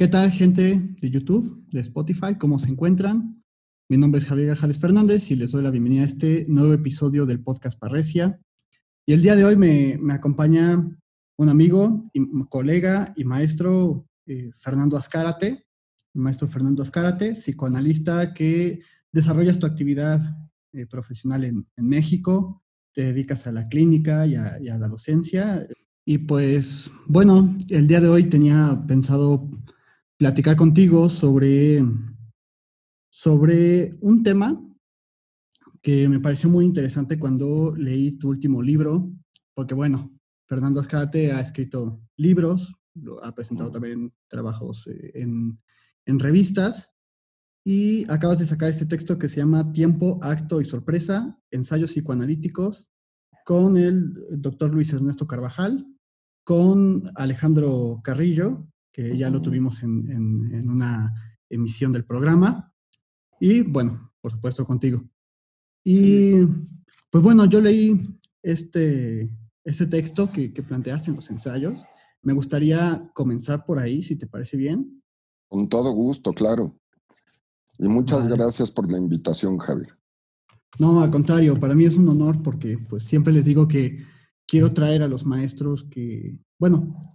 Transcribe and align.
¿Qué 0.00 0.08
tal, 0.08 0.30
gente 0.30 0.80
de 0.98 1.10
YouTube, 1.10 1.62
de 1.68 1.80
Spotify? 1.80 2.34
¿Cómo 2.38 2.58
se 2.58 2.70
encuentran? 2.70 3.44
Mi 3.86 3.98
nombre 3.98 4.18
es 4.18 4.24
Javier 4.24 4.46
Gajales 4.46 4.78
Fernández 4.78 5.30
y 5.30 5.36
les 5.36 5.52
doy 5.52 5.62
la 5.62 5.70
bienvenida 5.70 6.04
a 6.04 6.06
este 6.06 6.46
nuevo 6.48 6.72
episodio 6.72 7.26
del 7.26 7.42
podcast 7.42 7.78
Parresia. 7.78 8.40
Y 9.04 9.12
el 9.12 9.20
día 9.20 9.36
de 9.36 9.44
hoy 9.44 9.56
me, 9.56 10.00
acompaña 10.10 10.88
un 11.36 11.48
amigo, 11.50 12.08
y, 12.14 12.26
colega 12.48 13.12
y 13.14 13.24
maestro, 13.24 14.06
eh, 14.24 14.48
Fernando 14.58 14.96
Azcárate, 14.96 15.66
maestro 16.14 16.48
Fernando 16.48 16.82
Azcárate, 16.82 17.34
psicoanalista 17.34 18.32
que 18.32 18.80
desarrollas 19.12 19.58
tu 19.58 19.66
actividad 19.66 20.18
eh, 20.72 20.86
profesional 20.86 21.44
en, 21.44 21.66
México, 21.76 22.62
te 22.94 23.02
dedicas 23.02 23.46
a 23.46 23.52
la 23.52 23.68
clínica 23.68 24.26
y 24.26 24.34
a, 24.34 24.58
la 24.78 24.88
docencia. 24.88 25.68
Y 26.06 26.16
pues, 26.16 26.90
bueno, 27.06 27.54
el 27.68 27.86
día 27.86 28.00
de 28.00 28.08
hoy 28.08 28.24
tenía 28.24 28.82
pensado 28.88 29.46
platicar 30.20 30.54
contigo 30.54 31.08
sobre, 31.08 31.82
sobre 33.10 33.96
un 34.02 34.22
tema 34.22 34.54
que 35.80 36.10
me 36.10 36.20
pareció 36.20 36.50
muy 36.50 36.66
interesante 36.66 37.18
cuando 37.18 37.74
leí 37.74 38.18
tu 38.18 38.28
último 38.28 38.60
libro, 38.60 39.10
porque 39.54 39.72
bueno, 39.72 40.14
Fernando 40.46 40.78
Azcárate 40.78 41.32
ha 41.32 41.40
escrito 41.40 42.02
libros, 42.18 42.70
ha 43.22 43.34
presentado 43.34 43.72
también 43.72 44.12
trabajos 44.28 44.86
eh, 44.88 45.10
en, 45.14 45.58
en 46.04 46.18
revistas, 46.18 46.90
y 47.64 48.04
acabas 48.10 48.40
de 48.40 48.46
sacar 48.46 48.68
este 48.68 48.84
texto 48.84 49.18
que 49.18 49.28
se 49.28 49.36
llama 49.36 49.72
Tiempo, 49.72 50.18
Acto 50.20 50.60
y 50.60 50.66
Sorpresa, 50.66 51.40
Ensayos 51.50 51.92
Psicoanalíticos, 51.92 52.90
con 53.46 53.78
el 53.78 54.12
doctor 54.32 54.70
Luis 54.70 54.92
Ernesto 54.92 55.26
Carvajal, 55.26 55.86
con 56.44 57.10
Alejandro 57.14 58.02
Carrillo, 58.04 58.66
que 58.92 59.16
ya 59.16 59.30
lo 59.30 59.40
tuvimos 59.42 59.82
en, 59.82 60.68
una 60.68 61.14
emisión 61.48 61.92
del 61.92 62.04
programa, 62.04 62.72
y 63.40 63.62
bueno, 63.62 64.12
por 64.20 64.32
supuesto 64.32 64.64
contigo. 64.64 65.02
Y 65.84 66.44
pues 67.10 67.24
bueno, 67.24 67.46
yo 67.46 67.60
leí 67.60 68.20
este, 68.42 69.30
este 69.64 69.86
texto 69.86 70.30
que, 70.30 70.52
que 70.52 70.62
planteas 70.62 71.08
en 71.08 71.16
los 71.16 71.30
ensayos. 71.30 71.82
Me 72.22 72.34
gustaría 72.34 73.10
comenzar 73.14 73.64
por 73.64 73.78
ahí, 73.78 74.02
si 74.02 74.16
te 74.16 74.26
parece 74.26 74.56
bien. 74.56 75.02
Con 75.48 75.68
todo 75.68 75.90
gusto, 75.92 76.32
claro. 76.32 76.78
Y 77.78 77.88
muchas 77.88 78.26
gracias 78.26 78.70
por 78.70 78.92
la 78.92 78.98
invitación, 78.98 79.56
Javier. 79.56 79.96
No, 80.78 81.00
al 81.00 81.10
contrario, 81.10 81.58
para 81.58 81.74
mí 81.74 81.84
es 81.84 81.96
un 81.96 82.08
honor 82.08 82.42
porque 82.42 82.78
pues 82.78 83.04
siempre 83.04 83.32
les 83.32 83.46
digo 83.46 83.66
que 83.66 84.04
quiero 84.46 84.72
traer 84.72 85.02
a 85.02 85.08
los 85.08 85.24
maestros 85.26 85.84
que, 85.84 86.38
bueno, 86.58 87.09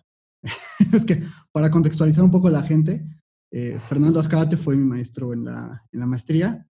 es 0.94 1.06
que 1.06 1.22
para 1.52 1.70
contextualizar 1.70 2.24
un 2.24 2.32
poco 2.32 2.48
a 2.48 2.52
la 2.52 2.64
gente, 2.64 3.06
eh, 3.52 3.78
Fernando 3.78 4.20
Azcárate 4.20 4.58
fue 4.58 4.76
mi 4.76 4.86
maestro 4.86 5.34
en 5.34 5.46
la, 5.46 5.84
en 5.92 6.00
la 6.00 6.06
maestría 6.06 6.68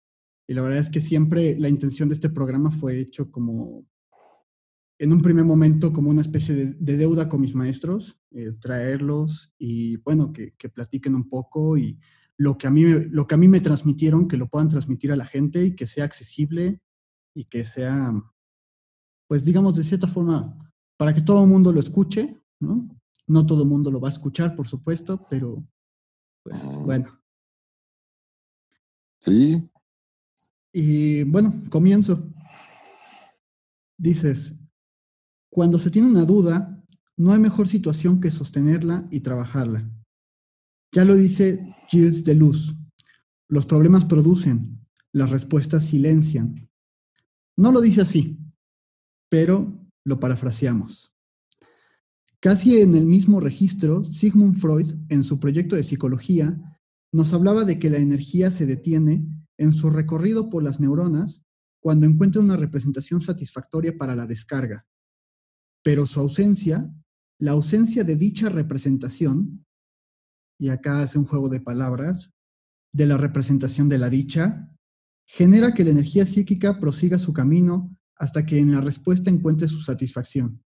y 0.47 0.55
la 0.55 0.62
verdad 0.62 0.81
es 0.81 0.91
que 0.91 1.00
siempre 1.00 1.58
la 1.58 1.69
intención 1.69 2.08
de 2.08 2.14
este 2.14 2.28
programa 2.28 2.70
fue 2.70 3.00
hecho 3.00 3.31
como, 3.31 3.86
en 4.98 5.12
un 5.12 5.22
primer 5.22 5.44
momento, 5.44 5.92
como 5.92 6.11
una 6.11 6.20
especie 6.20 6.55
de, 6.55 6.97
deuda 6.97 7.28
con 7.28 7.41
mis 7.41 7.55
maestros, 7.55 8.19
eh, 8.31 8.53
traerlos 8.61 9.53
y 9.58 9.97
bueno, 9.98 10.33
que, 10.33 10.55
que 10.56 10.69
platiquen 10.69 11.14
un 11.14 11.28
poco 11.28 11.77
y 11.77 11.98
lo 12.36 12.59
que, 12.59 12.66
a 12.66 12.70
mí, 12.70 12.84
lo 13.11 13.27
que 13.27 13.34
a 13.34 13.38
mí 13.38 13.48
me 13.48 13.61
transmitieron, 13.61 14.28
que 14.28 14.36
lo 14.36 14.48
puedan 14.48 14.69
transmitir 14.69 15.12
a 15.12 15.16
la 15.16 15.27
gente 15.27 15.64
y 15.64 15.75
que 15.75 15.86
sea 15.86 16.04
accesible 16.04 16.81
y 17.34 17.44
que 17.44 17.65
sea, 17.65 18.12
pues 19.28 19.44
digamos, 19.44 19.77
de 19.77 19.84
cierta 19.84 20.09
forma, 20.09 20.56
para 20.97 21.15
que 21.15 21.22
todo 21.22 21.43
el 21.44 21.50
mundo 21.50 21.72
lo 21.72 21.81
escuche, 21.81 22.41
¿no? 22.60 22.88
No 23.26 23.46
todo 23.46 23.62
el 23.62 23.68
mundo 23.68 23.90
lo 23.90 24.00
va 24.00 24.08
a 24.08 24.12
escuchar, 24.12 24.54
por 24.54 24.68
supuesto, 24.68 25.20
pero, 25.30 25.66
pues, 26.42 26.62
mm. 26.62 26.84
bueno. 26.84 27.20
Sí. 29.20 29.68
Y 30.72 31.22
bueno, 31.24 31.64
comienzo. 31.70 32.30
Dices, 33.96 34.54
cuando 35.50 35.78
se 35.78 35.90
tiene 35.90 36.08
una 36.08 36.24
duda, 36.24 36.84
no 37.16 37.32
hay 37.32 37.38
mejor 37.38 37.68
situación 37.68 38.20
que 38.20 38.30
sostenerla 38.30 39.06
y 39.10 39.20
trabajarla. 39.20 39.88
Ya 40.92 41.04
lo 41.04 41.14
dice 41.14 41.74
Gilles 41.88 42.24
Deleuze, 42.24 42.74
los 43.48 43.66
problemas 43.66 44.04
producen, 44.04 44.84
las 45.12 45.30
respuestas 45.30 45.84
silencian. 45.84 46.68
No 47.56 47.70
lo 47.70 47.80
dice 47.80 48.00
así, 48.00 48.38
pero 49.28 49.88
lo 50.04 50.18
parafraseamos. 50.18 51.13
Casi 52.44 52.82
en 52.82 52.94
el 52.94 53.06
mismo 53.06 53.41
registro, 53.41 54.05
Sigmund 54.05 54.56
Freud, 54.56 54.94
en 55.09 55.22
su 55.22 55.41
proyecto 55.41 55.77
de 55.77 55.82
psicología, 55.82 56.78
nos 57.10 57.32
hablaba 57.32 57.65
de 57.65 57.78
que 57.78 57.88
la 57.88 57.97
energía 57.97 58.50
se 58.50 58.66
detiene 58.66 59.25
en 59.56 59.72
su 59.72 59.88
recorrido 59.88 60.50
por 60.50 60.62
las 60.62 60.78
neuronas 60.78 61.43
cuando 61.81 62.04
encuentra 62.04 62.43
una 62.43 62.59
representación 62.59 63.22
satisfactoria 63.22 63.97
para 63.97 64.15
la 64.15 64.27
descarga. 64.27 64.87
Pero 65.83 66.04
su 66.04 66.21
ausencia, 66.21 66.93
la 67.38 67.53
ausencia 67.53 68.04
de 68.04 68.15
dicha 68.15 68.50
representación, 68.50 69.65
y 70.59 70.69
acá 70.69 71.00
hace 71.00 71.19
un 71.19 71.25
juego 71.25 71.49
de 71.49 71.60
palabras, 71.60 72.31
de 72.93 73.06
la 73.06 73.16
representación 73.16 73.88
de 73.88 73.97
la 73.97 74.10
dicha, 74.10 74.71
genera 75.25 75.72
que 75.72 75.84
la 75.84 75.93
energía 75.93 76.27
psíquica 76.27 76.78
prosiga 76.78 77.19
su 77.19 77.33
camino 77.33 77.97
hasta 78.16 78.44
que 78.44 78.59
en 78.59 78.72
la 78.72 78.83
respuesta 78.83 79.31
encuentre 79.31 79.66
su 79.66 79.81
satisfacción. 79.81 80.62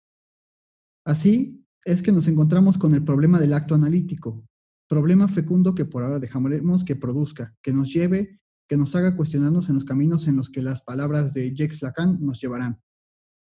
Así 1.03 1.62
es 1.85 2.01
que 2.01 2.11
nos 2.11 2.27
encontramos 2.27 2.77
con 2.77 2.93
el 2.93 3.03
problema 3.03 3.39
del 3.39 3.53
acto 3.53 3.75
analítico, 3.75 4.45
problema 4.87 5.27
fecundo 5.27 5.75
que 5.75 5.85
por 5.85 6.03
ahora 6.03 6.19
dejaremos 6.19 6.83
que 6.83 6.95
produzca, 6.95 7.55
que 7.61 7.73
nos 7.73 7.91
lleve, 7.93 8.39
que 8.67 8.77
nos 8.77 8.95
haga 8.95 9.15
cuestionarnos 9.15 9.69
en 9.69 9.75
los 9.75 9.85
caminos 9.85 10.27
en 10.27 10.35
los 10.35 10.49
que 10.49 10.61
las 10.61 10.81
palabras 10.81 11.33
de 11.33 11.53
Jacques 11.53 11.81
Lacan 11.81 12.17
nos 12.21 12.41
llevarán. 12.41 12.81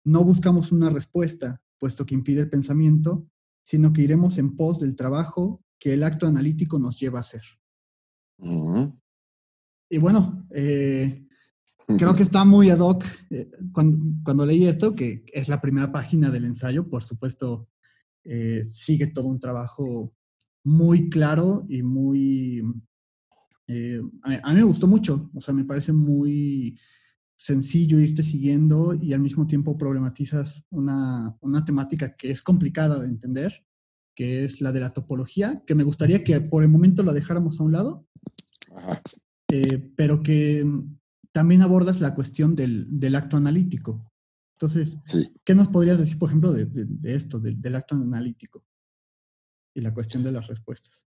No 0.05 0.25
buscamos 0.25 0.73
una 0.73 0.91
respuesta, 0.91 1.63
puesto 1.79 2.05
que 2.07 2.15
impide 2.15 2.41
el 2.41 2.49
pensamiento, 2.49 3.29
sino 3.63 3.93
que 3.93 4.03
iremos 4.03 4.39
en 4.39 4.57
pos 4.57 4.81
del 4.81 4.97
trabajo 4.97 5.63
que 5.79 5.95
el 5.95 6.03
acto 6.03 6.27
analítico 6.27 6.79
nos 6.79 6.99
lleva 6.99 7.19
a 7.19 7.21
hacer. 7.21 7.43
Y 9.91 9.99
bueno, 9.99 10.47
eh, 10.51 11.27
creo 11.99 12.15
que 12.15 12.23
está 12.23 12.45
muy 12.45 12.71
ad 12.71 12.81
hoc 12.81 13.05
eh, 13.31 13.51
cuando, 13.73 14.47
leí 14.47 14.67
esto, 14.67 14.95
que 14.95 15.25
es 15.33 15.49
la 15.49 15.61
primera 15.61 15.91
página 15.93 16.31
del 16.31 16.45
ensayo, 16.45 16.89
por 16.89 17.05
supuesto, 17.05 17.69
eh, 18.25 18.63
sigue 18.65 19.09
todo 19.09 19.27
un 19.27 19.41
trabajo 19.41 20.13
muy 20.65 21.09
claro 21.09 21.67
y 21.69 21.83
muy... 21.83 22.63
A, 24.23 24.51
mí 24.51 24.55
me 24.55 24.63
gustó 24.63 24.87
mucho, 24.87 25.31
o 25.35 25.43
sea, 25.43 25.53
me 25.53 25.65
parece 25.65 25.93
muy 25.93 26.79
sencillo 27.37 28.01
irte 28.01 28.23
siguiendo 28.23 28.95
y 28.95 29.13
al 29.13 29.21
mismo 29.21 29.47
tiempo 29.47 29.77
problematizas 29.77 30.65
una, 30.71 31.37
una 31.43 31.65
temática 31.67 32.17
que 32.17 32.31
es 32.31 32.41
complicada 32.41 32.99
de 32.99 33.07
entender 33.07 33.63
que 34.19 34.45
es 34.45 34.61
la 34.61 34.73
de 34.73 34.81
la 34.81 34.91
topología, 34.91 35.63
que 35.65 35.77
me 35.77 35.85
gustaría 35.85 36.25
que 36.25 36.41
por 36.41 36.65
el 36.65 36.69
momento 36.69 37.05
la 37.05 37.13
dejáramos 37.13 37.61
a 37.61 37.63
un 37.63 37.71
lado, 37.71 38.09
eh, 39.49 39.93
pero 39.95 40.25
que 40.25 40.67
también 41.31 41.63
abordas 41.63 42.01
la 42.01 42.17
cuestión 42.17 42.57
del, 42.57 43.15
acto 43.15 43.37
analítico. 43.37 44.11
Entonces, 44.61 44.99
¿qué 45.45 45.55
nos 45.55 45.69
podrías 45.69 46.01
decir, 46.01 46.19
por 46.19 46.31
ejemplo, 46.31 46.53
de, 46.53 46.67
esto, 47.15 47.39
del 47.39 47.77
acto 47.77 47.95
analítico 47.95 48.65
y 49.73 49.81
la 49.81 49.95
cuestión 49.95 50.25
de 50.25 50.33
las 50.33 50.49
respuestas? 50.49 51.07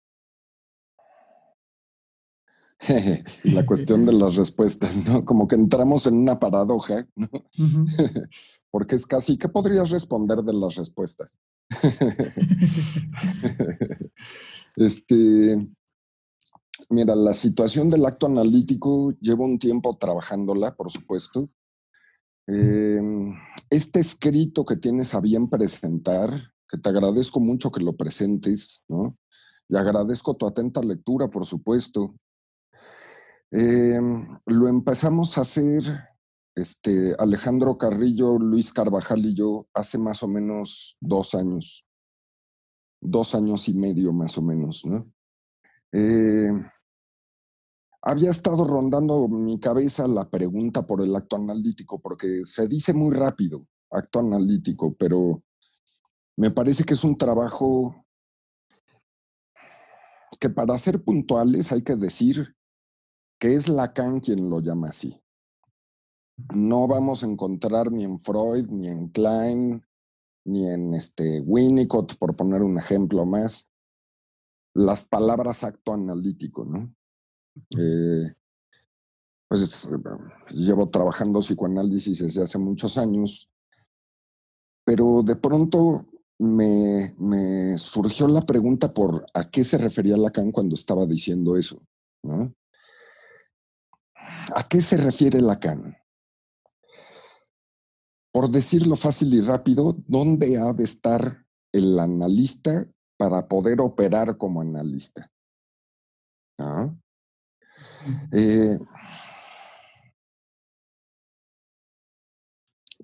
y 3.43 3.51
la 3.51 3.65
cuestión 3.65 4.05
de 4.05 4.13
las 4.13 4.37
respuestas, 4.37 5.05
¿no? 5.05 5.25
Como 5.25 5.49
que 5.49 5.55
entramos 5.55 6.07
en 6.07 6.13
una 6.13 6.39
paradoja, 6.39 7.05
¿no? 7.17 7.27
Porque 8.71 8.95
es 8.95 9.05
casi, 9.05 9.37
¿qué 9.37 9.49
podrías 9.49 9.89
responder 9.89 10.43
de 10.43 10.53
las 10.53 10.75
respuestas? 10.75 11.37
este, 14.77 15.73
mira, 16.89 17.17
la 17.17 17.33
situación 17.33 17.89
del 17.89 18.05
acto 18.05 18.27
analítico 18.27 19.11
llevo 19.19 19.43
un 19.43 19.59
tiempo 19.59 19.97
trabajándola, 19.97 20.73
por 20.73 20.89
supuesto. 20.89 21.49
Em, 22.47 23.33
este 23.69 23.99
escrito 23.99 24.65
que 24.65 24.75
tienes 24.75 25.13
a 25.13 25.21
bien 25.21 25.49
presentar, 25.49 26.53
que 26.67 26.77
te 26.77 26.89
agradezco 26.89 27.39
mucho 27.39 27.71
que 27.71 27.83
lo 27.83 27.95
presentes, 27.95 28.83
¿no? 28.87 29.17
Y 29.69 29.75
agradezco 29.77 30.35
tu 30.35 30.47
atenta 30.47 30.81
lectura, 30.81 31.29
por 31.29 31.45
supuesto. 31.45 32.15
Em, 33.51 34.27
lo 34.47 34.67
empezamos 34.67 35.37
a 35.37 35.41
hacer 35.41 35.83
este, 36.55 37.15
Alejandro 37.17 37.77
Carrillo, 37.77 38.37
Luis 38.37 38.73
Carvajal 38.73 39.25
y 39.25 39.33
yo 39.33 39.67
hace 39.73 39.97
más 39.97 40.23
o 40.23 40.27
menos 40.27 40.97
dos 40.99 41.35
años, 41.35 41.85
dos 43.01 43.35
años 43.35 43.69
y 43.69 43.73
medio 43.73 44.13
más 44.13 44.37
o 44.37 44.41
menos, 44.41 44.85
¿no? 44.85 45.11
Eh, 45.93 46.51
había 48.01 48.31
estado 48.31 48.65
rondando 48.65 49.27
mi 49.27 49.59
cabeza 49.59 50.07
la 50.07 50.29
pregunta 50.29 50.85
por 50.85 51.01
el 51.01 51.15
acto 51.15 51.35
analítico, 51.35 51.99
porque 51.99 52.43
se 52.43 52.67
dice 52.67 52.93
muy 52.93 53.15
rápido, 53.15 53.67
acto 53.91 54.19
analítico, 54.19 54.95
pero 54.95 55.43
me 56.37 56.49
parece 56.49 56.83
que 56.83 56.95
es 56.95 57.03
un 57.03 57.17
trabajo 57.17 57.95
que 60.39 60.49
para 60.49 60.77
ser 60.79 61.03
puntuales 61.03 61.71
hay 61.71 61.83
que 61.83 61.95
decir 61.95 62.55
que 63.39 63.53
es 63.53 63.69
Lacan 63.69 64.19
quien 64.19 64.49
lo 64.49 64.59
llama 64.59 64.89
así. 64.89 65.21
No 66.55 66.87
vamos 66.87 67.23
a 67.23 67.27
encontrar 67.27 67.91
ni 67.91 68.03
en 68.03 68.17
Freud, 68.17 68.67
ni 68.69 68.87
en 68.87 69.09
Klein, 69.09 69.85
ni 70.45 70.67
en 70.67 70.95
este 70.95 71.41
Winnicott, 71.41 72.17
por 72.17 72.35
poner 72.35 72.63
un 72.63 72.79
ejemplo 72.79 73.25
más, 73.27 73.67
las 74.73 75.03
palabras 75.03 75.63
acto 75.63 75.93
analítico, 75.93 76.65
¿no? 76.65 76.91
Eh, 77.77 78.33
pues 79.47 79.89
llevo 80.49 80.89
trabajando 80.89 81.39
psicoanálisis 81.39 82.19
desde 82.19 82.43
hace 82.43 82.57
muchos 82.57 82.97
años, 82.97 83.49
pero 84.85 85.21
de 85.23 85.35
pronto 85.35 86.07
me, 86.39 87.13
me, 87.19 87.77
surgió 87.77 88.27
la 88.27 88.41
pregunta 88.41 88.93
por 88.93 89.25
a 89.33 89.49
qué 89.49 89.63
se 89.63 89.77
refería 89.77 90.15
Lacan 90.15 90.51
cuando 90.51 90.73
estaba 90.75 91.05
diciendo 91.05 91.57
eso, 91.57 91.81
¿no? 92.23 92.55
¿A 94.55 94.67
qué 94.69 94.81
se 94.81 94.97
refiere 94.97 95.41
Lacan? 95.41 95.97
Por 98.31 98.49
decirlo 98.49 98.95
fácil 98.95 99.33
y 99.33 99.41
rápido, 99.41 99.97
¿dónde 100.07 100.57
ha 100.57 100.71
de 100.71 100.85
estar 100.85 101.45
el 101.73 101.99
analista 101.99 102.87
para 103.17 103.47
poder 103.47 103.81
operar 103.81 104.37
como 104.37 104.61
analista? 104.61 105.29
¿Ah? 106.57 106.95
Eh, 108.31 108.79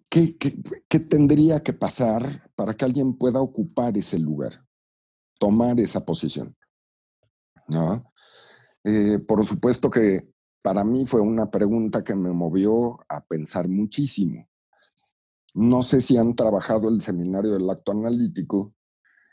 ¿qué, 0.09 0.99
tendría 0.99 1.61
que 1.61 1.73
pasar 1.73 2.51
para 2.55 2.73
que 2.73 2.85
alguien 2.85 3.17
pueda 3.17 3.41
ocupar 3.41 3.97
ese 3.97 4.17
lugar, 4.17 4.65
tomar 5.39 5.79
esa 5.79 6.05
posición? 6.05 6.55
¿No? 7.67 8.11
Eh, 8.83 9.19
por 9.19 9.43
supuesto 9.45 9.89
que 9.89 10.33
para 10.63 10.83
mí 10.83 11.05
fue 11.05 11.21
una 11.21 11.51
pregunta 11.51 12.03
que 12.03 12.15
me 12.15 12.31
movió 12.31 12.99
a 13.09 13.25
pensar 13.25 13.67
muchísimo. 13.67 14.47
No 15.53 15.81
sé 15.81 16.01
si 16.01 16.17
han 16.17 16.35
trabajado 16.35 16.89
el 16.89 17.01
seminario 17.01 17.53
del 17.53 17.69
acto 17.69 17.91
analítico. 17.91 18.73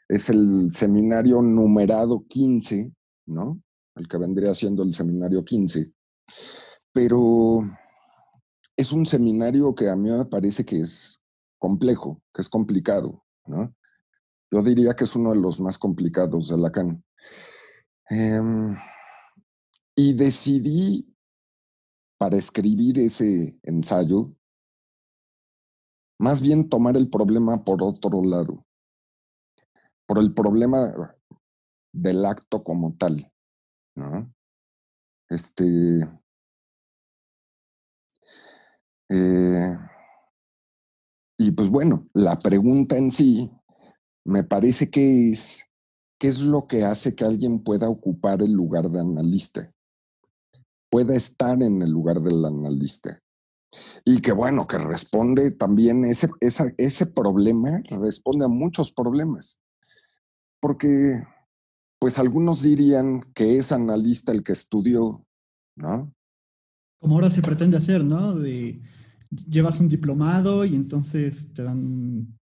Es 0.08 0.28
el 0.30 0.70
seminario 0.70 1.42
numerado 1.42 2.24
15, 2.26 2.94
¿no? 3.26 3.63
El 3.94 4.08
que 4.08 4.18
vendría 4.18 4.54
siendo 4.54 4.82
el 4.82 4.92
seminario 4.92 5.44
15. 5.44 5.92
Pero 6.92 7.62
es 8.76 8.92
un 8.92 9.06
seminario 9.06 9.74
que 9.74 9.88
a 9.88 9.96
mí 9.96 10.10
me 10.10 10.24
parece 10.24 10.64
que 10.64 10.80
es 10.80 11.20
complejo, 11.58 12.22
que 12.32 12.42
es 12.42 12.48
complicado, 12.48 13.24
¿no? 13.46 13.74
Yo 14.50 14.62
diría 14.62 14.94
que 14.94 15.04
es 15.04 15.16
uno 15.16 15.30
de 15.30 15.40
los 15.40 15.60
más 15.60 15.78
complicados 15.78 16.48
de 16.48 16.58
Lacan. 16.58 17.04
Em, 18.08 18.74
y 19.96 20.12
decidí 20.14 21.12
para 22.18 22.36
escribir 22.36 22.98
ese 22.98 23.58
ensayo, 23.62 24.32
más 26.18 26.40
bien 26.40 26.68
tomar 26.68 26.96
el 26.96 27.10
problema 27.10 27.64
por 27.64 27.82
otro 27.82 28.22
lado, 28.24 28.64
por 30.06 30.18
el 30.18 30.32
problema 30.32 31.16
del 31.92 32.24
acto 32.24 32.62
como 32.62 32.94
tal, 32.96 33.32
¿no? 33.94 34.32
Este. 35.28 35.64
Eh, 39.08 39.76
y 41.38 41.50
pues 41.52 41.68
bueno, 41.68 42.08
la 42.14 42.38
pregunta 42.38 42.96
en 42.96 43.10
sí 43.10 43.50
me 44.24 44.44
parece 44.44 44.90
que 44.90 45.30
es, 45.30 45.66
¿qué 46.18 46.28
es 46.28 46.40
lo 46.40 46.66
que 46.66 46.84
hace 46.84 47.14
que 47.14 47.24
alguien 47.24 47.62
pueda 47.62 47.88
ocupar 47.88 48.42
el 48.42 48.52
lugar 48.52 48.90
de 48.90 49.00
analista? 49.00 49.74
pueda 50.94 51.16
estar 51.16 51.60
en 51.60 51.82
el 51.82 51.90
lugar 51.90 52.20
del 52.20 52.44
analista. 52.44 53.20
Y 54.04 54.20
que 54.20 54.30
bueno, 54.30 54.68
que 54.68 54.78
responde 54.78 55.50
también 55.50 56.04
ese, 56.04 56.30
ese 56.40 57.06
problema, 57.06 57.82
responde 57.90 58.44
a 58.44 58.48
muchos 58.48 58.92
problemas. 58.92 59.58
Porque, 60.60 61.20
pues 61.98 62.18
algunos 62.18 62.62
dirían 62.62 63.22
que 63.34 63.56
es 63.58 63.72
analista 63.72 64.32
el 64.32 64.42
que 64.42 64.52
estudió, 64.52 65.24
¿no? 65.76 66.12
Como 67.00 67.14
ahora 67.14 67.30
se 67.30 67.42
pretende 67.42 67.76
hacer, 67.76 68.04
¿no? 68.04 68.34
De, 68.34 68.80
llevas 69.48 69.80
un 69.80 69.88
diplomado 69.88 70.64
y 70.64 70.74
entonces 70.74 71.52
te 71.52 71.62
dan, 71.62 72.38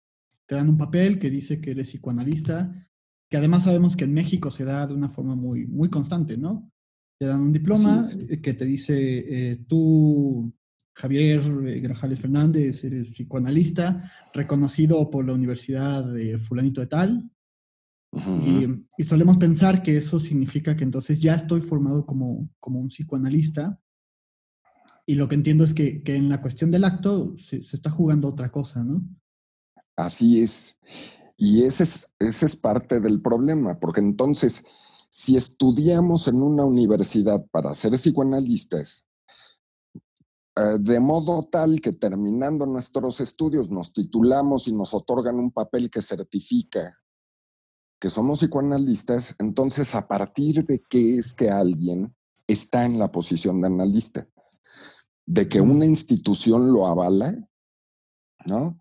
te 0.46 0.54
dan 0.54 0.68
un 0.68 0.78
papel 0.78 1.18
que 1.18 1.30
dice 1.30 1.60
que 1.60 1.72
eres 1.72 1.88
psicoanalista, 1.88 2.88
que 3.30 3.36
además 3.36 3.64
sabemos 3.64 3.96
que 3.96 4.04
en 4.04 4.14
México 4.14 4.50
se 4.50 4.64
da 4.64 4.86
de 4.86 4.94
una 4.94 5.08
forma 5.08 5.34
muy, 5.34 5.66
muy 5.66 5.88
constante, 5.88 6.36
¿no? 6.36 6.70
te 7.18 7.26
dan 7.26 7.40
un 7.40 7.52
diploma 7.52 8.02
que 8.42 8.54
te 8.54 8.64
dice, 8.64 9.50
eh, 9.50 9.56
tú, 9.66 10.52
Javier 10.94 11.42
eh, 11.66 11.80
Grajales 11.80 12.20
Fernández, 12.20 12.84
eres 12.84 13.08
psicoanalista, 13.08 14.10
reconocido 14.32 15.10
por 15.10 15.26
la 15.26 15.32
Universidad 15.32 16.04
de 16.12 16.38
Fulanito 16.38 16.80
de 16.80 16.86
Tal. 16.86 17.30
Y, 18.12 19.04
solemos 19.04 19.36
pensar 19.36 19.82
que 19.82 19.96
eso 19.96 20.18
significa 20.18 20.76
que 20.76 20.84
entonces 20.84 21.20
ya 21.20 21.34
estoy 21.34 21.60
formado 21.60 22.06
como, 22.06 22.48
como 22.58 22.80
un 22.80 22.88
psicoanalista. 22.88 23.80
Y 25.06 25.14
lo 25.14 25.28
que 25.28 25.34
entiendo 25.34 25.64
es 25.64 25.74
que, 25.74 26.02
que 26.02 26.16
en 26.16 26.28
la 26.28 26.40
cuestión 26.40 26.70
del 26.70 26.84
acto 26.84 27.36
se, 27.38 27.62
se, 27.62 27.76
está 27.76 27.90
jugando 27.90 28.28
otra 28.28 28.50
cosa, 28.50 28.82
¿no? 28.84 29.02
Así 29.96 30.42
es. 30.42 30.76
Y 31.36 31.62
ese 31.62 31.84
es, 31.84 32.10
ese 32.18 32.46
es 32.46 32.56
parte 32.56 33.00
del 33.00 33.20
problema, 33.20 33.78
porque 33.78 34.00
entonces 34.00 34.64
si 35.10 35.36
estudiamos 35.36 36.28
en 36.28 36.42
una 36.42 36.64
universidad 36.64 37.46
para 37.50 37.74
ser 37.74 37.92
psicoanalistas, 37.92 39.06
eh, 40.56 40.78
de 40.78 41.00
modo 41.00 41.44
tal 41.44 41.80
que 41.80 41.92
terminando 41.92 42.66
nuestros 42.66 43.20
estudios 43.20 43.70
nos 43.70 43.92
titulamos 43.92 44.68
y 44.68 44.72
nos 44.72 44.92
otorgan 44.92 45.36
un 45.36 45.50
papel 45.50 45.90
que 45.90 46.02
certifica 46.02 46.98
que 47.98 48.10
somos 48.10 48.40
psicoanalistas, 48.40 49.34
entonces 49.38 49.94
a 49.94 50.06
partir 50.06 50.64
de 50.64 50.82
qué 50.88 51.18
es 51.18 51.34
que 51.34 51.50
alguien 51.50 52.14
está 52.46 52.84
en 52.84 52.98
la 52.98 53.10
posición 53.10 53.60
de 53.60 53.66
analista, 53.66 54.28
de 55.26 55.48
que 55.48 55.60
una 55.60 55.84
institución 55.84 56.72
lo 56.72 56.86
avala, 56.86 57.36
¿no? 58.46 58.80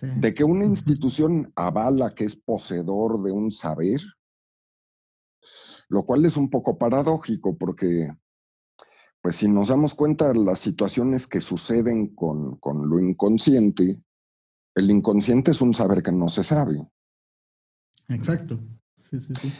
De 0.00 0.34
que 0.34 0.42
una 0.42 0.64
institución 0.64 1.52
avala 1.54 2.10
que 2.10 2.24
es 2.24 2.36
poseedor 2.36 3.22
de 3.22 3.32
un 3.32 3.50
saber, 3.50 4.00
lo 5.88 6.04
cual 6.04 6.24
es 6.24 6.36
un 6.36 6.50
poco 6.50 6.76
paradójico 6.76 7.56
porque, 7.56 8.12
pues 9.20 9.36
si 9.36 9.48
nos 9.48 9.68
damos 9.68 9.94
cuenta 9.94 10.32
de 10.32 10.40
las 10.40 10.58
situaciones 10.58 11.26
que 11.26 11.40
suceden 11.40 12.14
con, 12.14 12.56
con 12.56 12.88
lo 12.88 12.98
inconsciente, 12.98 14.02
el 14.74 14.90
inconsciente 14.90 15.52
es 15.52 15.60
un 15.60 15.72
saber 15.72 16.02
que 16.02 16.12
no 16.12 16.28
se 16.28 16.42
sabe. 16.42 16.84
Exacto. 18.08 18.60
Sí, 18.96 19.20
sí, 19.20 19.34
sí. 19.34 19.52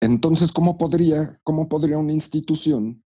Entonces, 0.00 0.52
¿cómo 0.52 0.76
podría, 0.76 1.40
cómo 1.44 1.68
podría 1.68 1.98
una 1.98 2.12
institución 2.12 3.04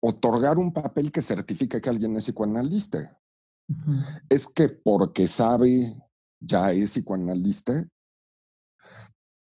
otorgar 0.00 0.58
un 0.58 0.72
papel 0.72 1.12
que 1.12 1.20
certifica 1.20 1.80
que 1.80 1.90
alguien 1.90 2.16
es 2.16 2.24
psicoanalista? 2.24 3.20
Es 4.28 4.46
que 4.46 4.68
porque 4.68 5.28
sabe 5.28 5.96
ya 6.40 6.72
es 6.72 6.92
psicoanalista, 6.92 7.86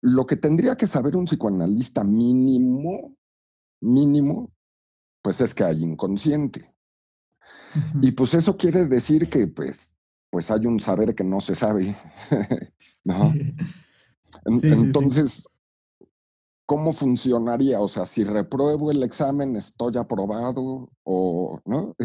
lo 0.02 0.26
que 0.26 0.36
tendría 0.36 0.76
que 0.76 0.86
saber 0.86 1.16
un 1.16 1.26
psicoanalista 1.26 2.04
mínimo, 2.04 3.14
mínimo, 3.80 4.52
pues 5.22 5.40
es 5.40 5.54
que 5.54 5.64
hay 5.64 5.82
inconsciente. 5.82 6.74
Y 8.02 8.12
pues 8.12 8.34
eso 8.34 8.56
quiere 8.56 8.86
decir 8.86 9.28
que 9.28 9.46
pues, 9.46 9.94
pues 10.30 10.50
hay 10.50 10.66
un 10.66 10.80
saber 10.80 11.14
que 11.14 11.24
no 11.24 11.40
se 11.40 11.54
sabe, 11.54 11.94
¿no? 13.04 13.32
entonces, 14.44 15.48
¿cómo 16.66 16.92
funcionaría? 16.92 17.80
O 17.80 17.88
sea, 17.88 18.04
si 18.04 18.22
repruebo 18.22 18.92
el 18.92 19.02
examen, 19.02 19.56
¿estoy 19.56 19.96
aprobado? 19.96 20.88
O, 21.02 21.60
¿no? 21.64 21.96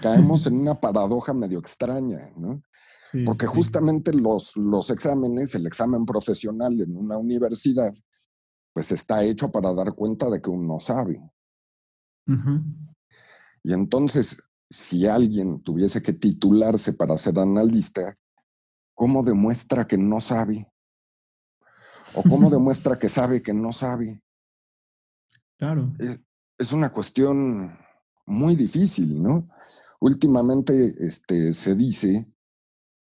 Caemos 0.00 0.46
en 0.46 0.54
una 0.60 0.80
paradoja 0.80 1.34
medio 1.34 1.58
extraña, 1.58 2.30
¿no? 2.36 2.62
Porque 3.26 3.46
justamente 3.46 4.12
los, 4.12 4.56
los 4.56 4.90
exámenes, 4.90 5.56
el 5.56 5.66
examen 5.66 6.06
profesional 6.06 6.80
en 6.80 6.96
una 6.96 7.18
universidad, 7.18 7.92
pues 8.72 8.92
está 8.92 9.24
hecho 9.24 9.50
para 9.50 9.74
dar 9.74 9.94
cuenta 9.94 10.30
de 10.30 10.40
que 10.40 10.50
uno 10.50 10.78
sabe. 10.78 11.20
Y 13.64 13.72
entonces, 13.72 14.40
si 14.70 15.06
alguien 15.06 15.62
tuviese 15.62 16.00
que 16.00 16.12
titularse 16.12 16.92
para 16.92 17.16
ser 17.18 17.38
analista, 17.38 18.16
¿cómo 18.94 19.22
demuestra 19.22 19.86
que 19.86 19.98
no 19.98 20.20
sabe? 20.20 20.72
¿O 22.14 22.22
cómo 22.22 22.48
demuestra 22.50 22.98
que 22.98 23.08
sabe 23.08 23.42
que 23.42 23.52
no 23.52 23.72
sabe? 23.72 24.22
Claro. 25.58 25.92
Es, 26.58 26.72
una 26.72 26.90
cuestión 26.90 27.76
muy 28.26 28.54
difícil, 28.54 29.22
¿no? 29.22 29.48
Últimamente 30.00 30.94
este, 31.00 31.52
se 31.52 31.74
dice 31.74 32.32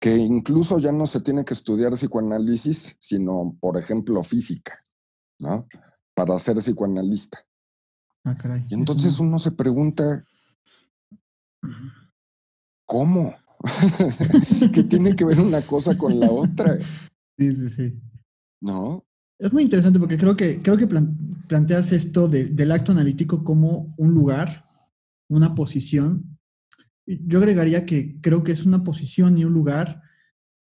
que 0.01 0.17
incluso 0.17 0.79
ya 0.79 0.93
no 0.93 1.07
se 1.07 1.21
tiene 1.21 1.45
que 1.45 1.55
estudiar 1.55 1.93
psicoanálisis, 1.93 2.97
sino, 3.01 3.57
por 3.61 3.77
ejemplo, 3.77 4.23
física. 4.23 4.79
¿no? 5.39 5.67
Para 6.15 6.39
ser 6.39 6.57
psicoanalista. 6.57 7.39
Ah, 8.25 8.35
caray. 8.35 8.65
Y 8.69 8.75
entonces 8.75 9.21
uno 9.21 9.39
se 9.39 9.53
pregunta, 9.53 10.25
¿cómo? 12.87 13.35
¿Qué 14.73 14.85
tiene 14.85 15.15
que 15.17 15.25
ver 15.25 15.41
una 15.41 15.61
cosa 15.63 15.97
con 15.97 16.19
la 16.19 16.31
otra? 16.31 16.79
Sí, 17.37 17.53
sí, 17.55 17.69
sí. 17.71 18.01
¿No? 18.61 19.05
Es 19.39 19.53
muy 19.53 19.63
interesante 19.63 20.01
porque 20.01 20.19
creo 20.19 20.37
que, 20.37 20.61
creo 20.63 20.77
que 20.77 20.89
planteas 21.49 21.93
esto 21.93 22.27
del 22.29 22.73
acto 22.73 22.91
analítico 22.91 23.45
como 23.45 23.95
un 23.97 24.13
lugar, 24.13 24.65
una 25.29 25.55
posición. 25.55 26.39
Yo 27.07 27.39
agregaría 27.39 27.87
que 27.87 28.21
creo 28.21 28.43
que 28.43 28.53
es 28.53 28.67
una 28.67 28.83
posición 28.83 29.39
y 29.39 29.45
un 29.45 29.53
lugar 29.53 30.03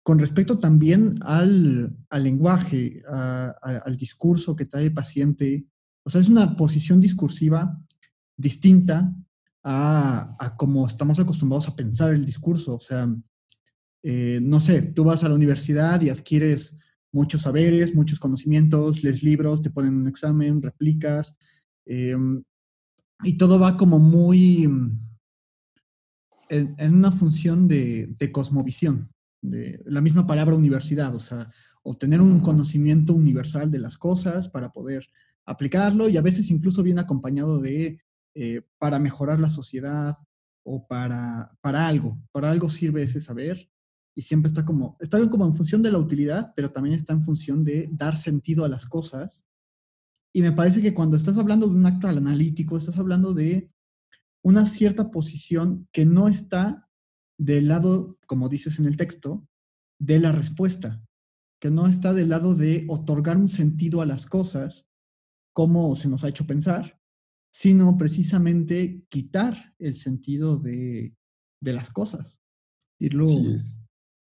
con 0.04 0.20
respecto 0.20 0.60
también 0.60 1.16
al, 1.22 1.96
lenguaje, 2.12 3.02
al 3.08 3.96
discurso 3.98 4.56
que 4.56 4.66
trae 4.66 4.86
el 4.86 4.94
paciente. 4.94 5.66
O 6.04 6.10
sea, 6.10 6.20
es 6.20 6.28
una 6.28 6.56
posición 6.58 7.00
discursiva 7.00 7.80
distinta 8.38 9.16
a, 9.68 10.38
a 10.40 10.56
cómo 10.56 10.86
estamos 10.86 11.20
acostumbrados 11.20 11.68
a 11.68 11.76
pensar 11.76 12.14
el 12.14 12.24
discurso. 12.24 12.76
O 12.76 12.80
sea, 12.80 13.10
eh, 14.04 14.40
no 14.40 14.62
sé, 14.62 14.84
tú 14.84 15.04
vas 15.04 15.24
a 15.24 15.30
la 15.30 15.34
universidad 15.34 16.00
y 16.00 16.10
adquieres 16.10 16.78
muchos 17.12 17.42
saberes, 17.42 17.96
muchos 17.96 18.20
conocimientos, 18.20 19.04
lees 19.04 19.24
libros, 19.24 19.64
te 19.64 19.72
ponen 19.72 19.96
un 19.96 20.08
examen, 20.08 20.62
replicas, 20.62 21.36
em, 21.88 22.44
y 23.24 23.38
todo 23.38 23.58
va 23.58 23.78
como 23.78 23.98
muy 23.98 24.70
en, 26.50 26.94
una 26.94 27.12
función 27.12 27.68
de, 27.68 28.16
cosmovisión, 28.32 29.10
de 29.42 29.82
la 29.86 30.02
misma 30.02 30.28
palabra 30.28 30.56
universidad, 30.56 31.16
o 31.16 31.20
sea, 31.20 31.50
obtener 31.82 32.22
un 32.22 32.42
conocimiento 32.42 33.16
universal 33.16 33.72
de 33.72 33.80
las 33.80 33.98
cosas 33.98 34.50
para 34.50 34.72
poder 34.72 35.08
aplicarlo 35.46 36.10
y 36.10 36.18
a 36.18 36.22
veces 36.22 36.52
incluso 36.52 36.84
viene 36.84 37.02
acompañado 37.02 37.60
de 37.60 38.00
eh, 38.36 38.62
para 38.78 39.00
mejorar 39.00 39.40
la 39.40 39.50
sociedad 39.50 40.16
o 40.66 40.86
para, 40.88 41.58
para 41.62 41.88
algo, 41.88 42.22
para 42.32 42.52
algo 42.52 42.70
sirve 42.70 43.04
ese 43.04 43.22
saber 43.22 43.70
y 44.16 44.22
siempre 44.22 44.48
está 44.48 44.66
como, 44.66 44.98
está 45.00 45.30
como 45.30 45.46
en 45.46 45.56
función 45.56 45.82
de 45.82 45.92
la 45.92 46.00
utilidad, 46.00 46.54
pero 46.56 46.72
también 46.72 46.96
está 46.96 47.14
en 47.14 47.22
función 47.22 47.64
de 47.64 47.90
dar 47.92 48.16
sentido 48.16 48.66
a 48.66 48.70
las 48.70 48.88
cosas. 48.88 49.46
Y 50.34 50.42
me 50.42 50.52
parece 50.52 50.82
que 50.82 50.94
cuando 50.94 51.18
estás 51.18 51.38
hablando 51.38 51.68
de 51.68 51.76
un 51.76 51.86
acto 51.86 52.08
analítico, 52.08 52.78
estás 52.78 52.98
hablando 53.00 53.34
de 53.34 53.72
una 54.44 54.66
cierta 54.66 55.12
posición 55.12 55.88
que 55.92 56.06
no 56.06 56.28
está 56.28 56.90
del 57.38 57.68
lado, 57.68 58.18
como 58.26 58.48
dices 58.48 58.80
en 58.80 58.86
el 58.86 58.96
texto, 58.96 59.48
de 60.00 60.20
la 60.20 60.32
respuesta, 60.32 61.02
que 61.62 61.72
no 61.72 61.88
está 61.88 62.14
del 62.14 62.30
lado 62.30 62.56
de 62.56 62.86
otorgar 62.90 63.38
un 63.38 63.48
sentido 63.48 64.02
a 64.02 64.06
las 64.06 64.28
cosas, 64.28 64.88
como 65.54 65.96
se 65.96 66.10
nos 66.10 66.24
ha 66.24 66.30
hecho 66.30 66.46
pensar, 66.46 67.00
sino 67.56 67.96
precisamente 67.96 69.06
quitar 69.08 69.56
el 69.80 69.96
sentido 69.96 70.58
de, 70.58 71.16
de 71.62 71.72
las 71.72 71.90
cosas. 71.90 72.38
Irlo, 73.00 73.26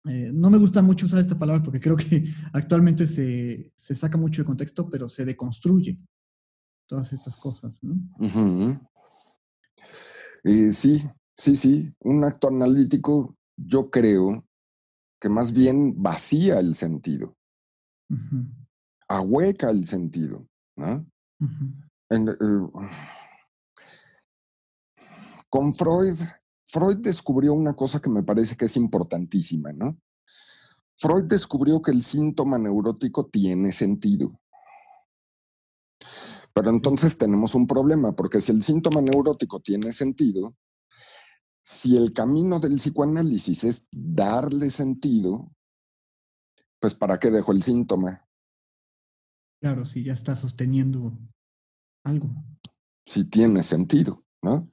eh, 0.07 0.31
no 0.33 0.49
me 0.49 0.57
gusta 0.57 0.81
mucho 0.81 1.05
usar 1.05 1.21
esta 1.21 1.39
palabra 1.39 1.63
porque 1.63 1.81
creo 1.81 1.97
que 1.97 2.25
actualmente 2.55 3.07
se, 3.07 3.75
saca 3.77 4.17
mucho 4.17 4.41
de 4.41 4.47
contexto, 4.47 4.89
pero 4.89 5.07
se 5.07 5.27
deconstruye 5.27 5.99
todas 6.89 7.13
estas 7.13 7.37
cosas, 7.37 7.79
¿no? 7.83 7.95
Eh, 10.43 10.73
sí, 10.73 11.07
sí, 11.37 11.57
sí. 11.57 11.93
Un 11.99 12.25
acto 12.25 12.49
analítico, 12.49 13.37
yo 13.55 13.91
creo 13.91 14.47
que 15.21 15.29
más 15.29 15.53
bien 15.53 16.03
vacía 16.03 16.59
el 16.59 16.75
sentido, 16.75 17.37
ahueca 19.09 19.69
el 19.69 19.85
sentido, 19.85 20.49
¿no? 20.75 21.07
Eh, 22.11 22.17
con 25.49 25.75
Freud 25.75 26.17
Freud 26.71 26.99
descubrió 26.99 27.53
una 27.53 27.75
cosa 27.75 28.01
que 28.01 28.09
me 28.09 28.23
parece 28.23 28.57
que 28.57 28.67
es 28.67 28.77
importantísima, 28.77 29.73
¿no? 29.73 29.99
Freud 30.97 31.25
descubrió 31.25 31.83
que 31.83 31.91
el 31.91 32.03
síntoma 32.03 32.59
neurótico 32.59 33.27
tiene 33.27 33.73
sentido. 33.73 34.41
Pero 36.53 36.71
entonces 36.71 37.19
tenemos 37.19 37.55
un 37.55 37.67
problema, 37.67 38.15
porque 38.15 38.41
si 38.41 38.53
el 38.53 38.63
síntoma 38.63 39.01
neurótico 39.01 39.61
tiene 39.61 39.93
sentido, 39.93 40.55
si 41.63 41.97
el 41.97 42.13
camino 42.13 42.61
del 42.61 42.77
psicoanálisis 42.77 43.65
es 43.65 43.87
darle 43.91 44.71
sentido, 44.71 45.51
pues 46.79 46.95
¿para 46.95 47.19
qué 47.19 47.31
dejo 47.31 47.53
el 47.53 47.63
síntoma? 47.63 48.27
Claro, 49.61 49.85
si 49.87 50.05
ya 50.05 50.13
está 50.13 50.37
sosteniendo 50.37 51.19
algo. 52.05 52.29
Si 53.05 53.25
tiene 53.25 53.63
sentido, 53.63 54.25
¿no? 54.43 54.71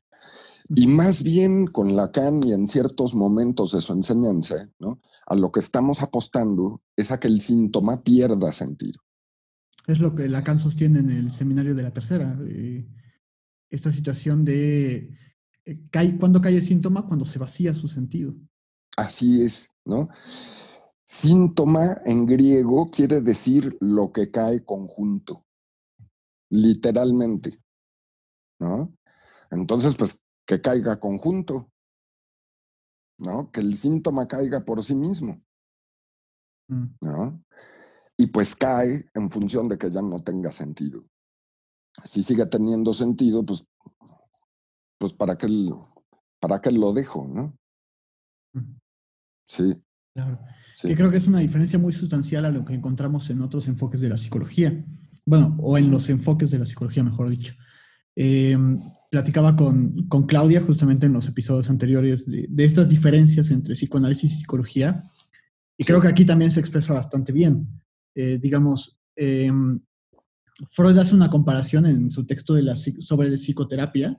Y 0.70 0.88
más 0.88 1.24
bien 1.24 1.68
con 1.68 1.96
Lacan 1.96 2.42
y 2.46 2.52
en 2.52 2.68
ciertos 2.68 3.16
momentos 3.16 3.72
de 3.72 3.82
su 3.82 3.94
enseñanza, 3.94 4.70
¿no? 4.80 5.00
a 5.28 5.36
lo 5.36 5.52
que 5.52 5.60
estamos 5.60 6.02
apostando 6.02 6.82
es 6.96 7.12
a 7.12 7.20
que 7.20 7.28
el 7.28 7.42
síntoma 7.42 8.02
pierda 8.02 8.52
sentido. 8.52 9.02
Es 9.86 10.00
lo 10.00 10.16
que 10.16 10.30
Lacan 10.30 10.58
sostiene 10.58 11.00
en 11.00 11.10
el 11.10 11.32
seminario 11.32 11.76
de 11.76 11.84
la 11.84 11.92
tercera. 11.92 12.38
Eh, 12.46 12.88
esta 13.70 13.92
situación 13.92 14.46
de 14.46 15.14
eh, 15.66 15.82
cuando 16.18 16.42
cae 16.42 16.56
el 16.56 16.64
síntoma, 16.64 17.06
cuando 17.06 17.26
se 17.26 17.40
vacía 17.40 17.74
su 17.74 17.90
sentido. 17.90 18.36
Así 18.96 19.42
es, 19.42 19.70
¿no? 19.86 20.08
Síntoma 21.06 22.02
en 22.06 22.26
griego 22.26 22.90
quiere 22.90 23.22
decir 23.22 23.78
lo 23.82 24.12
que 24.12 24.32
cae 24.32 24.64
conjunto, 24.64 25.46
literalmente, 26.50 27.62
¿no? 28.60 28.94
Entonces, 29.52 29.96
pues 29.96 30.20
que 30.46 30.62
caiga 30.62 31.00
conjunto, 31.00 31.70
¿no? 33.20 33.52
Que 33.52 33.60
el 33.60 33.76
síntoma 33.76 34.28
caiga 34.28 34.64
por 34.64 34.84
sí 34.84 34.96
mismo, 34.96 35.42
mm. 36.70 36.86
¿no? 37.02 37.44
Y 38.18 38.28
pues 38.28 38.56
cae 38.56 39.10
en 39.14 39.30
función 39.30 39.68
de 39.68 39.78
que 39.78 39.92
ya 39.92 40.02
no 40.02 40.24
tenga 40.24 40.52
sentido. 40.52 41.06
Si 42.04 42.24
sigue 42.24 42.46
teniendo 42.46 42.94
sentido, 42.94 43.46
pues, 43.46 43.66
pues 44.98 45.14
para 45.14 45.38
qué, 45.38 45.48
para 46.40 46.62
qué 46.62 46.72
lo 46.72 46.94
dejo, 46.94 47.28
¿no? 47.28 47.56
Mm. 48.54 48.80
Sí. 49.46 49.84
Claro. 50.14 50.40
Sí. 50.74 50.96
creo 50.96 51.12
que 51.12 51.18
es 51.18 51.28
una 51.28 51.40
diferencia 51.40 51.78
muy 51.78 51.94
sustancial 51.94 52.46
a 52.46 52.52
lo 52.52 52.66
que 52.66 52.74
encontramos 52.74 53.30
en 53.30 53.42
otros 53.42 53.68
enfoques 53.68 54.02
de 54.02 54.10
la 54.10 54.18
psicología. 54.18 54.84
Bueno, 55.28 55.58
o 55.60 55.78
en 55.78 55.92
los 55.92 56.08
enfoques 56.08 56.52
de 56.52 56.60
la 56.60 56.66
psicología, 56.66 57.04
mejor 57.04 57.30
dicho. 57.30 57.54
Eh, 58.16 58.58
platicaba 59.12 59.58
con, 59.58 60.08
con, 60.08 60.26
Claudia 60.26 60.62
justamente 60.62 61.06
en 61.06 61.12
los 61.12 61.28
episodios 61.28 61.70
anteriores 61.70 62.26
de, 62.26 62.48
estas 62.64 62.88
diferencias 62.88 63.52
entre 63.52 63.76
psicoanálisis 63.76 64.32
y 64.32 64.36
psicología. 64.38 65.04
Y 65.78 65.84
creo 65.84 66.00
que 66.00 66.08
aquí 66.08 66.26
también 66.26 66.50
se 66.50 66.62
expresa 66.62 66.94
bastante 66.94 67.34
bien. 67.34 67.68
Eh, 68.16 68.40
digamos, 68.42 68.98
em, 69.18 69.82
Freud 70.70 70.98
hace 70.98 71.14
una 71.14 71.30
comparación 71.30 71.86
en 71.86 72.10
su 72.10 72.26
texto 72.26 72.54
de 72.54 72.64
la, 72.64 72.78
sobre 72.78 73.38
psicoterapia, 73.38 74.18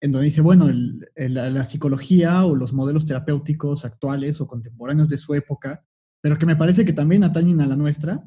en 0.00 0.12
donde 0.12 0.24
dice, 0.24 0.40
bueno, 0.40 0.70
la 1.14 1.64
psicología 1.66 2.46
o 2.46 2.56
los 2.56 2.72
modelos 2.72 3.04
terapéuticos 3.04 3.84
actuales 3.84 4.40
o 4.40 4.46
contemporáneos 4.46 5.08
de 5.08 5.18
su 5.18 5.34
época, 5.34 5.84
pero 6.22 6.38
que 6.38 6.46
me 6.46 6.56
parece 6.56 6.86
que 6.86 6.94
también 6.94 7.22
atañen 7.22 7.60
a 7.60 7.66
la 7.66 7.76
nuestra, 7.76 8.24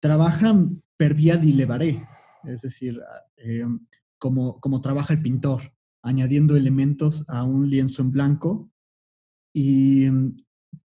trabajan 0.00 0.82
per 0.96 1.14
vía 1.14 1.36
di 1.36 1.52
levare, 1.52 2.04
es 2.44 2.62
decir, 2.62 3.00
eh, 3.36 3.64
como, 4.18 4.60
como 4.60 4.80
trabaja 4.80 5.14
el 5.14 5.22
pintor, 5.22 5.62
añadiendo 6.02 6.56
elementos 6.56 7.24
a 7.28 7.44
un 7.44 7.68
lienzo 7.68 8.02
en 8.02 8.10
blanco. 8.10 8.70
Y 9.52 10.08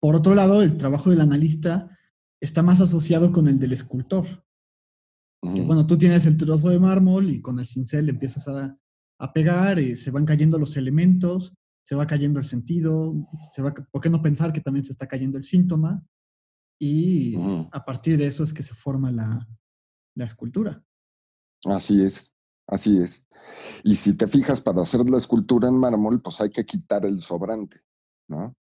por 0.01 0.17
otro 0.17 0.35
lado, 0.35 0.63
el 0.63 0.77
trabajo 0.77 1.11
del 1.11 1.21
analista 1.21 1.91
está 2.41 2.63
más 2.63 2.81
asociado 2.81 3.33
con 3.33 3.49
el 3.49 3.59
del 3.59 3.73
escultor. 3.73 4.27
bueno, 5.43 5.87
tú 5.87 5.99
tienes 5.99 6.27
el 6.27 6.37
trozo 6.37 6.71
de 6.71 6.79
mármol 6.79 7.29
y 7.29 7.41
con 7.41 7.59
el 7.59 7.67
cincel 7.67 8.09
empiezas 8.09 8.49
a, 8.49 8.79
a 9.19 9.33
pegar, 9.33 9.79
y 9.79 9.97
se 9.97 10.11
van 10.11 10.25
cayendo 10.25 10.59
los 10.59 10.77
elementos, 10.77 11.55
se 11.85 11.95
va 11.95 12.07
cayendo 12.07 12.39
el 12.41 12.47
sentido, 12.47 13.15
se 13.51 13.63
va, 13.63 13.75
¿por 13.75 14.01
qué 14.01 14.11
no 14.11 14.23
pensar 14.23 14.53
que 14.53 14.61
también 14.61 14.85
se 14.85 14.93
está 14.93 15.07
cayendo 15.07 15.37
el 15.37 15.45
síntoma? 15.45 16.03
Y 16.79 17.37
a 17.73 17.85
partir 17.85 18.19
de 18.19 18.27
eso 18.27 18.45
es 18.45 18.53
que 18.53 18.63
se 18.63 18.75
forma 18.75 19.11
la, 19.11 19.49
la 20.15 20.25
escultura. 20.25 20.85
Así 21.65 22.03
es. 22.03 22.35
Así 22.67 22.99
es. 22.99 23.27
Y 23.83 23.95
si 23.97 24.17
te 24.17 24.27
fijas, 24.27 24.61
para 24.61 24.83
hacer 24.83 25.09
la 25.09 25.19
escultura 25.19 25.69
en 25.69 25.77
mármol, 25.77 26.23
pues 26.23 26.41
hay 26.41 26.51
que 26.51 26.65
quitar 26.65 27.05
el 27.05 27.21
sobrante, 27.21 27.81
¿no? 28.29 28.57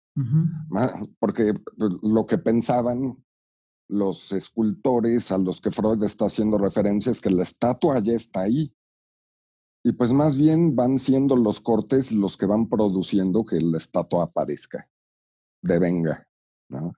Porque 1.18 1.54
lo 1.78 2.26
que 2.26 2.38
pensaban 2.38 3.24
los 3.88 4.32
escultores 4.32 5.32
a 5.32 5.38
los 5.38 5.60
que 5.60 5.70
Freud 5.70 6.02
está 6.04 6.26
haciendo 6.26 6.58
referencia 6.58 7.10
es 7.10 7.20
que 7.20 7.30
la 7.30 7.42
estatua 7.42 7.98
ya 8.00 8.12
está 8.12 8.42
ahí. 8.42 8.74
Y 9.82 9.92
pues 9.92 10.12
más 10.12 10.36
bien 10.36 10.76
van 10.76 10.98
siendo 10.98 11.36
los 11.36 11.60
cortes 11.60 12.12
los 12.12 12.36
que 12.36 12.46
van 12.46 12.68
produciendo 12.68 13.44
que 13.44 13.60
la 13.60 13.78
estatua 13.78 14.24
aparezca, 14.24 14.88
devenga, 15.62 16.26
¿no? 16.68 16.92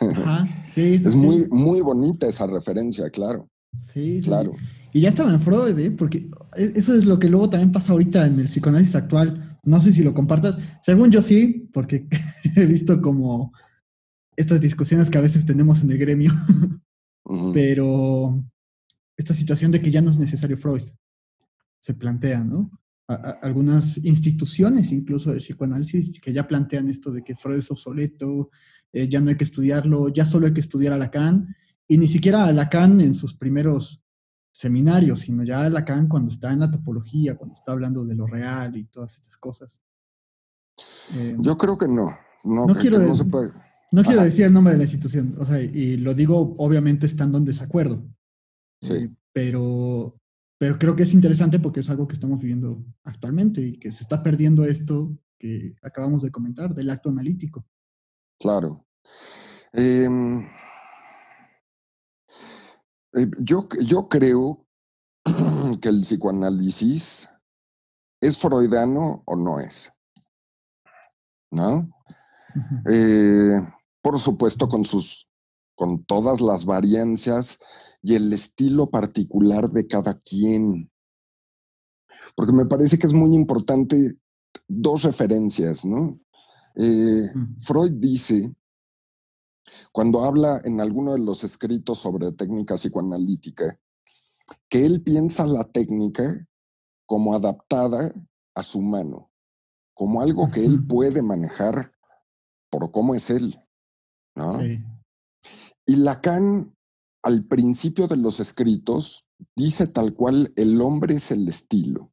sí, 0.66 0.94
es 0.94 1.14
muy, 1.14 1.48
muy 1.50 1.80
bonita 1.80 2.26
esa 2.26 2.46
referencia, 2.46 3.10
claro. 3.10 3.48
Sí, 3.76 4.20
claro. 4.22 4.52
Y 4.92 5.00
ya 5.00 5.08
estaba 5.08 5.32
en 5.32 5.40
Freud, 5.40 5.78
¿eh? 5.78 5.90
porque 5.90 6.30
e, 6.56 6.72
eso 6.76 6.94
es 6.94 7.04
lo 7.04 7.18
que 7.18 7.28
luego 7.28 7.50
también 7.50 7.72
pasa 7.72 7.92
ahorita 7.92 8.26
en 8.26 8.38
el 8.38 8.46
psicoanálisis 8.46 8.94
actual. 8.94 9.58
No 9.64 9.80
sé 9.80 9.92
si 9.92 10.02
lo 10.02 10.14
compartas. 10.14 10.56
Según 10.82 11.10
yo 11.10 11.22
sí, 11.22 11.68
porque 11.72 12.06
he 12.56 12.66
visto 12.66 13.02
como 13.02 13.52
estas 14.36 14.60
discusiones 14.60 15.10
que 15.10 15.18
a 15.18 15.22
veces 15.22 15.44
tenemos 15.46 15.82
en 15.82 15.90
el 15.90 15.98
gremio. 15.98 16.32
Pero 17.52 18.44
esta 19.16 19.34
situación 19.34 19.72
de 19.72 19.80
que 19.80 19.90
ya 19.90 20.02
no 20.02 20.10
es 20.10 20.18
necesario 20.18 20.56
Freud 20.56 20.82
se 21.80 21.94
plantea, 21.94 22.44
¿no? 22.44 22.70
algunas 23.06 23.98
instituciones, 23.98 24.90
incluso 24.90 25.30
de 25.30 25.38
psicoanálisis, 25.38 26.18
que 26.20 26.32
ya 26.32 26.48
plantean 26.48 26.88
esto 26.88 27.12
de 27.12 27.22
que 27.22 27.34
Freud 27.34 27.58
es 27.58 27.70
obsoleto, 27.70 28.50
eh, 28.94 29.08
ya 29.08 29.20
no 29.20 29.30
hay 29.30 29.36
que 29.36 29.44
estudiarlo, 29.44 30.08
ya 30.08 30.24
solo 30.24 30.46
hay 30.46 30.54
que 30.54 30.60
estudiar 30.60 30.92
a 30.92 30.96
Lacan, 30.96 31.54
y 31.88 31.98
ni 31.98 32.06
siquiera 32.06 32.44
a 32.44 32.52
Lacan 32.52 33.00
en 33.00 33.12
sus 33.12 33.34
primeros 33.34 34.02
seminarios, 34.52 35.18
sino 35.18 35.42
ya 35.42 35.62
a 35.62 35.68
Lacan 35.68 36.06
cuando 36.06 36.30
está 36.30 36.52
en 36.52 36.60
la 36.60 36.70
topología, 36.70 37.36
cuando 37.36 37.54
está 37.54 37.72
hablando 37.72 38.04
de 38.04 38.14
lo 38.14 38.28
real 38.28 38.76
y 38.76 38.84
todas 38.84 39.16
estas 39.16 39.36
cosas. 39.36 39.82
Eh, 41.16 41.36
Yo 41.40 41.58
creo 41.58 41.76
que 41.76 41.88
no. 41.88 42.16
No, 42.44 42.66
quiero, 42.74 42.98
no, 42.98 44.02
quiero 44.02 44.22
decir 44.22 44.44
el 44.44 44.52
nombre 44.52 44.74
de 44.74 44.78
la 44.78 44.84
institución, 44.84 45.34
o 45.38 45.46
sea, 45.46 45.60
y 45.60 45.96
lo 45.96 46.14
digo 46.14 46.54
obviamente 46.58 47.06
estando 47.06 47.38
en 47.38 47.46
desacuerdo. 47.46 48.06
Sí. 48.80 48.94
Eh, 48.94 49.10
pero, 49.32 50.20
pero 50.58 50.78
creo 50.78 50.94
que 50.94 51.02
es 51.02 51.14
interesante 51.14 51.58
porque 51.58 51.80
es 51.80 51.90
algo 51.90 52.06
que 52.06 52.14
estamos 52.14 52.38
viviendo 52.38 52.84
actualmente 53.02 53.60
y 53.62 53.78
que 53.78 53.90
se 53.90 54.02
está 54.04 54.22
perdiendo 54.22 54.64
esto 54.64 55.18
que 55.38 55.74
acabamos 55.82 56.22
de 56.22 56.30
comentar, 56.30 56.74
del 56.74 56.90
acto 56.90 57.08
analítico. 57.08 57.66
Claro. 58.44 58.84
Em, 59.72 60.46
eh, 63.14 63.30
yo, 63.40 63.66
yo 63.80 64.06
creo 64.06 64.66
que 65.80 65.88
el 65.88 66.02
psicoanálisis 66.02 67.26
es 68.20 68.38
freudiano 68.38 69.22
o 69.24 69.34
no 69.34 69.60
es. 69.60 69.90
¿No? 71.52 71.88
Eh, 72.90 73.66
por 74.02 74.18
supuesto, 74.18 74.68
con 74.68 74.84
sus, 74.84 75.26
con 75.74 76.04
todas 76.04 76.42
las 76.42 76.66
variancias 76.66 77.58
y 78.02 78.14
el 78.14 78.30
estilo 78.30 78.90
particular 78.90 79.70
de 79.70 79.86
cada 79.86 80.20
quien. 80.20 80.92
Porque 82.36 82.52
me 82.52 82.66
parece 82.66 82.98
que 82.98 83.06
es 83.06 83.14
muy 83.14 83.34
importante 83.34 84.18
dos 84.68 85.02
referencias, 85.02 85.86
¿no? 85.86 86.20
Eh, 86.76 87.30
Freud 87.58 87.92
dice, 87.92 88.54
cuando 89.92 90.24
habla 90.24 90.60
en 90.64 90.80
alguno 90.80 91.12
de 91.12 91.20
los 91.20 91.44
escritos 91.44 91.98
sobre 91.98 92.32
técnica 92.32 92.74
psicoanalítica, 92.74 93.78
que 94.68 94.84
él 94.84 95.02
piensa 95.02 95.46
la 95.46 95.64
técnica 95.64 96.46
como 97.06 97.34
adaptada 97.34 98.12
a 98.54 98.62
su 98.62 98.82
mano, 98.82 99.30
como 99.94 100.20
algo 100.20 100.50
que 100.50 100.64
él 100.64 100.86
puede 100.86 101.22
manejar 101.22 101.92
por 102.70 102.90
cómo 102.90 103.14
es 103.14 103.30
él. 103.30 103.58
¿no? 104.34 104.60
Y 105.86 105.96
Lacan 105.96 106.74
al 107.22 107.44
principio 107.44 108.06
de 108.06 108.18
los 108.18 108.38
escritos 108.38 109.26
dice 109.56 109.86
tal 109.86 110.14
cual, 110.14 110.52
el 110.56 110.80
hombre 110.82 111.14
es 111.14 111.30
el 111.30 111.48
estilo. 111.48 112.12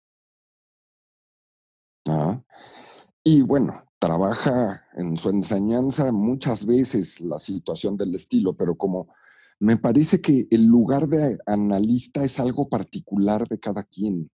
Y 3.24 3.42
bueno, 3.42 3.74
trabaja 4.02 4.84
en 4.96 5.16
su 5.16 5.30
enseñanza 5.30 6.12
muchas 6.12 6.66
veces 6.66 7.22
la 7.22 7.38
situación 7.38 7.96
del 7.98 8.16
estilo, 8.16 8.58
pero 8.58 8.76
como 8.76 9.14
me 9.60 9.78
parece 9.78 10.20
que 10.20 10.48
el 10.50 10.66
lugar 10.66 11.08
de 11.08 11.38
analista 11.46 12.24
es 12.24 12.40
algo 12.40 12.68
particular 12.68 13.48
de 13.48 13.60
cada 13.60 13.84
quien. 13.84 14.32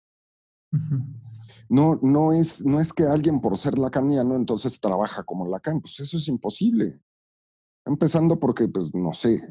No, 1.68 2.01
no, 2.03 2.33
es, 2.33 2.66
no 2.66 2.81
es 2.81 2.92
que 2.92 3.05
alguien 3.05 3.40
por 3.40 3.57
ser 3.57 3.79
lacaniano 3.79 4.35
entonces 4.35 4.81
trabaja 4.81 5.22
como 5.22 5.46
Lacan, 5.46 5.81
pues 5.81 6.01
eso 6.01 6.16
es 6.16 6.27
imposible. 6.27 7.01
Empezando 7.85 8.40
porque, 8.40 8.66
pues, 8.66 8.92
no 8.92 9.12
sé, 9.12 9.46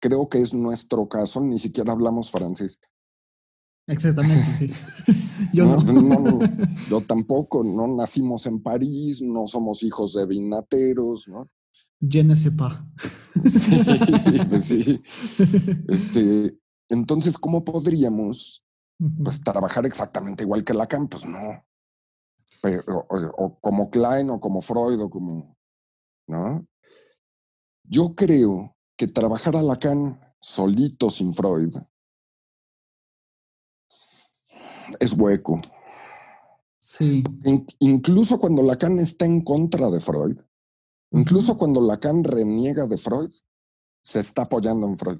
creo 0.00 0.28
que 0.28 0.40
es 0.42 0.54
nuestro 0.54 1.08
caso, 1.08 1.40
ni 1.40 1.58
siquiera 1.58 1.92
hablamos 1.92 2.30
francés. 2.30 2.78
Exactamente, 3.88 4.44
sí. 4.56 4.72
yo 5.52 5.64
no. 5.64 6.38
Yo 6.90 7.00
tampoco, 7.00 7.64
no 7.64 7.88
nacimos 7.88 8.46
en 8.46 8.62
París, 8.62 9.22
no 9.22 9.46
somos 9.46 9.82
hijos 9.82 10.14
de 10.14 10.26
vinateros, 10.26 11.28
¿no? 11.28 11.48
Je 12.00 12.22
ne 12.22 12.36
sais 12.36 12.52
pas. 12.52 12.82
Sí, 13.44 13.80
pues 14.48 14.64
sí. 14.64 15.02
Este, 15.88 16.58
entonces, 16.88 17.38
¿cómo 17.38 17.64
podríamos 17.64 18.64
pues, 19.22 19.42
trabajar 19.42 19.86
exactamente 19.86 20.44
igual 20.44 20.62
que 20.62 20.74
Lacan? 20.74 21.08
Pues 21.08 21.24
no. 21.24 21.64
Pero, 22.62 23.06
o, 23.08 23.58
como 23.60 23.90
Klein 23.90 24.30
o 24.30 24.40
como 24.40 24.60
Freud 24.60 25.00
o 25.00 25.10
como, 25.10 25.56
¿no? 26.28 26.66
Yo 27.88 28.14
creo 28.14 28.76
que 28.96 29.06
trabajar 29.06 29.56
a 29.56 29.62
Lacan 29.62 30.20
solito 30.40 31.10
sin 31.10 31.32
Freud 31.32 31.76
es 35.00 35.12
hueco. 35.12 35.60
Sí. 36.78 37.22
incluso 37.80 38.38
cuando 38.38 38.62
Lacan 38.62 38.98
está 39.00 39.26
en 39.26 39.42
contra 39.42 39.90
de 39.90 40.00
Freud, 40.00 40.38
incluso 41.10 41.58
cuando 41.58 41.80
Lacan 41.80 42.24
reniega 42.24 42.86
de 42.86 42.96
Freud, 42.96 43.30
se 44.00 44.20
está 44.20 44.42
apoyando 44.42 44.86
en 44.86 44.96
Freud. 44.96 45.18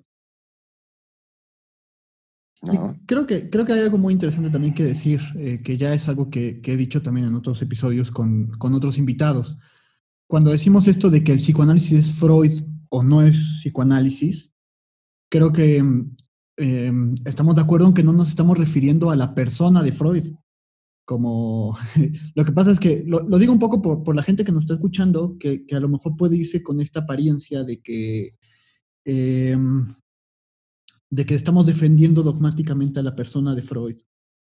Creo 3.07 3.27
que, 3.27 3.51
creo 3.51 3.65
que 3.65 3.73
hay 3.73 3.81
algo 3.81 3.99
muy 3.99 4.15
interesante 4.15 4.51
también 4.51 4.75
que 4.75 4.85
decir, 4.85 5.21
eh, 5.37 5.61
que 5.63 5.77
ya 5.77 5.93
es 5.93 6.09
algo 6.09 6.31
que, 6.31 6.61
he 6.65 6.77
dicho 6.77 7.03
también 7.03 7.27
en 7.27 7.35
otros 7.35 7.61
episodios 7.63 8.11
con, 8.11 8.51
con 8.59 8.75
otros 8.75 8.99
invitados. 8.99 9.59
Cuando 10.27 10.51
decimos 10.51 10.89
esto 10.89 11.11
de 11.11 11.23
que 11.23 11.33
el 11.33 11.39
psicoanálisis 11.39 11.93
es 11.93 12.13
Freud 12.15 12.63
o 12.89 13.03
no 13.03 13.23
es 13.23 13.61
psicoanálisis, 13.61 14.53
creo 15.29 15.53
que 15.53 15.85
em, 16.57 17.15
estamos 17.25 17.55
de 17.55 17.63
acuerdo 17.63 17.89
en 17.89 17.95
que 17.95 18.03
no 18.03 18.13
nos 18.13 18.29
estamos 18.29 18.59
refiriendo 18.59 19.11
a 19.11 19.17
la 19.17 19.35
persona 19.35 19.83
de 19.83 19.93
Freud. 19.93 20.35
Como 21.05 21.77
lo 22.35 22.45
que 22.45 22.53
pasa 22.53 22.71
es 22.73 22.81
que 22.81 23.05
lo, 23.07 23.21
digo 23.39 23.53
un 23.53 23.59
poco 23.59 23.81
por, 23.81 24.15
la 24.15 24.23
gente 24.23 24.45
que 24.45 24.53
nos 24.53 24.65
está 24.65 24.75
escuchando, 24.75 25.37
que, 25.39 25.65
a 25.73 25.81
lo 25.81 25.89
mejor 25.89 26.17
puede 26.17 26.37
irse 26.37 26.63
con 26.63 26.81
esta 26.81 27.01
apariencia 27.01 27.65
de 27.65 27.81
que 27.81 28.35
em, 29.05 29.87
de 31.11 31.25
que 31.25 31.35
estamos 31.35 31.67
defendiendo 31.67 32.23
dogmáticamente 32.23 33.01
a 33.01 33.03
la 33.03 33.15
persona 33.15 33.55
de 33.55 33.63
Freud. 33.63 33.97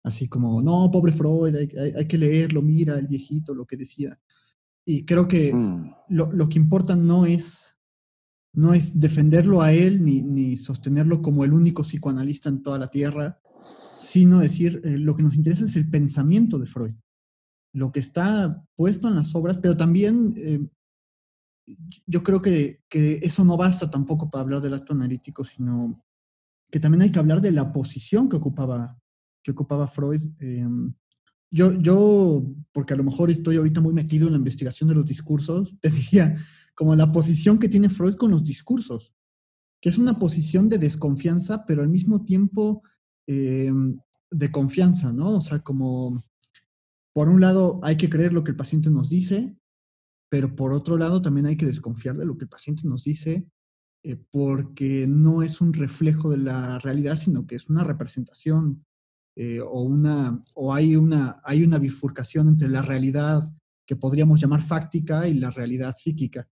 Así 0.03 0.29
como, 0.29 0.63
no, 0.63 0.91
pobre 0.91 1.13
Freud, 1.13 1.55
hay, 1.55 2.07
que 2.07 2.19
leerlo, 2.19 2.63
mira, 2.63 2.99
el 2.99 3.07
viejito, 3.07 3.55
lo 3.55 3.67
que 3.67 3.77
decía. 3.77 4.19
Y 4.85 5.05
creo 5.05 5.29
que 5.29 5.53
mm. 5.53 5.95
lo, 6.11 6.33
lo, 6.33 6.49
que 6.49 6.59
importa 6.59 6.97
no 6.97 7.27
es 7.27 7.78
no 8.59 8.75
es 8.75 8.99
defenderlo 8.99 9.63
a 9.63 9.73
él 9.73 10.03
ni, 10.03 10.57
sostenerlo 10.57 11.23
como 11.23 11.45
el 11.45 11.53
único 11.53 11.83
psicoanalista 11.83 12.49
en 12.49 12.61
toda 12.61 12.77
la 12.77 12.89
Tierra, 12.89 13.41
sino 13.97 14.41
decir, 14.41 14.81
eh, 14.83 14.99
lo 14.99 15.15
que 15.15 15.23
nos 15.23 15.37
interesa 15.37 15.65
es 15.65 15.77
el 15.77 15.89
pensamiento 15.89 16.59
de 16.59 16.67
Freud, 16.67 16.95
lo 17.73 17.93
que 17.93 18.01
está 18.01 18.65
puesto 18.75 19.07
en 19.07 19.15
las 19.15 19.33
obras, 19.37 19.59
pero 19.59 19.77
también 19.77 20.35
eh, 20.37 20.67
yo 22.05 22.25
creo 22.25 22.43
que, 22.43 22.81
eso 22.91 23.45
no 23.45 23.57
basta 23.57 23.89
tampoco 23.89 24.29
para 24.29 24.43
hablar 24.43 24.61
del 24.61 24.75
acto 24.75 24.93
analítico, 24.93 25.45
sino 25.45 26.05
que 26.69 26.81
también 26.81 27.03
hay 27.03 27.13
que 27.13 27.21
hablar 27.21 27.41
de 27.41 27.53
la 27.53 27.71
posición 27.71 28.29
que 28.29 28.37
ocupaba, 28.37 28.99
que 29.41 29.53
ocupaba 29.53 29.87
Freud. 29.87 30.23
Em, 30.41 30.93
yo, 31.49 31.81
yo, 31.81 32.45
porque 32.73 32.95
a 32.95 32.97
lo 32.97 33.05
mejor 33.05 33.31
estoy 33.31 33.57
ahorita 33.57 33.81
muy 33.81 33.95
metido 33.95 34.27
en 34.27 34.33
la 34.33 34.39
investigación 34.39 34.89
de 34.89 34.97
los 34.97 35.07
discursos, 35.07 35.77
te 35.81 35.91
diría, 35.91 36.35
como 36.79 36.95
la 36.95 37.11
posición 37.11 37.59
que 37.59 37.69
tiene 37.69 37.89
Freud 37.89 38.15
con 38.15 38.31
los 38.31 38.45
discursos, 38.45 39.13
que 39.83 39.89
es 39.89 39.99
una 39.99 40.21
posición 40.21 40.69
de 40.69 40.79
desconfianza, 40.79 41.67
pero 41.67 41.83
al 41.83 41.89
mismo 41.89 42.25
tiempo 42.25 42.85
eh, 43.27 43.73
de 44.31 44.53
confianza, 44.53 45.13
¿no? 45.13 45.39
O 45.39 45.41
sea, 45.41 45.59
como, 45.59 46.23
por 47.13 47.31
un 47.31 47.41
lado 47.41 47.81
hay 47.83 47.97
que 47.97 48.09
creer 48.09 48.33
lo 48.33 48.45
que 48.45 48.53
el 48.53 48.57
paciente 48.57 48.91
nos 48.91 49.11
dice, 49.11 49.57
pero 50.31 50.55
por 50.55 50.73
otro 50.73 50.97
lado 50.97 51.21
también 51.21 51.47
hay 51.47 51.57
que 51.57 51.67
desconfiar 51.67 52.17
de 52.17 52.27
lo 52.27 52.39
que 52.39 52.45
el 52.45 52.49
paciente 52.49 52.87
nos 52.87 53.03
dice, 53.03 53.45
eh, 54.05 54.15
porque 54.31 55.09
no 55.09 55.43
es 55.43 55.61
un 55.61 55.73
reflejo 55.73 56.31
de 56.31 56.39
la 56.39 56.79
realidad, 56.79 57.17
sino 57.17 57.45
que 57.45 57.57
es 57.57 57.69
una 57.69 57.83
representación 57.83 58.87
eh, 59.35 59.61
o, 59.61 59.83
una, 59.83 60.41
o 60.55 60.73
hay, 60.73 60.95
una, 60.95 61.41
hay 61.43 61.65
una 61.65 61.81
bifurcación 61.81 62.47
entre 62.47 62.69
la 62.69 62.83
realidad 62.83 63.53
que 63.85 63.97
podríamos 63.97 64.41
llamar 64.41 64.63
fáctica 64.63 65.27
y 65.27 65.35
la 65.35 65.51
realidad 65.51 65.97
psíquica. 65.97 66.49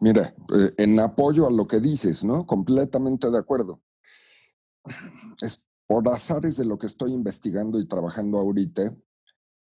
Mira, 0.00 0.34
eh, 0.54 0.72
en 0.78 1.00
apoyo 1.00 1.46
a 1.46 1.50
lo 1.50 1.66
que 1.66 1.80
dices, 1.80 2.24
¿no? 2.24 2.46
Completamente 2.46 3.30
de 3.30 3.38
acuerdo. 3.38 3.80
Es, 5.40 5.66
por 5.86 6.08
azares 6.08 6.56
de 6.56 6.64
lo 6.64 6.78
que 6.78 6.86
estoy 6.86 7.12
investigando 7.12 7.78
y 7.78 7.86
trabajando 7.86 8.38
ahorita, 8.38 8.94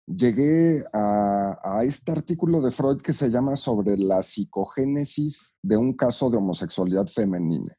llegué 0.07 0.85
a, 0.93 1.59
a, 1.63 1.85
este 1.85 2.13
artículo 2.13 2.61
de 2.61 2.71
Freud 2.71 2.99
que 3.01 3.13
se 3.13 3.31
llama 3.31 3.57
sobre 3.57 3.97
la 3.97 4.23
psicogénesis 4.23 5.57
de 5.63 5.77
un 5.77 5.95
caso 5.95 6.31
de 6.31 6.37
homosexualidad 6.39 7.07
femenina. 7.07 7.77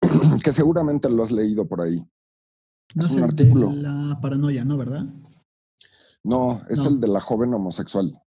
que 0.44 0.52
seguramente 0.52 1.08
lo 1.08 1.22
has 1.22 1.32
leído 1.32 1.66
por 1.66 1.80
ahí. 1.82 2.04
No 2.94 3.04
es 3.04 3.10
es 3.10 3.12
un 3.12 3.18
el 3.18 3.24
artículo. 3.24 3.70
de 3.70 3.82
la 3.82 4.18
paranoia, 4.20 4.64
¿no? 4.64 4.76
¿Verdad? 4.76 5.04
No, 6.24 6.60
es 6.68 6.80
No. 6.80 6.88
el 6.90 7.00
de 7.00 7.08
la 7.08 7.20
joven 7.20 7.54
homosexual. 7.54 8.20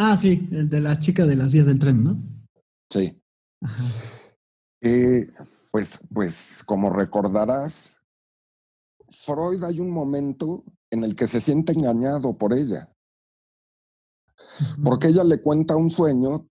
Ah, 0.00 0.16
sí, 0.16 0.48
el 0.52 0.68
de 0.68 0.78
la 0.78 0.96
chica 1.00 1.26
de 1.26 1.34
las 1.34 1.50
vías 1.50 1.66
del 1.66 1.80
tren, 1.80 2.04
¿no? 2.04 2.22
Sí. 2.88 3.20
Ajá. 3.60 3.84
Eh, 4.80 5.26
pues, 5.72 5.98
pues, 6.14 6.62
como 6.64 6.88
recordarás, 6.88 8.00
Freud 9.10 9.64
hay 9.64 9.80
un 9.80 9.90
momento 9.90 10.62
en 10.92 11.02
el 11.02 11.16
que 11.16 11.26
se 11.26 11.40
siente 11.40 11.72
engañado 11.72 12.38
por 12.38 12.54
ella, 12.54 12.88
porque 14.84 15.08
ella 15.08 15.24
le 15.24 15.40
cuenta 15.40 15.74
un 15.74 15.90
sueño 15.90 16.46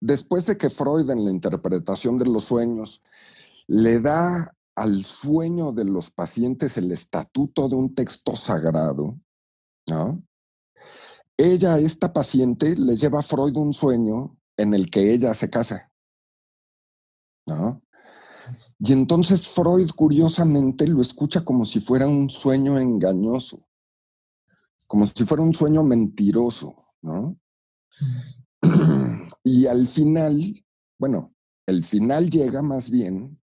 después 0.00 0.46
de 0.46 0.56
que 0.56 0.70
Freud 0.70 1.10
en 1.10 1.22
la 1.22 1.30
interpretación 1.30 2.16
de 2.16 2.24
los 2.24 2.44
sueños 2.44 3.02
le 3.66 4.00
da 4.00 4.56
al 4.74 5.04
sueño 5.04 5.72
de 5.72 5.84
los 5.84 6.10
pacientes 6.10 6.78
el 6.78 6.90
estatuto 6.92 7.68
de 7.68 7.76
un 7.76 7.94
texto 7.94 8.34
sagrado, 8.36 9.20
¿no? 9.86 10.22
Ella, 11.42 11.78
esta 11.78 12.12
paciente, 12.12 12.76
le 12.76 12.96
lleva 12.96 13.20
a 13.20 13.22
Freud 13.22 13.56
un 13.56 13.72
sueño 13.72 14.36
en 14.58 14.74
el 14.74 14.90
que 14.90 15.14
ella 15.14 15.32
se 15.32 15.48
casa, 15.48 15.90
¿no? 17.46 17.82
Y 18.78 18.92
entonces 18.92 19.48
Freud, 19.48 19.90
curiosamente, 19.96 20.86
lo 20.86 21.00
escucha 21.00 21.42
como 21.42 21.64
si 21.64 21.80
fuera 21.80 22.06
un 22.06 22.28
sueño 22.28 22.78
engañoso, 22.78 23.58
como 24.86 25.06
si 25.06 25.24
fuera 25.24 25.42
un 25.42 25.54
sueño 25.54 25.82
mentiroso, 25.82 26.74
¿no? 27.00 27.38
Y 29.42 29.64
al 29.64 29.88
final, 29.88 30.38
bueno, 30.98 31.34
el 31.66 31.84
final 31.84 32.28
llega 32.28 32.60
más 32.60 32.90
bien 32.90 33.40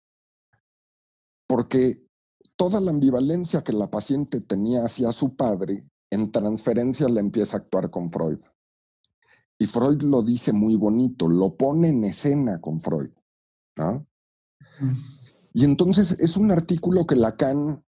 porque 1.48 2.06
toda 2.56 2.80
la 2.80 2.92
ambivalencia 2.92 3.64
que 3.64 3.74
la 3.74 3.90
paciente 3.90 4.40
tenía 4.40 4.86
hacia 4.86 5.12
su 5.12 5.36
padre, 5.36 5.90
en 6.10 6.32
transferencia 6.32 7.08
le 7.08 7.20
empieza 7.20 7.58
a 7.58 7.60
actuar 7.62 7.90
con 7.90 8.10
Freud. 8.10 8.40
Y 9.60 9.66
Freud 9.66 10.02
lo 10.04 10.22
dice 10.22 10.54
muy 10.54 10.76
bonito, 10.76 11.28
lo 11.28 11.56
pone 11.56 11.90
en 11.90 12.04
escena 12.04 12.62
con 12.62 12.80
Freud, 12.80 13.10
¿no? 13.76 14.08
Mm. 14.80 14.92
Y 15.54 15.64
entonces 15.64 16.12
es 16.20 16.38
un 16.38 16.52
artículo 16.52 17.06
que 17.06 17.16
Lacan, 17.16 17.84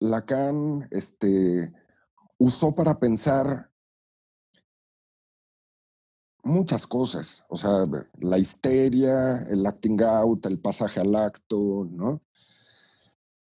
Lacan 0.00 0.86
este, 0.90 1.72
usó 2.38 2.74
para 2.74 2.98
pensar 2.98 3.70
muchas 6.42 6.86
cosas, 6.86 7.44
o 7.48 7.56
sea, 7.56 7.86
la 8.18 8.38
histeria, 8.38 9.42
el 9.44 9.64
acting 9.66 10.02
out, 10.02 10.46
el 10.46 10.58
pasaje 10.58 11.00
al 11.00 11.14
acto, 11.14 11.86
¿no? 11.90 12.22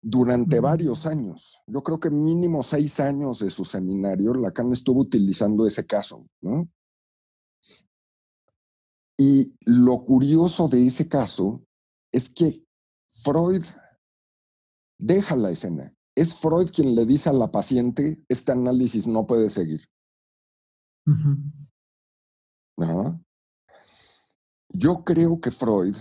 Durante 0.08 0.60
varios 0.60 1.04
años, 1.04 1.58
yo 1.66 1.82
creo 1.82 1.98
que 1.98 2.10
mínimo 2.10 2.62
seis 2.62 3.00
años 3.00 3.40
de 3.40 3.50
su 3.50 3.64
seminario, 3.64 4.34
Lacan 4.34 4.70
estuvo 4.72 5.00
utilizando 5.00 5.66
ese 5.66 5.84
caso, 5.84 6.28
¿no? 6.40 6.68
Y 9.18 9.52
lo 9.64 10.04
curioso 10.04 10.68
de 10.68 10.86
ese 10.86 11.08
caso 11.08 11.64
es 12.12 12.30
que 12.30 12.64
Freud 13.08 13.64
deja 14.96 15.34
la 15.34 15.50
escena. 15.50 15.92
Es 16.14 16.36
Freud 16.36 16.70
quien 16.70 16.94
le 16.94 17.04
dice 17.04 17.30
a 17.30 17.32
la 17.32 17.50
paciente, 17.50 18.22
este 18.28 18.52
análisis 18.52 19.08
no 19.08 19.26
puede 19.26 19.50
seguir. 19.50 19.88
¿no? 22.76 23.24
Yo 24.68 25.02
creo 25.02 25.40
que 25.40 25.50
Freud 25.50 25.96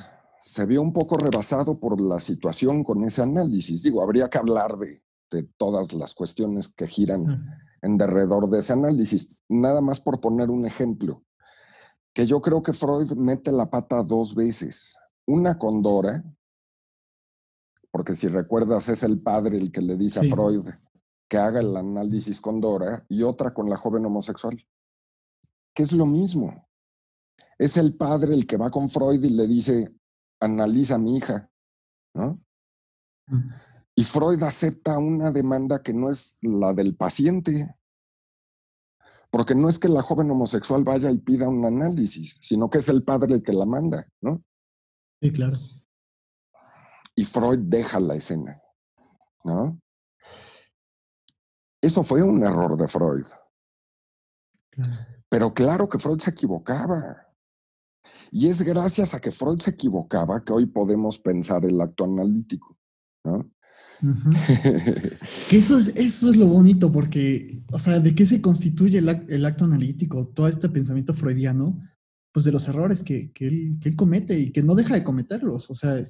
se 0.46 0.68
vio 0.68 0.80
un 0.80 0.94
poco 0.94 1.18
rebasado 1.18 1.80
por 1.80 2.00
la 2.00 2.20
situación 2.20 2.84
con 2.84 3.04
ese 3.04 3.24
análisis. 3.24 3.82
Digo, 3.82 4.04
habría 4.04 4.30
que 4.30 4.38
hablar 4.38 4.78
de, 4.78 5.02
de 5.32 5.42
todas 5.58 5.92
las 5.94 6.14
cuestiones 6.14 6.68
que 6.72 6.86
giran 6.86 7.50
en 7.82 7.98
derredor 7.98 8.48
de 8.48 8.60
ese 8.60 8.74
análisis. 8.74 9.36
Nada 9.50 9.82
más 9.82 10.00
por 10.00 10.22
poner 10.22 10.52
un 10.52 10.68
ejemplo, 10.68 11.24
que 12.14 12.28
yo 12.28 12.42
creo 12.42 12.62
que 12.62 12.74
Freud 12.74 13.14
mete 13.14 13.52
la 13.52 13.72
pata 13.72 14.04
dos 14.04 14.36
veces. 14.36 14.96
Una 15.26 15.58
con 15.58 15.82
Dora, 15.82 16.24
porque 17.90 18.14
si 18.14 18.28
recuerdas 18.28 18.88
es 18.90 19.02
el 19.02 19.20
padre 19.20 19.58
el 19.58 19.72
que 19.72 19.82
le 19.82 19.98
dice 19.98 20.20
Sí. 20.20 20.28
a 20.28 20.30
Freud 20.30 20.70
que 21.28 21.38
haga 21.38 21.60
el 21.60 21.76
análisis 21.76 22.40
con 22.40 22.62
Dora, 22.62 23.04
y 23.10 23.24
otra 23.24 23.52
con 23.52 23.68
la 23.68 23.78
joven 23.78 24.06
homosexual, 24.06 24.56
que 25.74 25.82
es 25.82 25.92
lo 25.92 26.06
mismo. 26.06 26.70
Es 27.58 27.78
el 27.78 27.96
padre 27.98 28.36
el 28.36 28.46
que 28.46 28.58
va 28.58 28.70
con 28.70 28.88
Freud 28.90 29.24
y 29.24 29.30
le 29.30 29.48
dice, 29.48 29.92
analiza 30.39 30.95
a 30.95 31.00
mi 31.00 31.17
hija, 31.17 31.50
¿no? 32.13 32.41
mm. 33.28 33.50
Y 33.98 34.04
Freud 34.04 34.43
acepta 34.43 34.98
una 34.98 35.32
demanda 35.32 35.82
que 35.82 35.93
no 35.93 36.10
es 36.10 36.38
la 36.41 36.74
del 36.74 36.95
paciente. 36.95 37.76
Porque 39.32 39.56
no 39.56 39.69
es 39.69 39.80
que 39.80 39.88
la 39.88 40.02
joven 40.02 40.30
homosexual 40.32 40.84
vaya 40.84 41.10
y 41.12 41.17
pida 41.17 41.48
un 41.48 41.65
análisis, 41.65 42.38
sino 42.41 42.69
que 42.69 42.80
es 42.80 42.89
el 42.89 43.04
padre 43.04 43.36
el 43.36 43.43
que 43.43 43.54
la 43.54 43.65
manda, 43.65 44.08
¿no? 44.21 44.43
Sí, 45.21 45.32
claro. 45.32 45.58
Y 47.15 47.24
Freud 47.24 47.60
deja 47.60 48.00
la 48.02 48.15
escena, 48.15 48.62
¿no? 49.43 49.80
Eso 51.82 52.04
fue 52.04 52.21
un 52.21 52.43
error 52.43 52.78
de 52.78 52.88
Freud. 52.88 53.26
claro. 54.71 54.93
Pero 55.30 55.54
claro 55.54 55.89
que 55.89 56.00
Freud 56.00 56.19
se 56.19 56.32
equivocaba. 56.32 57.28
Y 58.32 58.48
es 58.48 58.62
gracias 58.62 59.13
a 59.13 59.20
que 59.20 59.32
Freud 59.32 59.60
se 59.60 59.72
equivocaba 59.72 60.44
que 60.44 60.54
hoy 60.54 60.65
podemos 60.65 61.20
pensar 61.20 61.65
el 61.65 61.80
acto 61.82 62.04
analítico, 62.06 62.78
¿no? 63.24 63.52
Ujú. 64.02 64.30
Que 65.50 65.58
eso 65.58 65.78
es, 65.80 65.88
eso 65.96 66.30
es 66.32 66.36
lo 66.38 66.48
bonito, 66.48 66.91
porque, 66.91 67.62
o 67.72 67.80
sea, 67.80 68.00
¿de 68.00 68.13
qué 68.13 68.26
se 68.26 68.41
constituye 68.41 68.98
el, 69.00 69.08
ac- 69.08 69.26
el 69.30 69.46
acto 69.46 69.65
analítico? 69.65 70.28
Todo 70.28 70.48
este 70.48 70.70
pensamiento 70.70 71.13
freudiano, 71.13 71.82
pues 72.32 72.46
de 72.46 72.52
los 72.52 72.68
errores 72.68 73.04
que, 73.04 73.32
que 73.32 73.48
él, 73.48 73.78
que 73.82 73.89
él 73.89 73.96
comete 73.96 74.38
y 74.38 74.52
que 74.52 74.63
no 74.63 74.76
deja 74.76 74.96
de 74.96 75.04
cometerlos. 75.04 75.70
O 75.70 75.76
sea, 75.76 76.06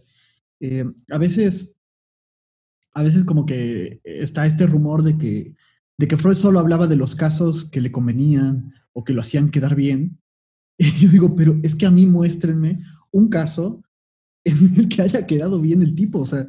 eh, 0.59 0.85
a 1.11 1.17
veces, 1.17 1.75
a 2.93 3.03
veces 3.03 3.23
como 3.25 3.45
que 3.45 4.01
está 4.03 4.45
este 4.47 4.65
rumor 4.65 5.03
de 5.03 5.17
que, 5.17 5.55
de 5.97 6.07
que 6.07 6.17
Freud 6.17 6.35
solo 6.37 6.59
hablaba 6.59 6.87
de 6.87 6.95
los 6.95 7.15
casos 7.15 7.65
que 7.69 7.81
le 7.81 7.91
convenían 7.91 8.73
o 8.93 9.03
que 9.03 9.13
lo 9.13 9.21
hacían 9.21 9.51
quedar 9.51 9.75
bien. 9.75 10.19
Y 10.77 10.91
yo 10.99 11.09
digo, 11.09 11.35
pero 11.35 11.55
es 11.63 11.73
que 11.75 11.85
a 11.85 11.91
mí 11.91 12.05
muéstrenme 12.05 12.83
un 13.11 13.29
caso 13.29 13.81
en 14.43 14.75
el 14.77 14.89
que 14.89 15.01
haya 15.01 15.25
quedado 15.25 15.59
bien 15.61 15.81
el 15.81 15.95
tipo. 15.95 16.19
O 16.19 16.25
sea, 16.25 16.47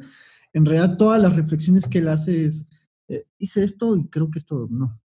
en 0.53 0.65
realidad 0.65 0.97
todas 0.97 1.21
las 1.21 1.35
reflexiones 1.35 1.87
que 1.87 1.99
él 1.99 2.07
hace 2.07 2.45
es, 2.45 2.67
eh, 3.07 3.25
hice 3.37 3.63
esto 3.63 3.95
y 3.95 4.07
creo 4.07 4.29
que 4.29 4.39
esto 4.39 4.67
no. 4.69 4.99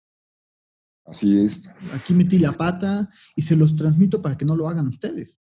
Así 1.05 1.43
es. 1.43 1.69
Aquí 1.93 2.13
metí 2.13 2.37
la 2.37 2.51
pata 2.51 3.09
y 3.35 3.41
se 3.41 3.55
los 3.55 3.75
transmito 3.75 4.21
para 4.21 4.37
que 4.37 4.45
no 4.45 4.55
lo 4.55 4.69
hagan 4.69 4.87
ustedes. 4.87 5.35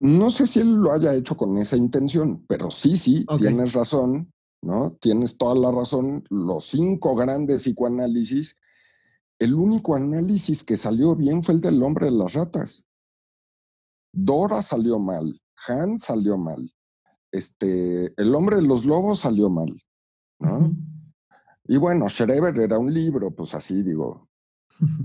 No 0.00 0.30
sé 0.30 0.46
si 0.46 0.60
él 0.60 0.74
lo 0.76 0.92
haya 0.92 1.14
hecho 1.14 1.36
con 1.36 1.56
esa 1.58 1.76
intención, 1.76 2.44
pero 2.46 2.70
sí, 2.70 2.96
sí, 2.96 3.26
tienes 3.36 3.72
razón, 3.72 4.32
¿no? 4.62 4.92
Tienes 5.00 5.36
toda 5.36 5.56
la 5.56 5.76
razón. 5.76 6.24
Los 6.30 6.64
cinco 6.64 7.16
grandes 7.16 7.62
psicoanálisis, 7.62 8.56
el 9.38 9.54
único 9.54 9.94
análisis 9.94 10.64
que 10.64 10.76
salió 10.76 11.14
bien 11.16 11.42
fue 11.42 11.54
el 11.54 11.60
del 11.60 11.82
hombre 11.82 12.06
de 12.06 12.12
las 12.12 12.32
ratas. 12.34 12.84
Dora 14.12 14.62
salió 14.62 14.98
mal, 14.98 15.40
Han 15.68 15.98
salió 15.98 16.38
mal, 16.38 16.72
este, 17.30 18.12
el 18.20 18.34
hombre 18.34 18.56
de 18.56 18.62
los 18.62 18.84
lobos 18.84 19.20
salió 19.20 19.50
mal, 19.50 19.74
¿no? 20.40 20.74
Y 21.66 21.76
bueno, 21.76 22.08
Schreber 22.08 22.58
era 22.58 22.78
un 22.78 22.92
libro, 22.92 23.30
pues 23.34 23.54
así 23.54 23.82
digo, 23.82 24.28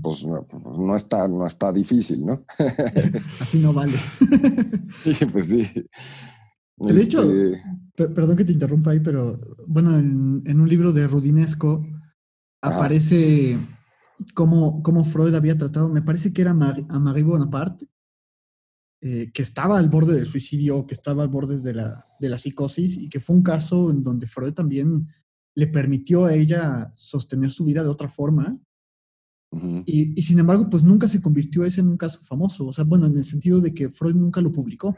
pues 0.02 0.24
no, 0.26 0.46
pues 0.46 0.78
no 0.78 0.96
está, 0.96 1.28
no 1.28 1.44
está 1.46 1.70
difícil, 1.72 2.24
¿no? 2.24 2.44
Así 3.40 3.58
no 3.58 3.72
vale. 3.72 3.98
Sí, 5.04 5.26
pues 5.30 5.48
sí. 5.48 5.68
De 6.76 7.02
hecho, 7.02 7.22
Este, 7.30 7.60
Per- 7.94 8.14
Perdón 8.14 8.36
que 8.36 8.44
te 8.44 8.52
interrumpa 8.52 8.92
ahí, 8.92 9.00
pero 9.00 9.38
bueno, 9.66 9.96
en, 9.98 10.42
en 10.46 10.60
un 10.60 10.68
libro 10.68 10.92
de 10.92 11.06
Rudinesco 11.06 11.84
aparece 12.62 13.58
cómo, 14.32 14.82
cómo 14.82 15.04
Freud 15.04 15.34
había 15.34 15.58
tratado, 15.58 15.88
me 15.88 16.02
parece 16.02 16.32
que 16.32 16.42
era 16.42 16.54
Mar- 16.54 16.86
a 16.88 16.98
Marie 16.98 17.24
Bonaparte, 17.24 17.88
eh, 19.02 19.30
que 19.32 19.42
estaba 19.42 19.78
al 19.78 19.88
borde 19.90 20.14
del 20.14 20.26
suicidio, 20.26 20.86
que 20.86 20.94
estaba 20.94 21.22
al 21.22 21.28
borde 21.28 21.60
de 21.60 21.74
la, 21.74 22.04
de 22.20 22.28
la 22.28 22.38
psicosis, 22.38 22.96
y 22.96 23.08
que 23.08 23.20
fue 23.20 23.36
un 23.36 23.42
caso 23.42 23.90
en 23.90 24.02
donde 24.02 24.26
Freud 24.26 24.54
también 24.54 25.08
le 25.56 25.66
permitió 25.66 26.24
a 26.24 26.34
ella 26.34 26.92
sostener 26.94 27.50
su 27.50 27.64
vida 27.64 27.82
de 27.82 27.88
otra 27.88 28.08
forma, 28.08 28.58
y, 29.86 30.18
y 30.18 30.22
sin 30.22 30.40
embargo, 30.40 30.68
pues 30.68 30.82
nunca 30.82 31.06
se 31.06 31.20
convirtió 31.20 31.64
ese 31.64 31.80
en 31.80 31.88
un 31.88 31.96
caso 31.96 32.20
famoso, 32.22 32.66
o 32.66 32.72
sea, 32.72 32.82
bueno, 32.84 33.06
en 33.06 33.16
el 33.16 33.24
sentido 33.24 33.60
de 33.60 33.72
que 33.72 33.88
Freud 33.88 34.16
nunca 34.16 34.40
lo 34.40 34.50
publicó. 34.50 34.96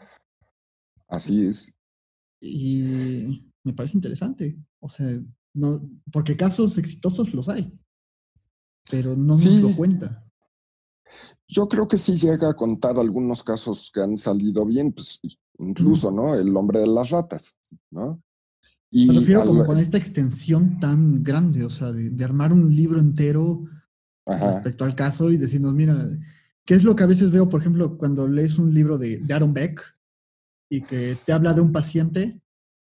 Así 1.09 1.45
es. 1.45 1.75
Y 2.41 3.53
me 3.65 3.75
parece 3.75 3.99
interesante. 3.99 4.57
O 4.81 4.89
sea, 4.89 5.07
no, 5.55 5.87
porque 6.11 6.39
casos 6.39 6.79
exitosos 6.79 7.35
los 7.35 7.51
hay, 7.51 7.71
pero 8.91 9.17
no 9.17 9.35
Sí. 9.35 9.49
nos 9.49 9.71
lo 9.71 9.77
cuenta. 9.77 10.23
Yo 11.49 11.69
creo 11.69 11.87
que 11.87 11.99
sí 11.99 12.17
llega 12.17 12.51
a 12.51 12.55
contar 12.55 12.99
algunos 12.99 13.43
casos 13.43 13.91
que 13.93 14.01
han 14.01 14.17
salido 14.17 14.67
bien, 14.67 14.93
pues 14.93 15.21
incluso, 15.59 16.11
¿no? 16.11 16.35
El 16.35 16.57
hombre 16.57 16.81
de 16.81 16.89
las 16.89 17.11
ratas, 17.11 17.57
¿no? 17.91 18.21
Y 18.91 19.07
Me 19.09 19.15
refiero 19.15 19.45
como 19.45 19.65
con 19.65 19.79
esta 19.79 19.99
extensión 19.99 20.81
tan 20.81 21.23
grande, 21.23 21.65
o 21.65 21.71
sea, 21.71 21.93
de, 21.93 22.25
armar 22.25 22.53
un 22.53 22.75
libro 22.75 22.99
entero 22.99 23.65
respecto 24.25 24.85
al 24.85 24.95
caso 24.95 25.31
y 25.31 25.37
decirnos, 25.37 25.73
mira, 25.75 26.09
¿qué 26.65 26.75
es 26.75 26.83
lo 26.83 26.97
que 26.97 27.05
a 27.05 27.07
veces 27.07 27.31
veo, 27.31 27.49
por 27.49 27.61
ejemplo, 27.61 27.97
cuando 27.97 28.27
lees 28.27 28.59
un 28.59 28.75
libro 28.75 28.99
de, 28.99 29.19
de 29.19 29.35
Aaron 29.35 29.55
Beck 29.55 29.83
y 30.69 30.81
que 30.81 31.17
te 31.25 31.33
habla 31.33 31.55
de 31.55 31.61
un 31.61 31.73
paciente, 31.73 32.41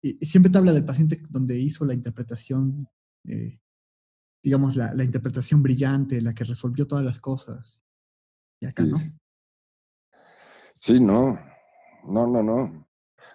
y, 0.01 0.13
siempre 0.25 0.51
te 0.51 0.57
habla 0.57 0.73
del 0.73 0.85
paciente 0.85 1.21
donde 1.29 1.59
hizo 1.59 1.85
la 1.85 1.93
interpretación, 1.93 2.87
eh, 3.25 3.59
digamos, 4.47 4.77
la, 4.77 4.93
la, 4.93 5.03
interpretación 5.03 5.61
brillante, 5.61 6.21
la 6.21 6.33
que 6.33 6.45
resolvió 6.45 6.87
todas 6.87 7.03
las 7.03 7.19
cosas. 7.19 7.83
Y 8.61 8.65
acá 8.65 8.85
no. 8.85 8.95
Sí, 10.73 11.01
no, 11.01 11.37
no, 12.05 12.27
no, 12.27 12.41
no. 12.41 12.87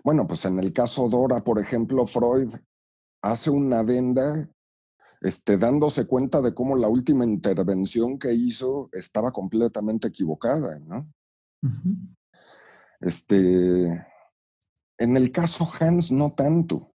Bueno, 0.03 0.27
pues 0.27 0.47
en 0.47 0.59
el 0.59 0.73
caso 0.73 1.11
Dora, 1.11 1.45
por 1.45 1.61
ejemplo, 1.61 2.07
Freud 2.07 2.55
hace 3.21 3.51
una 3.51 3.81
adenda 3.81 4.49
este, 5.21 5.59
dándose 5.59 6.07
cuenta 6.07 6.41
de 6.41 6.55
cómo 6.55 6.77
la 6.77 6.89
última 6.89 7.27
intervención 7.27 8.19
que 8.19 8.33
hizo 8.33 8.89
estaba 8.93 9.33
completamente 9.33 10.09
equivocada, 10.09 10.79
¿no? 10.79 11.13
Este, 13.01 13.85
en 14.97 15.17
el 15.19 15.31
caso 15.31 15.69
Hans, 15.79 16.11
no 16.11 16.33
tanto. 16.33 16.95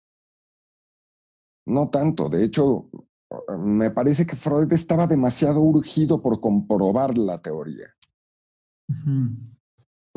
No 1.67 1.91
tanto. 1.91 2.31
De 2.31 2.45
hecho, 2.45 2.89
me 3.59 3.91
parece 3.91 4.27
que 4.27 4.37
Freud 4.37 4.73
estaba 4.73 5.07
demasiado 5.07 5.61
urgido 5.61 6.23
por 6.23 6.41
comprobar 6.41 7.19
la 7.19 7.41
teoría 7.41 7.93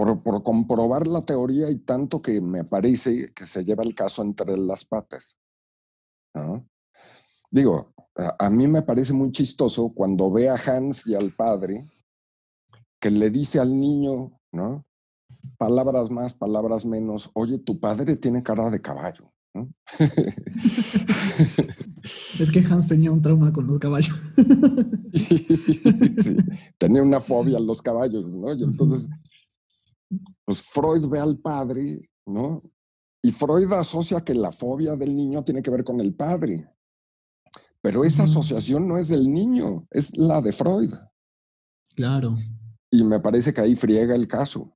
por, 0.06 0.43
comprobar 0.43 1.08
la 1.08 1.22
teoría 1.22 1.69
y 1.69 1.76
tanto 1.80 2.22
que 2.22 2.39
me 2.39 2.63
parece 2.63 3.34
que 3.34 3.45
se 3.45 3.65
lleva 3.65 3.84
el 3.84 3.93
caso 3.93 4.22
entre 4.22 4.58
las 4.58 4.86
patas. 4.86 5.38
Digo, 7.52 7.93
a, 8.15 8.50
mí 8.50 8.67
me 8.67 8.82
parece 8.82 9.12
muy 9.12 9.32
chistoso 9.34 9.89
cuando 9.93 10.32
ve 10.32 10.48
a 10.48 10.56
Hans 10.56 11.06
y 11.06 11.15
al 11.15 11.36
padre 11.36 11.86
que 13.02 13.10
le 13.10 13.30
dice 13.30 13.60
al 13.60 13.78
niño, 13.78 14.39
¿no? 14.54 14.86
Palabras 15.58 16.12
más, 16.12 16.34
palabras 16.34 16.86
menos, 16.86 17.30
oye, 17.34 17.58
tu 17.60 17.80
padre 17.80 18.15
tiene 18.15 18.41
cara 18.41 18.69
de 18.69 18.82
caballo. 18.82 19.34
es 22.40 22.52
que 22.52 22.60
Hans 22.60 22.88
tenía 22.88 23.12
un 23.12 23.22
trauma 23.22 23.52
con 23.52 23.68
los 23.68 23.80
caballos. 23.80 24.16
sí, 25.14 25.48
tenía 26.78 27.02
una 27.04 27.20
fobia 27.20 27.58
a 27.58 27.62
los 27.62 27.82
caballos, 27.82 28.36
¿no? 28.36 28.54
Y 28.54 28.64
entonces 28.64 29.10
pues 30.46 30.62
Freud 30.62 31.08
ve 31.08 31.20
al 31.20 31.38
padre, 31.38 32.10
¿no? 32.26 32.64
Y 33.22 33.32
Freud 33.32 33.72
asocia 33.74 34.22
que 34.22 34.34
la 34.34 34.52
fobia 34.52 34.96
del 34.96 35.16
niño 35.16 35.44
tiene 35.44 35.62
que 35.62 35.72
ver 35.72 35.84
con 35.84 36.00
el 36.00 36.16
padre. 36.16 36.68
Pero 37.82 38.04
esa 38.04 38.24
asociación 38.24 38.88
no 38.88 38.98
es 38.98 39.10
del 39.10 39.32
niño, 39.32 39.88
es 39.92 40.18
la 40.18 40.42
de 40.42 40.52
Freud. 40.52 40.94
Claro. 41.96 42.38
Y 42.92 43.04
me 43.04 43.20
parece 43.20 43.54
que 43.54 43.62
ahí 43.62 43.76
friega 43.76 44.16
el 44.16 44.28
caso. 44.28 44.76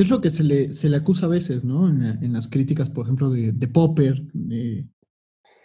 ¿Qué 0.00 0.04
es 0.04 0.10
lo 0.10 0.22
que 0.22 0.30
se 0.30 0.44
le, 0.44 0.72
se 0.72 0.88
le 0.88 0.96
acusa 0.96 1.26
a 1.26 1.28
veces, 1.28 1.62
¿no? 1.62 1.86
En, 1.86 2.32
las 2.32 2.48
críticas, 2.48 2.88
por 2.88 3.04
ejemplo, 3.04 3.28
de, 3.28 3.52
Popper, 3.68 4.26
de 4.32 4.88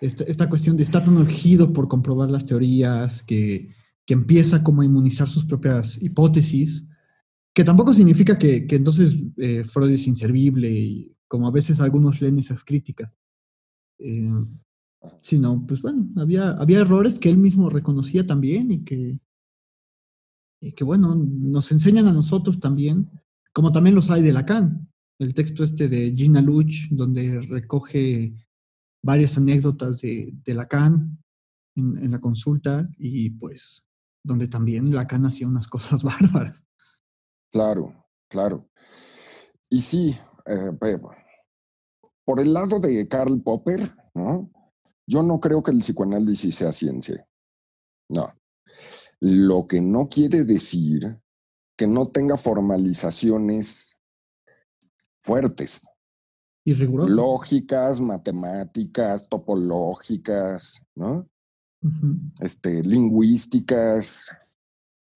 esta, 0.02 0.26
esta, 0.26 0.50
cuestión 0.50 0.76
de 0.76 0.84
estar 0.84 1.06
tan 1.06 1.16
urgido 1.16 1.72
por 1.72 1.88
comprobar 1.88 2.30
las 2.30 2.44
teorías, 2.44 3.24
que, 3.24 3.70
que 4.06 4.14
empieza 4.14 4.62
como 4.62 4.82
a 4.82 4.86
inmunizar 4.86 5.30
sus 5.30 5.46
propias 5.46 6.04
hipótesis, 6.04 6.86
que 7.54 7.64
tampoco 7.64 7.94
significa 7.94 8.38
que, 8.38 8.68
entonces 8.72 9.16
eh, 9.38 9.64
Freud 9.64 9.92
es 9.92 10.06
inservible, 10.06 10.70
y 10.70 11.16
como 11.30 11.48
a 11.48 11.52
veces 11.52 11.80
algunos 11.80 12.20
leen 12.20 12.38
esas 12.38 12.66
críticas. 12.66 13.16
Eh, 14.00 14.30
sino, 15.22 15.66
pues 15.66 15.82
bueno, 15.82 16.10
había, 16.18 16.50
había 16.50 16.82
errores 16.82 17.20
que 17.20 17.30
él 17.30 17.38
mismo 17.38 17.70
reconocía 17.70 18.26
también 18.26 18.70
y 18.70 18.84
que, 18.84 19.18
y 20.60 20.74
que, 20.74 20.84
bueno, 20.84 21.16
nos 21.16 21.72
enseñan 21.72 22.08
a 22.08 22.12
nosotros 22.12 22.60
también, 22.60 23.10
como 23.56 23.72
también 23.72 23.96
los 23.96 24.12
hay 24.12 24.22
de 24.22 24.34
Lacan. 24.34 24.92
El 25.18 25.34
texto 25.34 25.64
este 25.64 25.88
de 25.88 26.12
Gina 26.12 26.42
Luch, 26.42 26.90
donde 26.92 27.40
recoge 27.40 28.34
varias 29.02 29.38
anécdotas 29.38 30.02
de, 30.02 30.36
Lacan 30.48 31.24
en, 31.78 31.98
en 32.04 32.12
la 32.12 32.20
consulta 32.20 32.90
y 32.98 33.30
pues 33.30 33.82
donde 34.26 34.50
también 34.50 34.94
Lacan 34.94 35.26
hacía 35.26 35.48
unas 35.48 35.68
cosas 35.70 36.04
bárbaras. 36.04 36.66
Claro, 37.50 38.06
claro. 38.30 38.70
Y 39.70 39.80
sí, 39.80 40.18
eh, 40.48 40.72
por 42.26 42.42
el 42.42 42.54
lado 42.54 42.82
de 42.82 43.08
Karl 43.08 43.42
Popper, 43.42 43.96
¿no? 44.14 44.52
Yo 45.08 45.24
no 45.24 45.40
creo 45.40 45.64
que 45.64 45.72
el 45.72 45.80
psicoanálisis 45.80 46.56
sea 46.56 46.74
ciencia. 46.74 47.26
No. 48.10 48.34
Lo 49.22 49.66
que 49.66 49.80
no 49.80 50.10
quiere 50.10 50.44
decir 50.44 51.22
que 51.76 51.88
no 51.88 52.08
tenga 52.08 52.38
formalizaciones 52.38 53.98
fuertes. 55.20 55.82
Y 56.64 56.74
rigurosas. 56.74 57.16
Lógicas, 57.16 58.02
matemáticas, 58.02 59.30
topológicas, 59.30 60.82
¿no? 60.96 61.30
este, 62.40 62.82
lingüísticas, 62.84 64.32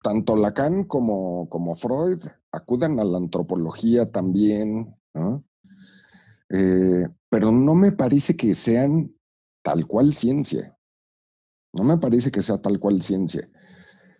tanto 0.02 0.36
Lacan 0.36 0.84
como, 0.84 1.48
como 1.48 1.74
Freud 1.74 2.22
acuden 2.52 2.98
a 3.00 3.04
la 3.04 3.18
antropología 3.18 4.10
también, 4.10 4.94
¿no? 5.14 5.44
Eh, 6.48 7.08
pero 7.28 7.52
no 7.52 7.74
me 7.74 7.92
parece 7.92 8.36
que 8.36 8.54
sean 8.54 9.14
tal 9.62 9.86
cual 9.86 10.14
ciencia. 10.14 10.76
No 11.72 11.84
me 11.84 11.98
parece 11.98 12.30
que 12.32 12.42
sea 12.42 12.60
tal 12.60 12.80
cual 12.80 13.02
ciencia. 13.02 13.48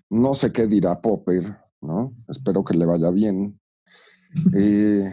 No 0.09 0.35
sé 0.35 0.53
qué 0.53 0.66
dirá 0.66 1.00
Popper, 1.00 1.59
¿no? 1.81 2.14
Espero 2.29 2.64
que 2.64 2.77
le 2.77 2.87
vaya 2.87 3.11
bien. 3.11 3.61
Eh, 4.55 5.12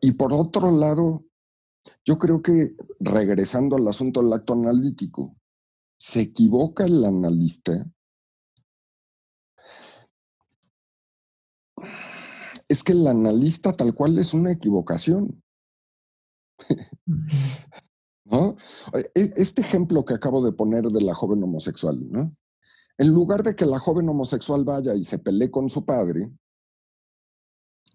y 0.00 0.12
por 0.12 0.32
otro 0.32 0.70
lado, 0.70 1.24
yo 2.04 2.18
creo 2.18 2.42
que 2.42 2.74
regresando 3.00 3.76
al 3.76 3.88
asunto 3.88 4.22
del 4.22 4.32
acto 4.32 4.52
analítico, 4.52 5.36
se 5.98 6.20
equivoca 6.20 6.84
el 6.84 7.04
analista 7.04 7.86
es 12.72 12.82
que 12.82 12.92
el 12.92 13.06
analista 13.06 13.72
tal 13.72 13.94
cual 13.94 14.18
es 14.18 14.34
una 14.34 14.50
equivocación. 14.50 15.42
¿No? 18.24 18.56
E, 18.94 19.32
este 19.36 19.60
ejemplo 19.60 20.04
que 20.04 20.14
acabo 20.14 20.44
de 20.44 20.52
poner 20.52 20.84
de 20.84 21.02
la 21.02 21.14
joven 21.14 21.42
homosexual, 21.42 21.98
¿no? 22.10 22.30
En 22.98 23.08
lugar 23.08 23.42
de 23.42 23.56
que 23.56 23.66
la 23.66 23.78
joven 23.78 24.08
homosexual 24.08 24.64
vaya 24.64 24.94
y 24.94 25.02
se 25.02 25.18
pelee 25.18 25.50
con 25.50 25.68
su 25.68 25.84
padre, 25.84 26.30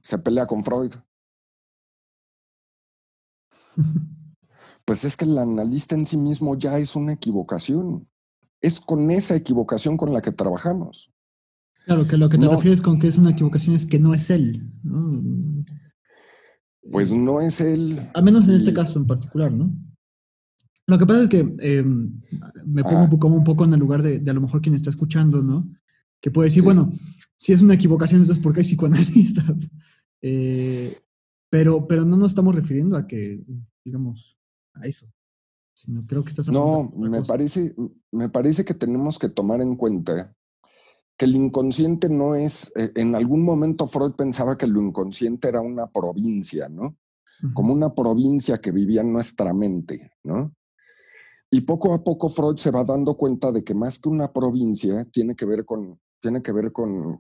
se 0.02 0.18
pelea 0.20 0.46
con 0.46 0.64
Freud. 0.64 0.94
Pues 4.86 5.04
es 5.04 5.18
que 5.18 5.26
el 5.26 5.38
analista 5.38 5.96
en 5.96 6.06
sí 6.06 6.16
mismo 6.16 6.58
ya 6.58 6.78
es 6.78 6.96
una 6.96 7.12
equivocación. 7.12 8.08
Es 8.62 8.80
con 8.80 9.12
esa 9.12 9.36
equivocación 9.36 9.98
con 9.98 10.14
la 10.14 10.22
que 10.22 10.32
trabajamos. 10.32 11.12
Claro, 11.84 12.08
que 12.08 12.16
lo 12.16 12.30
que 12.30 12.38
te 12.38 12.48
refieres 12.48 12.82
con 12.82 12.98
que 12.98 13.10
es 13.10 13.18
una 13.18 13.32
equivocación 13.32 13.76
es 13.76 13.86
que 13.86 14.00
no 14.00 14.14
es 14.14 14.30
él. 14.30 14.72
Pues 16.90 17.12
no 17.12 17.42
es 17.42 17.60
él. 17.60 18.10
Al 18.14 18.24
menos 18.24 18.48
en 18.48 18.56
este 18.56 18.74
caso 18.74 18.98
en 18.98 19.08
particular, 19.08 19.52
¿no? 19.52 19.74
Lo 20.88 20.98
que 20.98 21.06
pasa 21.06 21.24
es 21.24 21.30
que 21.30 21.40
em, 21.60 22.22
me 22.66 22.84
pongo 22.84 23.16
ah. 23.16 23.20
como 23.20 23.36
un 23.36 23.44
poco 23.44 23.66
en 23.66 23.74
el 23.74 23.80
lugar 23.80 24.02
de, 24.02 24.30
a 24.30 24.34
lo 24.34 24.42
mejor 24.42 24.62
quien 24.62 24.74
está 24.74 24.90
escuchando, 24.90 25.44
¿no? 25.44 25.70
Que 26.22 26.32
puede 26.32 26.48
decir, 26.50 26.64
bueno, 26.64 26.90
si 27.36 27.52
es 27.52 27.62
una 27.62 27.74
equivocación, 27.74 28.22
entonces 28.22 28.42
¿por 28.42 28.54
qué 28.54 28.62
hay 28.62 28.66
psicoanalistas? 28.66 29.70
Eh, 30.24 30.98
pero, 31.48 31.88
pero 31.88 32.04
no 32.04 32.18
nos 32.18 32.32
estamos 32.32 32.56
refiriendo 32.56 32.98
a 32.98 33.06
que, 33.06 33.40
digamos, 33.86 34.36
a 34.74 34.88
eso. 34.88 35.08
Sino 35.76 36.08
creo 36.08 36.24
que 36.24 36.30
estás 36.30 36.48
No, 36.48 36.92
me 36.98 37.22
parece, 37.22 37.76
me 38.12 38.28
parece 38.28 38.66
que 38.66 38.74
tenemos 38.74 39.20
que 39.20 39.30
tomar 39.30 39.62
en 39.62 39.76
cuenta 39.76 40.36
que 41.18 41.26
el 41.26 41.36
inconsciente 41.36 42.10
no 42.10 42.34
es, 42.34 42.72
eh, 42.76 42.92
en 42.96 43.14
algún 43.14 43.44
momento 43.44 43.86
Freud 43.86 44.14
pensaba 44.14 44.58
que 44.58 44.66
lo 44.66 44.82
inconsciente 44.82 45.48
era 45.48 45.62
una 45.62 45.86
provincia, 45.86 46.68
¿no? 46.68 46.98
Como 47.54 47.74
una 47.74 47.94
provincia 47.94 48.58
que 48.58 48.72
vivía 48.72 49.02
en 49.02 49.14
nuestra 49.14 49.54
mente, 49.54 50.12
¿no? 50.24 50.52
Y 51.50 51.62
poco 51.62 51.94
a 51.94 52.04
poco 52.04 52.28
Freud 52.28 52.58
se 52.58 52.72
va 52.72 52.84
dando 52.84 53.16
cuenta 53.16 53.52
de 53.52 53.64
que 53.64 53.74
más 53.74 54.00
que 54.00 54.10
una 54.10 54.32
provincia 54.34 55.06
tiene 55.06 55.36
que 55.36 55.46
ver 55.46 55.66
con, 55.66 56.00
tiene 56.20 56.42
que 56.42 56.52
ver 56.52 56.72
con, 56.72 57.20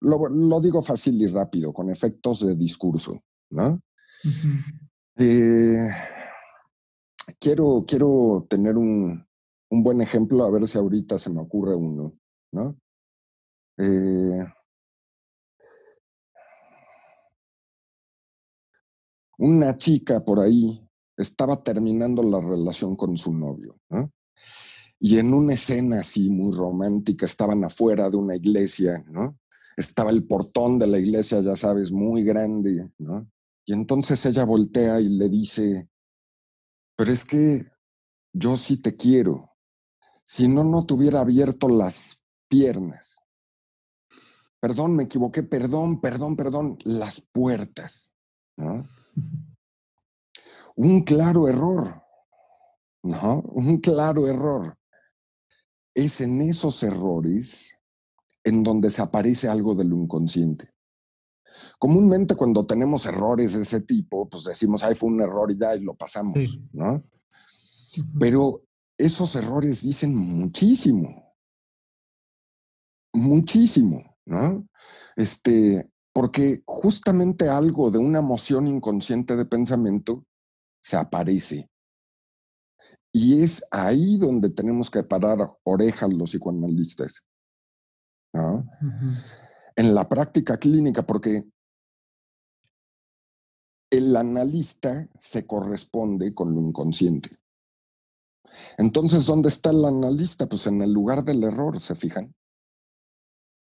lo, 0.00 0.60
digo 0.60 0.80
fácil 0.80 1.20
y 1.20 1.26
rápido, 1.26 1.72
con 1.72 1.90
efectos 1.90 2.46
de 2.46 2.54
discurso, 2.54 3.22
¿no? 3.50 3.80
Eh, 5.16 5.88
quiero, 7.38 7.84
quiero 7.86 8.46
tener 8.48 8.76
un, 8.76 9.26
un 9.70 9.82
buen 9.82 10.00
ejemplo, 10.00 10.44
a 10.44 10.50
ver 10.50 10.66
si 10.66 10.78
ahorita 10.78 11.18
se 11.18 11.30
me 11.30 11.40
ocurre 11.40 11.74
uno, 11.74 12.14
¿no? 12.52 12.78
Eh, 13.76 14.46
una 19.38 19.76
chica 19.78 20.24
por 20.24 20.40
ahí 20.40 20.87
estaba 21.18 21.62
terminando 21.62 22.22
la 22.22 22.40
relación 22.40 22.96
con 22.96 23.16
su 23.16 23.34
novio, 23.34 23.78
¿no? 23.90 24.10
Y 25.00 25.18
en 25.18 25.32
una 25.32 25.54
escena 25.54 26.00
así 26.00 26.28
muy 26.30 26.56
romántica, 26.56 27.26
estaban 27.26 27.64
afuera 27.64 28.10
de 28.10 28.16
una 28.16 28.34
iglesia. 28.34 29.04
Estaba 29.76 30.10
el 30.10 30.24
portón 30.26 30.78
de 30.78 30.88
la 30.88 30.98
iglesia, 30.98 31.40
ya 31.40 31.54
sabes, 31.54 31.92
muy 31.92 32.24
grande. 32.24 32.90
Y 33.64 33.72
entonces 33.72 34.24
ella 34.26 34.44
voltea 34.44 35.00
y 35.00 35.08
le 35.08 35.28
dice, 35.28 35.88
pero 36.96 37.12
es 37.12 37.24
que 37.24 37.70
yo 38.32 38.56
sí 38.56 38.78
te 38.78 38.96
quiero. 38.96 39.52
Si 40.24 40.48
no, 40.48 40.64
no 40.64 40.84
te 40.84 40.94
hubiera 40.94 41.20
abierto 41.20 41.68
las 41.68 42.24
piernas. 42.48 43.22
Perdón, 44.60 44.96
me 44.96 45.04
equivoqué, 45.04 45.44
perdón, 45.44 46.00
perdón, 46.00 46.34
perdón, 46.34 46.78
las 46.84 47.20
puertas. 47.20 48.12
¿no? 48.56 48.84
Un 50.78 51.02
claro 51.02 51.48
error, 51.48 52.04
¿no? 53.02 53.40
Un 53.40 53.78
claro 53.78 54.28
error. 54.28 54.78
Es 55.92 56.20
en 56.20 56.40
esos 56.40 56.84
errores 56.84 57.74
en 58.44 58.62
donde 58.62 58.88
se 58.88 59.02
aparece 59.02 59.48
algo 59.48 59.74
de 59.74 59.84
lo 59.84 59.96
inconsciente. 59.96 60.72
Comúnmente 61.80 62.36
cuando 62.36 62.64
tenemos 62.64 63.06
errores 63.06 63.54
de 63.54 63.62
ese 63.62 63.80
tipo, 63.80 64.28
pues 64.28 64.44
decimos, 64.44 64.84
ay, 64.84 64.94
fue 64.94 65.08
un 65.08 65.20
error 65.20 65.50
y 65.50 65.58
ya, 65.58 65.74
y 65.74 65.80
lo 65.80 65.96
pasamos, 65.96 66.60
¿no? 66.72 67.02
Pero 68.20 68.62
esos 68.96 69.34
errores 69.34 69.82
dicen 69.82 70.14
muchísimo, 70.14 71.34
muchísimo, 73.12 74.16
¿no? 74.26 74.64
Este, 75.16 75.90
porque 76.12 76.62
justamente 76.64 77.48
algo 77.48 77.90
de 77.90 77.98
una 77.98 78.20
emoción 78.20 78.68
inconsciente 78.68 79.34
de 79.34 79.44
pensamiento 79.44 80.24
se 80.88 80.96
aparece. 80.96 81.68
Y 83.12 83.42
es 83.42 83.62
ahí 83.70 84.16
donde 84.16 84.48
tenemos 84.48 84.90
que 84.90 85.02
parar 85.02 85.38
orejas 85.64 86.10
los 86.14 86.30
psicoanalistas. 86.30 87.24
¿no? 88.32 88.66
En 89.76 89.94
la 89.94 90.08
práctica 90.08 90.56
clínica, 90.56 91.06
porque 91.06 91.46
el 93.90 94.16
analista 94.16 95.08
se 95.18 95.46
corresponde 95.46 96.32
con 96.32 96.54
lo 96.54 96.60
inconsciente. 96.60 97.38
Entonces, 98.78 99.26
¿dónde 99.26 99.50
está 99.50 99.70
el 99.70 99.84
analista? 99.84 100.46
Pues 100.46 100.66
en 100.66 100.80
el 100.80 100.92
lugar 100.92 101.22
del 101.22 101.44
error, 101.44 101.78
¿se 101.80 101.94
fijan? 101.94 102.34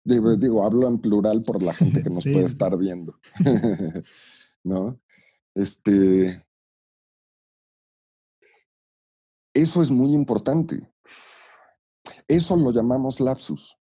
Digo, 0.05 0.65
hablo 0.65 0.87
en 0.87 1.01
plural 1.01 1.43
por 1.43 1.63
la 1.63 1.75
gente 1.75 2.01
que 2.01 2.11
nos 2.11 2.23
puede 2.23 2.45
estar 2.45 2.77
viendo. 2.79 3.19
¿No? 4.65 5.01
Este. 5.55 6.48
Eso 9.59 9.83
es 9.83 9.90
muy 9.90 10.14
importante. 10.14 10.88
Eso 12.29 12.57
lo 12.57 12.71
llamamos 12.71 13.18
lapsus. 13.18 13.77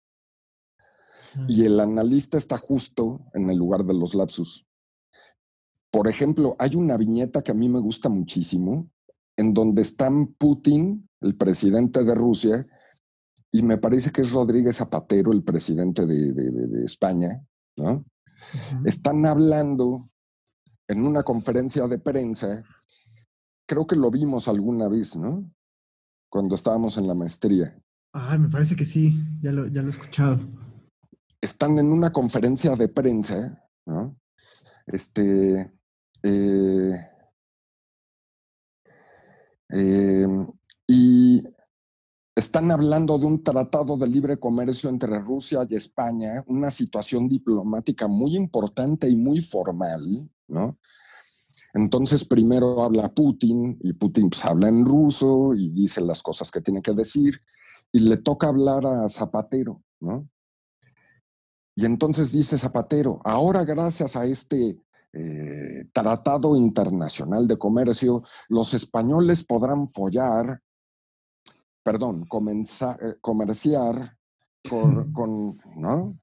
Y 1.47 1.65
el 1.65 1.79
analista 1.79 2.35
está 2.35 2.57
justo 2.57 3.21
en 3.35 3.51
el 3.51 3.59
lugar 3.59 3.85
de 3.85 3.93
los 3.93 4.15
lapsus. 4.15 4.65
Por 5.91 6.07
ejemplo, 6.07 6.55
hay 6.57 6.73
una 6.73 6.97
viñeta 6.97 7.43
que 7.43 7.51
a 7.51 7.53
mí 7.53 7.69
me 7.69 7.79
gusta 7.79 8.09
muchísimo, 8.09 8.89
en 9.37 9.53
donde 9.53 9.83
están 9.83 10.33
Putin, 10.33 11.07
el 11.21 11.37
presidente 11.37 12.03
de 12.03 12.15
Rusia, 12.15 12.65
y 13.51 13.61
me 13.61 13.77
parece 13.77 14.11
que 14.11 14.21
es 14.21 14.31
Rodríguez 14.31 14.77
Zapatero, 14.77 15.31
el 15.31 15.43
presidente 15.43 16.07
de, 16.07 16.83
España, 16.85 17.45
¿no? 17.77 18.03
Están 18.83 19.27
hablando 19.27 20.09
en 20.87 21.05
una 21.05 21.21
conferencia 21.21 21.87
de 21.87 21.99
prensa, 21.99 22.63
creo 23.67 23.85
que 23.85 23.95
lo 23.95 24.09
vimos 24.09 24.47
alguna 24.47 24.87
vez, 24.87 25.15
¿no? 25.15 25.51
Cuando 26.29 26.55
estábamos 26.55 26.97
en 26.97 27.07
la 27.07 27.13
maestría. 27.13 27.79
Ah, 28.13 28.37
me 28.37 28.49
parece 28.49 28.75
que 28.75 28.85
sí, 28.85 29.23
ya 29.41 29.51
lo, 29.51 29.67
ya 29.67 29.81
lo 29.81 29.87
he 29.87 29.91
escuchado. 29.91 30.39
Están 31.39 31.77
en 31.77 31.91
una 31.91 32.11
conferencia 32.11 32.75
de 32.75 32.87
prensa, 32.87 33.63
¿no? 33.85 34.17
Este, 34.87 35.71
eh, 36.23 37.09
em, 39.69 40.47
y 40.87 41.43
están 42.35 42.71
hablando 42.71 43.17
de 43.17 43.25
un 43.25 43.43
tratado 43.43 43.97
de 43.97 44.07
libre 44.07 44.37
comercio 44.37 44.89
entre 44.89 45.19
Rusia 45.19 45.65
y 45.67 45.75
España, 45.75 46.43
una 46.47 46.69
situación 46.69 47.27
diplomática 47.27 48.07
muy 48.07 48.35
importante 48.35 49.09
y 49.09 49.15
muy 49.15 49.41
formal, 49.41 50.29
¿no? 50.47 50.77
Entonces 51.73 52.25
primero 52.25 52.83
habla 52.83 53.13
Putin 53.13 53.77
y 53.81 53.93
Putin 53.93 54.29
pues, 54.29 54.43
habla 54.45 54.69
en 54.69 54.85
ruso 54.85 55.53
y 55.53 55.69
dice 55.71 56.01
las 56.01 56.23
cosas 56.23 56.49
que 56.51 56.61
tiene 56.61 56.81
que 56.81 56.93
decir 56.93 57.41
y 57.91 57.99
le 57.99 58.17
toca 58.17 58.47
hablar 58.47 58.85
a 58.85 59.07
Zapatero, 59.09 59.83
¿no? 59.99 60.27
Y 61.75 61.85
entonces 61.85 62.31
dice 62.31 62.57
Zapatero, 62.57 63.21
ahora 63.23 63.63
gracias 63.63 64.15
a 64.15 64.25
este 64.25 64.79
eh, 65.13 65.85
tratado 65.93 66.55
internacional 66.55 67.47
de 67.47 67.57
comercio, 67.57 68.23
los 68.49 68.73
españoles 68.73 69.43
podrán 69.43 69.87
follar 69.87 70.61
perdón, 71.87 72.25
comenzar, 72.25 73.01
eh, 73.01 73.15
comerciar 73.21 74.17
con, 75.13 75.57
¿no? 75.77 76.19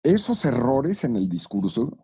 Esos 0.00 0.44
errores 0.44 1.02
en 1.02 1.16
el 1.16 1.28
discurso 1.28 2.03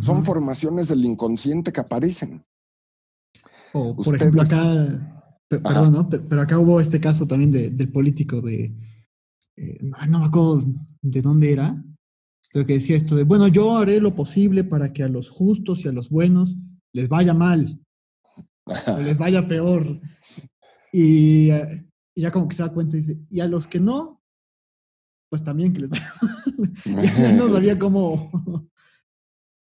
son 0.00 0.22
formaciones 0.22 0.88
del 0.88 1.04
inconsciente 1.04 1.72
que 1.72 1.80
aparecen. 1.80 2.44
por 3.72 4.16
ejemplo, 4.16 4.42
acá, 4.42 5.24
perdón, 5.48 5.92
¿no? 5.92 6.08
pero 6.08 6.40
acá 6.40 6.58
hubo 6.58 6.80
este 6.80 7.00
caso 7.00 7.26
también 7.26 7.76
del 7.76 7.92
político 7.92 8.40
de, 8.40 8.74
eh, 9.56 9.78
no 10.08 10.20
me 10.20 10.26
acuerdo 10.26 10.62
de 11.02 11.22
dónde 11.22 11.52
era, 11.52 11.84
pero 12.52 12.64
que 12.64 12.74
decía 12.74 12.96
esto 12.96 13.16
de, 13.16 13.24
bueno, 13.24 13.48
yo 13.48 13.76
haré 13.76 14.00
lo 14.00 14.14
posible 14.14 14.64
para 14.64 14.92
que 14.92 15.02
a 15.02 15.08
los 15.08 15.30
justos 15.30 15.84
y 15.84 15.88
a 15.88 15.92
los 15.92 16.08
buenos 16.08 16.56
les 16.92 17.08
vaya 17.08 17.34
mal, 17.34 17.80
o 18.86 18.98
les 18.98 19.18
vaya 19.18 19.44
peor. 19.44 20.00
Eh, 20.92 21.84
y, 22.14 22.20
ya 22.20 22.30
como 22.30 22.48
que 22.48 22.56
se 22.56 22.62
da 22.62 22.72
cuenta 22.72 22.96
y 22.96 23.00
dice, 23.00 23.20
y 23.30 23.40
a 23.40 23.46
los 23.46 23.66
que 23.66 23.80
no, 23.80 24.22
pues 25.30 25.42
también 25.44 25.72
que 25.72 25.80
les 25.80 25.90
vaya 25.90 26.14
no 27.36 27.48
sabía 27.48 27.78
cómo, 27.78 28.30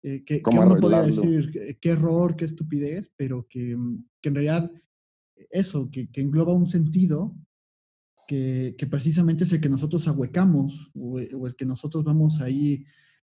eh, 0.03 0.23
que, 0.23 0.41
uno 0.45 0.79
podía 0.79 1.01
decir 1.01 1.77
qué 1.81 1.89
error, 1.89 2.35
qué 2.35 2.45
estupidez, 2.45 3.11
pero 3.15 3.47
que, 3.49 3.77
que 4.21 4.29
en 4.29 4.35
realidad 4.35 4.71
eso, 5.49 5.89
que, 5.89 6.09
que, 6.09 6.21
engloba 6.21 6.53
un 6.53 6.67
sentido 6.67 7.35
que, 8.27 8.75
que, 8.77 8.87
precisamente 8.87 9.43
es 9.43 9.53
el 9.53 9.61
que 9.61 9.69
nosotros 9.69 10.07
ahuecamos 10.07 10.91
o, 10.93 11.19
el 11.19 11.55
que 11.55 11.65
nosotros 11.65 12.03
vamos 12.03 12.41
ahí 12.41 12.85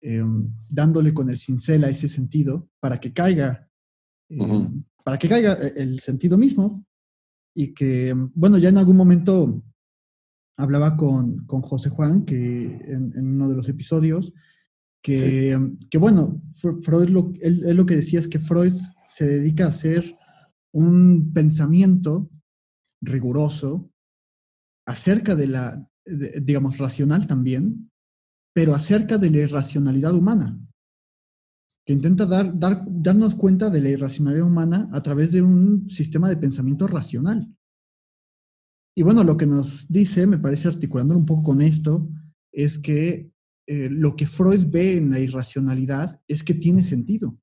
em, 0.00 0.48
dándole 0.70 1.12
con 1.14 1.28
el 1.28 1.38
cincel 1.38 1.84
a 1.84 1.88
ese 1.88 2.08
sentido 2.08 2.68
para 2.80 2.98
que 2.98 3.12
caiga, 3.12 3.68
em, 4.28 4.84
para 5.04 5.18
que 5.18 5.28
caiga 5.28 5.54
eh, 5.54 5.74
el 5.76 6.00
sentido 6.00 6.36
mismo. 6.36 6.84
Y 7.54 7.72
que, 7.72 8.14
bueno, 8.34 8.58
ya 8.58 8.68
en 8.68 8.76
algún 8.76 8.96
momento 8.96 9.62
hablaba 10.58 10.96
con, 10.96 11.46
con 11.46 11.62
José 11.62 11.88
Juan, 11.88 12.26
que 12.26 12.64
en, 12.86 13.12
uno 13.16 13.48
de 13.48 13.56
los 13.56 13.68
episodios, 13.68 14.34
que, 15.06 15.98
bueno, 15.98 16.40
Freud, 16.82 17.10
lo, 17.10 17.32
lo 17.40 17.86
que 17.86 17.96
decía 17.96 18.18
es 18.18 18.26
que 18.26 18.40
Freud 18.40 18.74
se 19.06 19.24
dedica 19.24 19.66
a 19.66 19.68
hacer 19.68 20.04
un 20.72 21.32
pensamiento 21.32 22.28
riguroso 23.00 23.88
acerca 24.84 25.36
de 25.36 25.46
la, 25.46 25.88
digamos, 26.42 26.78
racional 26.78 27.28
también, 27.28 27.90
pero 28.52 28.74
acerca 28.74 29.16
de 29.16 29.30
la 29.30 29.38
irracionalidad 29.38 30.12
humana 30.12 30.58
que 31.84 31.92
intenta 31.92 32.26
dar, 32.26 32.58
dar, 32.58 32.82
darnos 32.84 33.36
cuenta 33.36 33.70
de 33.70 33.80
la 33.80 33.90
irracionalidad 33.90 34.44
humana 34.44 34.88
a 34.90 35.00
través 35.04 35.30
de 35.30 35.40
un 35.40 35.88
sistema 35.88 36.28
de 36.28 36.36
pensamiento 36.36 36.88
racional. 36.88 37.46
Y 38.96 39.02
bueno, 39.02 39.22
lo 39.22 39.36
que 39.36 39.46
nos 39.46 39.86
dice, 39.88 40.26
me 40.26 40.38
parece 40.38 40.66
articulando 40.66 41.16
un 41.16 41.24
poco 41.24 41.44
con 41.44 41.62
esto, 41.62 42.08
es 42.52 42.76
que 42.78 43.30
eh, 43.66 43.88
lo 43.90 44.14
que 44.16 44.26
Freud 44.26 44.66
ve 44.68 44.96
en 44.96 45.10
la 45.10 45.20
irracionalidad 45.20 46.20
es 46.28 46.42
que 46.42 46.54
tiene 46.54 46.82
sentido. 46.82 47.38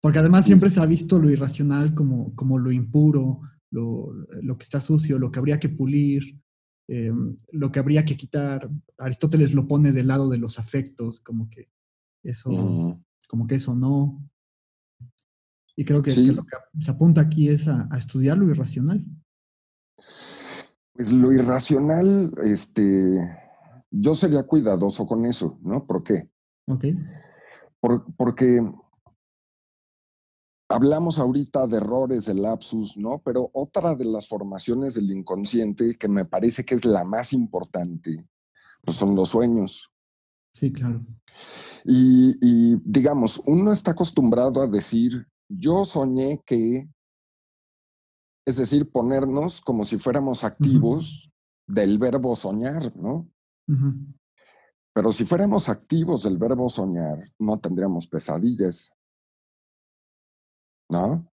Porque 0.00 0.18
además 0.18 0.46
siempre 0.46 0.70
se 0.70 0.80
ha 0.80 0.86
visto 0.86 1.18
lo 1.18 1.30
irracional 1.30 1.94
como, 1.94 2.34
como 2.34 2.58
lo 2.58 2.70
impuro, 2.70 3.40
lo, 3.70 4.12
lo 4.42 4.56
que 4.56 4.62
está 4.62 4.80
sucio, 4.80 5.18
lo 5.18 5.30
que 5.30 5.38
habría 5.38 5.58
que 5.58 5.68
pulir, 5.68 6.40
eh, 6.88 7.12
lo 7.52 7.72
que 7.72 7.78
habría 7.78 8.04
que 8.04 8.16
quitar. 8.16 8.70
Aristóteles 8.98 9.52
lo 9.52 9.66
pone 9.66 9.92
del 9.92 10.06
lado 10.06 10.28
de 10.28 10.38
los 10.38 10.58
afectos, 10.58 11.20
como 11.20 11.50
que 11.50 11.68
eso, 12.22 13.00
como 13.28 13.46
que 13.46 13.56
eso 13.56 13.74
no. 13.74 14.22
Y 15.74 15.84
creo 15.84 16.00
que, 16.00 16.14
lo 16.16 16.44
que 16.44 16.56
se 16.78 16.90
apunta 16.90 17.20
aquí 17.20 17.48
es 17.48 17.68
a, 17.68 17.88
estudiar 17.98 18.38
lo 18.38 18.48
irracional. 18.48 19.04
Pues 20.94 21.12
lo 21.12 21.32
irracional, 21.32 22.32
este, 22.44 23.18
yo 23.90 24.14
sería 24.14 24.44
cuidadoso 24.44 25.06
con 25.06 25.26
eso, 25.26 25.58
¿no? 25.62 25.86
¿Por 25.86 26.02
qué? 26.02 26.30
Ok. 26.68 26.84
porque 28.16 28.60
hablamos 30.68 31.18
ahorita 31.18 31.66
de 31.66 31.76
errores, 31.76 32.26
de 32.26 32.34
lapsus, 32.34 32.96
¿no? 32.96 33.20
Pero 33.24 33.50
otra 33.52 33.94
de 33.94 34.04
las 34.04 34.28
formaciones 34.28 34.94
del 34.94 35.10
inconsciente 35.10 35.96
que 35.96 36.08
me 36.08 36.24
parece 36.24 36.64
que 36.64 36.74
es 36.74 36.84
la 36.84 37.04
más 37.04 37.32
importante, 37.32 38.28
pues 38.84 38.96
son 38.96 39.14
los 39.14 39.30
sueños. 39.30 39.92
Sí, 40.52 40.72
claro. 40.72 41.04
Y, 41.84 42.76
digamos, 42.82 43.42
uno 43.46 43.72
está 43.72 43.92
acostumbrado 43.92 44.60
a 44.60 44.66
decir, 44.66 45.26
yo 45.48 45.84
soñé 45.84 46.42
que, 46.44 46.88
es 48.46 48.56
decir, 48.56 48.90
ponernos 48.90 49.60
como 49.60 49.84
si 49.84 49.98
fuéramos 49.98 50.44
activos 50.44 51.30
del 51.68 51.98
verbo 51.98 52.34
soñar, 52.34 52.96
¿no? 52.96 53.28
Pero 54.92 55.12
si 55.12 55.24
fuéramos 55.24 55.68
activos 55.68 56.22
del 56.22 56.38
verbo 56.38 56.68
soñar, 56.68 57.22
no 57.38 57.58
tendríamos 57.58 58.06
pesadillas. 58.06 58.90
¿No? 60.88 61.30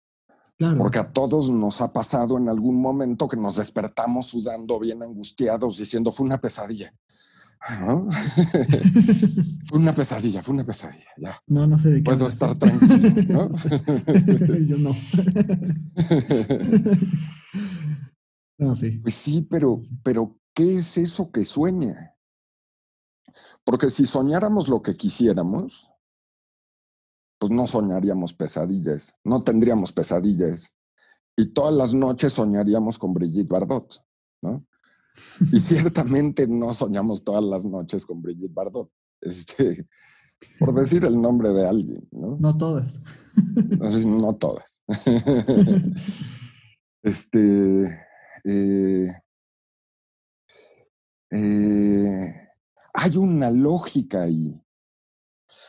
Claro. 0.57 0.77
Porque 0.77 0.99
a 0.99 1.11
todos 1.11 1.49
nos 1.49 1.81
ha 1.81 1.93
pasado 1.93 2.37
en 2.37 2.49
algún 2.49 2.81
momento 2.81 3.27
que 3.27 3.37
nos 3.37 3.55
despertamos 3.55 4.27
sudando, 4.27 4.79
bien 4.79 5.01
angustiados, 5.01 5.77
diciendo, 5.77 6.11
fue 6.11 6.25
una 6.25 6.39
pesadilla. 6.39 6.93
fue 9.65 9.79
una 9.79 9.95
pesadilla, 9.95 10.43
fue 10.43 10.53
una 10.53 10.65
pesadilla, 10.65 11.07
ya. 11.17 11.39
No, 11.47 11.65
no 11.65 11.79
sé 11.79 11.89
de 11.89 11.97
qué. 11.97 12.03
Puedo 12.03 12.27
estar 12.27 12.55
tranquilo, 12.55 13.23
¿no? 13.29 13.49
Yo 14.67 14.77
no. 14.77 14.93
no, 18.57 18.75
sí. 18.75 18.91
Pues 18.91 19.15
sí, 19.15 19.47
pero, 19.49 19.81
pero 20.03 20.37
¿qué 20.53 20.75
es 20.75 20.97
eso 20.97 21.31
que 21.31 21.45
sueña? 21.45 22.12
Porque 23.63 23.89
si 23.89 24.05
soñáramos 24.05 24.69
lo 24.69 24.81
que 24.81 24.95
quisiéramos, 24.95 25.93
pues 27.39 27.51
no 27.51 27.67
soñaríamos 27.67 28.33
pesadillas, 28.33 29.15
no 29.23 29.43
tendríamos 29.43 29.91
pesadillas. 29.91 30.73
Y 31.35 31.47
todas 31.47 31.73
las 31.73 31.93
noches 31.93 32.33
soñaríamos 32.33 32.99
con 32.99 33.13
Brigitte 33.13 33.49
Bardot, 33.49 34.01
¿no? 34.41 34.65
Y 35.51 35.59
ciertamente 35.59 36.47
no 36.47 36.73
soñamos 36.73 37.23
todas 37.23 37.43
las 37.43 37.65
noches 37.65 38.05
con 38.05 38.21
Brigitte 38.21 38.53
Bardot. 38.53 38.89
Este, 39.25 39.87
por 40.59 40.73
decir 40.73 41.05
el 41.05 41.21
nombre 41.21 41.53
de 41.53 41.65
alguien, 41.65 42.05
¿no? 42.11 42.35
No 42.37 42.57
todas. 42.57 42.99
No, 44.05 44.35
todas. 44.35 44.83
Este. 47.03 48.01
Eh, 48.45 49.07
eh, 51.31 52.42
hay 52.93 53.17
una 53.17 53.51
lógica 53.51 54.23
ahí. 54.23 54.63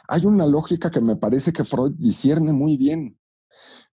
Hay 0.07 0.27
una 0.27 0.47
lógica 0.47 0.91
que 0.91 1.01
me 1.01 1.17
parece 1.17 1.53
que 1.53 1.65
Freud 1.65 1.93
discierne 1.97 2.53
muy 2.53 2.77
bien, 2.77 3.19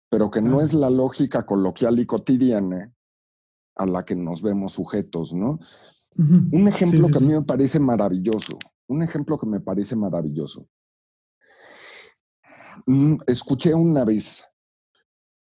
pero 0.09 0.29
que 0.29 0.41
no 0.41 0.61
es 0.61 0.73
la 0.73 0.89
lógica 0.89 1.45
coloquial 1.45 1.99
y 1.99 2.05
cotidiana 2.05 2.93
a 3.75 3.85
la 3.85 4.03
que 4.03 4.15
nos 4.15 4.41
vemos 4.41 4.73
sujetos, 4.73 5.33
¿no? 5.33 5.59
Un 6.17 6.67
ejemplo 6.67 7.07
que 7.07 7.17
a 7.17 7.21
mí 7.21 7.33
me 7.33 7.41
parece 7.43 7.79
maravilloso, 7.79 8.59
un 8.87 9.01
ejemplo 9.01 9.37
que 9.37 9.47
me 9.47 9.61
parece 9.61 9.95
maravilloso. 9.95 10.67
Mm, 12.85 13.15
escuché 13.27 13.73
una 13.73 14.03
vez, 14.03 14.43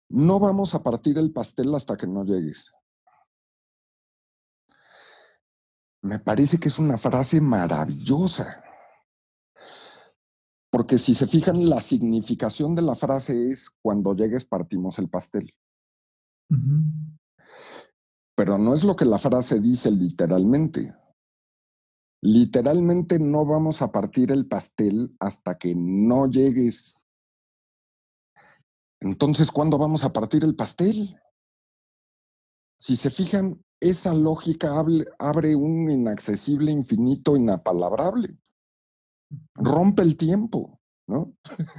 no 0.09 0.39
vamos 0.39 0.73
a 0.73 0.81
partir 0.81 1.17
el 1.19 1.31
pastel 1.31 1.73
hasta 1.75 1.95
que 1.95 2.07
no 2.07 2.23
llegues. 2.23 2.71
Me 6.07 6.19
parece 6.19 6.57
que 6.59 6.69
es 6.69 6.79
una 6.79 6.97
frase 6.97 7.41
maravillosa. 7.41 8.63
Porque 10.71 10.97
si 10.97 11.13
se 11.13 11.27
fijan, 11.27 11.69
la 11.69 11.81
significación 11.81 12.75
de 12.75 12.81
la 12.81 12.95
frase 12.95 13.51
es 13.51 13.69
cuando 13.81 14.15
llegues 14.15 14.45
partimos 14.45 14.99
el 14.99 15.09
pastel 15.09 15.53
pero 18.37 18.59
no 18.59 18.75
es 18.75 18.83
lo 18.83 18.95
que 18.95 19.05
la 19.05 19.17
frase 19.17 19.59
dice 19.59 19.89
literalmente. 19.89 20.95
Literalmente 22.21 23.17
no 23.17 23.45
vamos 23.45 23.81
a 23.81 23.91
partir 23.91 24.31
el 24.31 24.45
pastel 24.45 25.15
hasta 25.19 25.57
que 25.57 25.73
no 25.75 26.29
llegues. 26.29 27.01
Entonces, 29.01 29.51
¿cuándo 29.51 29.79
vamos 29.79 30.03
a 30.03 30.13
partir 30.13 30.43
el 30.43 30.55
pastel? 30.55 31.19
Si 32.77 32.95
se 32.95 33.09
fijan, 33.09 33.63
esa 33.79 34.13
lógica 34.13 34.79
abre, 35.19 35.55
un 35.55 35.89
inaccesible 35.89 36.71
infinito 36.71 37.35
inapalabrable. 37.35 38.37
Rompe 39.55 40.03
el 40.03 40.15
tiempo, 40.15 40.79
¿no? 41.07 41.33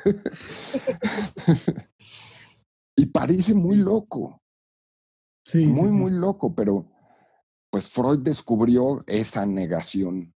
y 2.96 3.06
parece 3.06 3.54
muy 3.54 3.76
loco 3.76 4.42
muy, 5.56 5.90
muy 5.90 6.10
loco, 6.10 6.54
pero 6.54 6.86
pues 7.70 7.88
Freud 7.88 8.20
descubrió 8.20 9.00
esa 9.06 9.46
negación. 9.46 10.34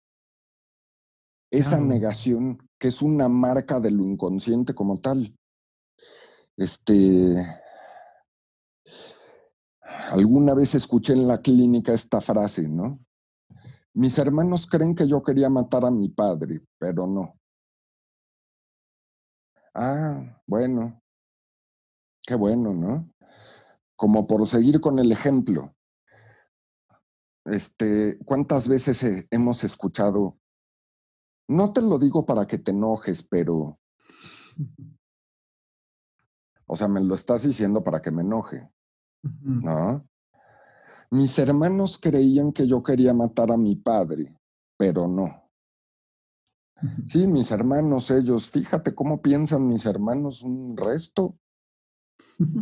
Esa 1.52 1.80
negación 1.80 2.60
que 2.80 2.90
es 2.90 3.02
una 3.02 3.28
marca 3.28 3.80
de 3.80 3.92
lo 3.92 4.04
inconsciente 4.04 4.74
como 4.74 5.00
tal. 5.00 5.36
Este. 6.58 7.36
Alguna 10.12 10.54
vez 10.54 10.76
escuché 10.76 11.14
en 11.14 11.28
la 11.28 11.42
clínica 11.42 11.94
esta 11.94 12.22
frase, 12.22 12.68
¿no? 12.68 13.00
Mis 13.94 14.18
hermanos 14.18 14.68
creen 14.68 14.96
que 14.96 15.08
yo 15.08 15.22
quería 15.22 15.50
matar 15.50 15.86
a 15.86 15.92
mi 15.92 16.10
padre, 16.10 16.62
pero 16.78 17.08
no. 17.08 17.36
Ah, 19.74 20.42
bueno. 20.46 21.02
Qué 22.26 22.36
bueno, 22.36 22.74
¿no? 22.74 23.10
como 24.00 24.26
por 24.26 24.48
seguir 24.48 24.80
con 24.80 24.98
el 24.98 25.12
ejemplo. 25.12 25.76
Este, 27.44 28.18
¿cuántas 28.24 28.70
veces 28.70 29.28
hemos 29.30 29.66
escuchado? 29.66 30.40
No 31.50 31.74
te 31.74 31.82
lo 31.82 32.00
digo 32.00 32.26
para 32.26 32.48
que 32.48 32.58
te 32.58 32.72
enojes, 32.72 33.24
pero. 33.24 33.78
O 36.66 36.78
sea, 36.78 36.88
me 36.88 37.04
lo 37.04 37.14
estás 37.14 37.44
diciendo 37.44 37.84
para 37.84 38.02
que 38.02 38.10
me 38.10 38.22
enoje. 38.22 38.72
¿No? 39.24 40.08
Mis 41.12 41.40
hermanos 41.40 41.98
creían 41.98 42.52
que 42.52 42.68
yo 42.68 42.84
quería 42.84 43.14
matar 43.14 43.52
a 43.52 43.58
mi 43.58 43.76
padre, 43.76 44.36
pero 44.78 45.08
no. 45.08 45.50
Sí, 47.06 47.28
mis 47.28 47.52
hermanos, 47.52 48.10
ellos, 48.12 48.50
fíjate 48.50 48.96
cómo 48.96 49.22
piensan 49.22 49.68
mis 49.68 49.86
hermanos 49.86 50.44
un 50.44 50.78
resto. 50.78 51.38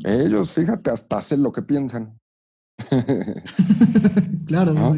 Ellos, 0.04 0.52
fíjate, 0.54 0.90
hasta 0.90 1.18
hacen 1.18 1.44
lo 1.44 1.52
que 1.52 1.62
piensan. 1.62 2.20
claro. 4.48 4.74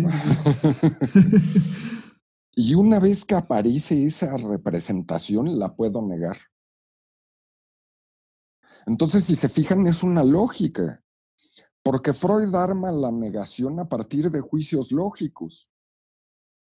y 2.56 2.76
una 2.76 3.00
vez 3.00 3.26
que 3.26 3.36
aparece 3.36 4.06
esa 4.06 4.38
representación, 4.38 5.60
la 5.60 5.76
puedo 5.76 6.02
negar. 6.02 6.38
Entonces, 8.86 9.26
si 9.26 9.36
se 9.36 9.50
fijan, 9.50 9.86
es 9.88 10.04
una 10.04 10.24
lógica, 10.24 11.04
porque 11.84 12.14
Freud 12.14 12.54
arma 12.56 12.92
la 12.92 13.12
negación 13.12 13.80
a 13.80 13.88
partir 13.88 14.30
de 14.30 14.42
juicios 14.42 14.92
lógicos, 14.92 15.70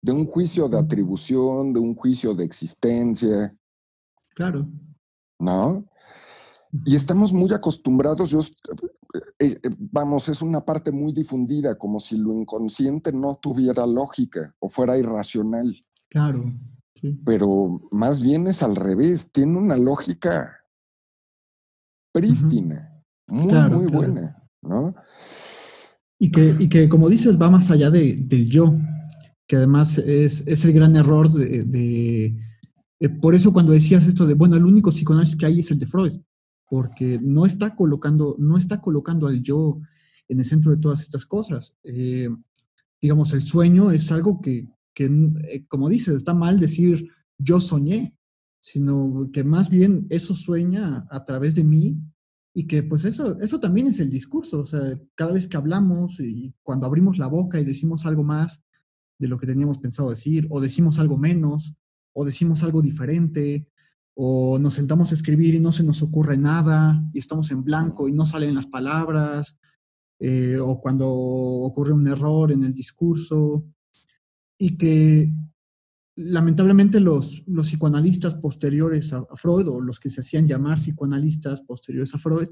de 0.01 0.11
un 0.11 0.25
juicio 0.25 0.67
de 0.69 0.79
atribución, 0.79 1.73
de 1.73 1.79
un 1.79 1.95
juicio 1.95 2.33
de 2.33 2.45
existencia. 2.45 3.55
Claro. 4.33 4.67
¿No? 5.39 5.85
Y 6.85 6.95
estamos 6.95 7.33
muy 7.33 7.51
acostumbrados, 7.51 8.29
yo, 8.29 8.39
eh, 9.39 9.59
eh, 9.63 9.69
vamos, 9.77 10.29
es 10.29 10.41
una 10.41 10.63
parte 10.63 10.91
muy 10.91 11.13
difundida, 11.13 11.77
como 11.77 11.99
si 11.99 12.17
lo 12.17 12.33
inconsciente 12.33 13.11
no 13.11 13.39
tuviera 13.41 13.87
lógica 13.87 14.55
o 14.59 14.69
fuera 14.69 14.97
irracional. 14.97 15.83
Claro. 16.09 16.53
Pero 17.25 17.81
más 17.91 18.21
bien 18.21 18.47
es 18.47 18.61
al 18.61 18.75
revés, 18.75 19.31
tiene 19.31 19.57
una 19.57 19.77
lógica 19.77 20.59
prístina, 22.11 23.03
muy, 23.29 23.53
muy 23.53 23.85
buena, 23.87 24.38
¿no? 24.61 24.95
Y 26.17 26.31
que, 26.31 26.55
y 26.59 26.67
que, 26.69 26.89
como 26.89 27.09
dices, 27.09 27.39
va 27.41 27.49
más 27.49 27.71
allá 27.71 27.89
de, 27.89 28.15
del 28.15 28.49
yo, 28.49 28.75
que 29.47 29.55
además 29.55 29.97
es, 29.97 30.43
es 30.47 30.65
el 30.65 30.73
gran 30.73 30.95
error 30.95 31.31
de, 31.31 32.35
eh, 32.99 33.09
por 33.09 33.35
eso 33.35 33.53
cuando 33.53 33.71
decías 33.71 34.05
esto 34.05 34.27
de, 34.27 34.33
bueno, 34.33 34.55
el 34.55 34.65
único 34.65 34.91
psicoanálisis 34.91 35.37
que 35.37 35.45
hay 35.45 35.59
es 35.59 35.71
el 35.71 35.79
de 35.79 35.87
Freud 35.87 36.19
porque 36.69 37.19
no 37.21 37.45
está 37.45 37.75
colocando, 37.75 38.35
no 38.37 38.57
está 38.57 38.79
colocando 38.79 39.27
al 39.27 39.41
yo 39.41 39.81
en 40.27 40.39
el 40.39 40.45
centro 40.45 40.71
de 40.71 40.77
todas 40.77 41.01
estas 41.01 41.25
cosas. 41.25 41.75
Eh, 41.83 42.29
digamos, 43.01 43.33
el 43.33 43.41
sueño 43.41 43.91
es 43.91 44.11
algo 44.11 44.39
que, 44.39 44.69
eh, 44.95 45.65
como 45.67 45.89
dices, 45.89 46.15
está 46.15 46.33
mal 46.33 46.59
decir 46.59 47.09
yo 47.37 47.59
soñé, 47.59 48.15
sino 48.59 49.29
que 49.33 49.43
más 49.43 49.69
bien 49.69 50.05
eso 50.09 50.35
sueña 50.35 51.07
a 51.09 51.25
través 51.25 51.55
de 51.55 51.63
mí 51.63 51.97
y 52.59 52.67
que 52.67 52.83
pues 52.83 53.05
eso, 53.05 53.39
eso 53.39 53.61
también 53.61 53.87
es 53.87 54.01
el 54.01 54.09
discurso, 54.09 54.59
o 54.59 54.65
sea, 54.65 54.81
cada 55.15 55.31
vez 55.31 55.47
que 55.47 55.55
hablamos 55.55 56.19
y 56.19 56.53
cuando 56.61 56.87
abrimos 56.87 57.17
la 57.17 57.27
boca 57.27 57.57
y 57.57 57.63
decimos 57.63 58.05
algo 58.05 58.21
más 58.21 58.61
de 59.17 59.29
lo 59.29 59.37
que 59.37 59.47
teníamos 59.47 59.77
pensado 59.77 60.09
decir, 60.09 60.45
o 60.49 60.59
decimos 60.59 60.99
algo 60.99 61.17
menos, 61.17 61.75
o 62.11 62.25
decimos 62.25 62.61
algo 62.61 62.81
diferente, 62.81 63.65
o 64.13 64.59
nos 64.59 64.73
sentamos 64.73 65.09
a 65.09 65.15
escribir 65.15 65.55
y 65.55 65.61
no 65.61 65.71
se 65.71 65.85
nos 65.85 66.01
ocurre 66.01 66.37
nada 66.37 67.01
y 67.13 67.19
estamos 67.19 67.49
en 67.51 67.63
blanco 67.63 68.09
y 68.09 68.11
no 68.11 68.25
salen 68.25 68.55
las 68.55 68.67
palabras, 68.67 69.57
eh, 70.19 70.57
o 70.61 70.81
cuando 70.81 71.09
ocurre 71.09 71.93
un 71.93 72.07
error 72.07 72.51
en 72.51 72.65
el 72.65 72.73
discurso, 72.73 73.63
y 74.57 74.75
que 74.75 75.31
lamentablemente 76.21 76.99
los, 76.99 77.43
los 77.47 77.67
psicoanalistas 77.67 78.35
posteriores 78.35 79.13
a, 79.13 79.25
Freud, 79.37 79.69
o 79.69 79.79
los 79.79 79.99
que 80.01 80.09
se 80.09 80.19
hacían 80.19 80.45
llamar 80.45 80.77
psicoanalistas 80.77 81.61
posteriores 81.61 82.13
a 82.13 82.17
Freud, 82.17 82.49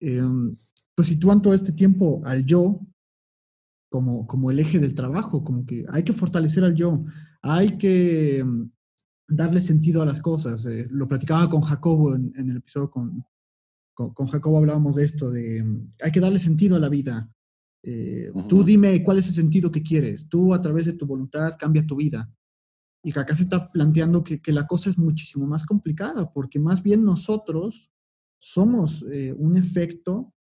em, 0.00 0.56
pues 0.94 1.08
sitúan 1.08 1.40
todo 1.40 1.54
este 1.54 1.72
tiempo 1.72 2.20
al 2.24 2.44
yo 2.44 2.80
como, 3.88 4.26
como 4.26 4.50
el 4.50 4.58
eje 4.58 4.80
del 4.80 4.94
trabajo, 4.94 5.44
como 5.44 5.64
que 5.64 5.86
hay 5.88 6.02
que 6.02 6.12
fortalecer 6.12 6.64
al 6.64 6.74
yo, 6.74 7.04
hay 7.40 7.78
que 7.78 8.38
em, 8.38 8.68
darle 9.28 9.60
sentido 9.60 10.02
a 10.02 10.06
las 10.06 10.20
cosas. 10.20 10.64
Eh, 10.66 10.88
lo 10.90 11.06
platicaba 11.06 11.48
con 11.48 11.60
Jacobo 11.60 12.16
en, 12.16 12.32
el 12.36 12.56
episodio 12.56 12.90
con, 12.90 13.24
con, 13.94 14.26
Jacobo 14.26 14.58
hablábamos 14.58 14.96
de 14.96 15.04
esto, 15.04 15.30
de 15.30 15.62
mm, 15.62 15.92
hay 16.02 16.10
que 16.10 16.20
darle 16.20 16.40
sentido 16.40 16.74
a 16.74 16.80
la 16.80 16.88
vida. 16.88 17.30
Eh, 17.84 18.32
tú 18.48 18.64
dime 18.64 19.04
cuál 19.04 19.18
es 19.18 19.28
el 19.28 19.34
sentido 19.34 19.70
que 19.70 19.84
quieres. 19.84 20.28
Tú 20.28 20.52
a 20.52 20.60
través 20.60 20.86
de 20.86 20.94
tu 20.94 21.06
voluntad 21.06 21.54
cambias 21.56 21.86
tu 21.86 21.94
vida. 21.94 22.28
Y 23.06 23.12
que 23.12 23.20
acá 23.20 23.36
se 23.36 23.44
está 23.44 23.70
planteando 23.70 24.24
que, 24.24 24.42
que, 24.42 24.52
la 24.52 24.66
cosa 24.66 24.90
es 24.90 24.98
muchísimo 24.98 25.46
más 25.46 25.64
complicada, 25.64 26.32
porque 26.32 26.58
más 26.58 26.82
bien 26.82 27.04
nosotros 27.04 27.92
somos 28.36 29.04
eh, 29.12 29.32
un 29.38 29.56
efecto 29.56 30.34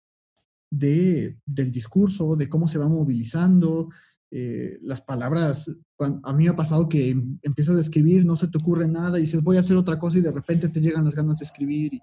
de, 0.72 1.38
del 1.46 1.74
discurso, 1.74 2.38
de 2.38 2.48
cómo 2.48 2.70
se 2.70 2.78
va 2.78 2.88
movilizando, 2.88 3.90
eh, 4.32 4.80
las 4.82 5.02
palabras, 5.02 5.70
a 6.00 6.34
mí 6.34 6.46
me 6.46 6.50
ha 6.50 6.56
pasado 6.56 6.90
que 6.90 7.12
em, 7.12 7.38
empiezas 7.44 7.76
a 7.76 7.82
escribir, 7.82 8.26
no 8.26 8.36
se 8.36 8.48
te 8.48 8.58
ocurre 8.58 8.88
nada 8.88 9.20
y 9.20 9.24
dices 9.24 9.44
voy 9.44 9.58
a 9.58 9.60
hacer 9.60 9.78
otra 9.78 10.00
cosa 10.00 10.18
y 10.18 10.22
de 10.22 10.32
repente 10.32 10.70
te 10.70 10.82
llegan 10.82 11.06
las 11.06 11.14
ganas 11.14 11.38
de 11.38 11.46
escribir 11.46 11.94
y 11.94 12.02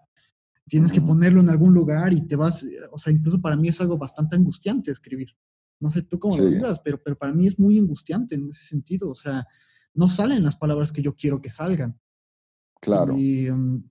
tienes 0.68 0.92
que 0.92 1.00
ponerlo 1.00 1.40
en 1.40 1.48
algún 1.48 1.74
lugar 1.74 2.12
y 2.12 2.20
te 2.20 2.36
vas, 2.36 2.64
o 2.92 2.98
sea, 2.98 3.12
incluso 3.12 3.40
para 3.40 3.56
mí 3.56 3.68
es 3.68 3.80
algo 3.80 3.98
bastante 3.98 4.36
angustiante 4.36 4.92
escribir. 4.92 5.30
No 5.80 5.90
sé 5.90 6.02
tú 6.02 6.20
cómo 6.20 6.36
lo 6.36 6.48
digas, 6.48 6.80
pero, 6.84 7.02
pero 7.02 7.16
para 7.16 7.32
mí 7.32 7.48
es 7.48 7.58
muy 7.58 7.78
angustiante 7.78 8.36
en 8.36 8.50
ese 8.50 8.64
sentido, 8.64 9.10
o 9.10 9.14
sea, 9.16 9.44
no 9.94 10.08
salen 10.08 10.42
las 10.42 10.56
palabras 10.56 10.92
que 10.92 11.02
yo 11.02 11.14
quiero 11.14 11.40
que 11.40 11.50
salgan. 11.50 11.98
Claro. 12.80 13.16
Em, 13.16 13.82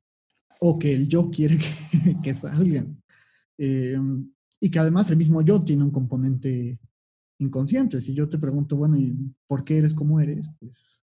o 0.62 0.78
que 0.78 0.93
el 0.93 1.08
yo 1.08 1.30
quiere 1.30 1.58
que, 2.24 2.34
salgan. 2.34 3.02
Em, 3.58 4.32
y 4.60 4.70
que 4.70 4.80
además 4.80 5.10
el 5.10 5.18
mismo 5.18 5.41
yo 5.41 5.64
tiene 5.64 5.84
un 5.84 5.91
componente 5.91 6.80
inconsciente. 7.39 8.02
Si 8.02 8.14
yo 8.14 8.28
te 8.28 8.38
pregunto, 8.38 8.76
bueno, 8.76 8.97
¿y 8.97 9.16
por 9.47 9.64
qué 9.64 9.78
eres 9.78 9.93
como 9.93 10.20
eres? 10.20 10.50
Pues 10.60 11.02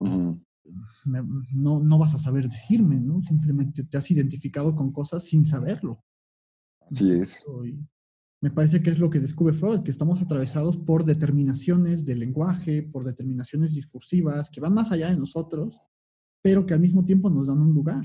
no, 0.00 1.80
no 1.80 1.98
vas 1.98 2.14
a 2.14 2.18
saber 2.18 2.48
decirme, 2.48 2.96
¿no? 3.00 3.22
Simplemente 3.22 3.84
te 3.84 3.96
has 3.96 4.10
identificado 4.10 4.74
con 4.74 4.92
cosas 4.92 5.24
sin 5.24 5.46
saberlo. 5.46 6.02
Así 6.90 7.10
es. 7.12 7.44
Me 8.44 8.50
parece 8.50 8.82
que 8.82 8.90
es 8.90 8.98
lo 8.98 9.08
que 9.08 9.20
descubre 9.20 9.54
Freud, 9.54 9.80
que 9.80 9.90
estamos 9.90 10.20
atravesados 10.20 10.76
por 10.76 11.06
determinaciones 11.06 12.04
del 12.04 12.18
lenguaje, 12.18 12.82
por 12.82 13.02
determinaciones 13.02 13.72
discursivas 13.72 14.50
que 14.50 14.60
van 14.60 14.74
más 14.74 14.92
allá 14.92 15.08
de 15.08 15.16
nosotros, 15.16 15.80
pero 16.42 16.66
que 16.66 16.74
al 16.74 16.80
mismo 16.80 17.06
tiempo 17.06 17.30
nos 17.30 17.46
dan 17.46 17.62
un 17.62 17.72
lugar. 17.72 18.04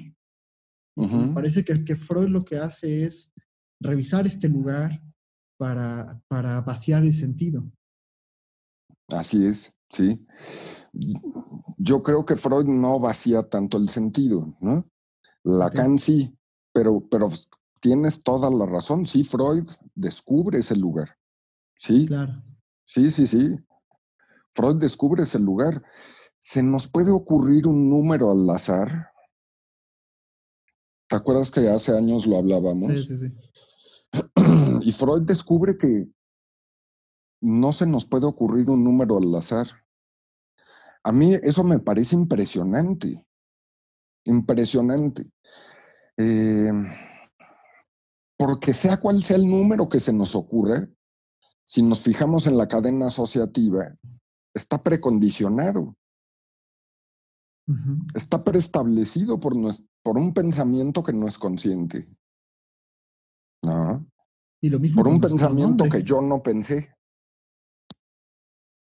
Me 0.96 1.34
parece 1.34 1.66
que, 1.66 1.74
que 1.84 1.94
Freud 1.94 2.30
lo 2.30 2.42
que 2.42 2.58
hace 2.58 3.04
es 3.04 3.34
revisar 3.82 4.28
este 4.28 4.48
lugar 4.48 5.04
para, 5.58 6.24
para 6.30 6.62
vaciar 6.62 7.04
el 7.04 7.14
sentido. 7.14 7.70
Así 9.10 9.46
es, 9.46 9.78
sí. 9.90 10.26
Yo 11.78 12.02
creo 12.02 12.24
que 12.24 12.38
Freud 12.38 12.66
no 12.66 12.98
vacía 13.02 13.42
tanto 13.42 13.78
el 13.78 13.90
sentido, 13.90 14.56
¿no? 14.62 14.90
Lacan 15.44 16.00
sí, 16.00 16.34
pero, 16.72 17.06
pero 17.10 17.28
tienes 17.80 18.24
toda 18.24 18.50
la 18.50 18.66
razón. 18.66 19.06
Sí, 19.06 19.24
Freud 19.24 19.68
descubre 19.96 20.60
ese 20.60 20.76
lugar. 20.76 21.18
Sí. 21.78 22.06
Claro. 22.08 22.42
Sí, 22.86 23.10
sí, 23.10 23.28
sí. 23.28 23.58
Freud 24.52 24.76
descubre 24.78 25.24
ese 25.24 25.40
lugar. 25.40 25.84
¿Se 26.40 26.64
nos 26.64 26.88
puede 26.88 27.12
ocurrir 27.12 27.68
un 27.68 27.90
número 27.90 28.32
al 28.32 28.50
azar? 28.50 29.12
¿Te 31.08 31.16
acuerdas 31.16 31.52
que 31.52 31.68
hace 31.70 31.96
años 31.96 32.26
lo 32.26 32.38
hablábamos? 32.38 32.92
Sí, 32.92 33.06
sí, 33.06 33.18
sí. 33.18 33.34
Y 34.82 34.92
Freud 34.92 35.24
descubre 35.24 35.78
que 35.78 36.08
no 37.42 37.72
se 37.72 37.86
nos 37.86 38.06
puede 38.06 38.26
ocurrir 38.26 38.70
un 38.70 38.84
número 38.84 39.18
al 39.18 39.34
azar. 39.36 39.68
A 41.04 41.12
mí 41.12 41.34
eso 41.42 41.64
me 41.64 41.80
parece 41.80 42.16
impresionante, 42.16 43.26
impresionante. 44.26 45.30
Eh, 46.18 46.72
porque 48.40 48.74
sea 48.74 49.02
cual 49.02 49.22
sea 49.22 49.36
el 49.36 49.46
número 49.46 49.90
que 49.90 50.00
se 50.00 50.14
nos 50.14 50.34
ocurre, 50.34 50.90
si 51.66 51.84
nos 51.84 52.02
fijamos 52.02 52.48
en 52.48 52.58
la 52.58 52.70
cadena 52.70 53.08
asociativa, 53.08 53.94
está 54.56 54.82
precondicionado. 54.82 55.98
Está 58.16 58.40
preestablecido 58.42 59.40
por, 59.40 59.54
por 60.02 60.18
un 60.18 60.34
pensamiento 60.34 61.04
que 61.04 61.12
no 61.12 61.28
es 61.28 61.38
consciente. 61.38 62.10
¿No? 63.62 64.10
Y 64.62 64.70
lo 64.70 64.80
mismo 64.80 65.04
por 65.04 65.12
un 65.12 65.20
pensamiento 65.20 65.90
que 65.90 66.02
yo 66.02 66.22
no 66.22 66.42
pensé. 66.42 66.96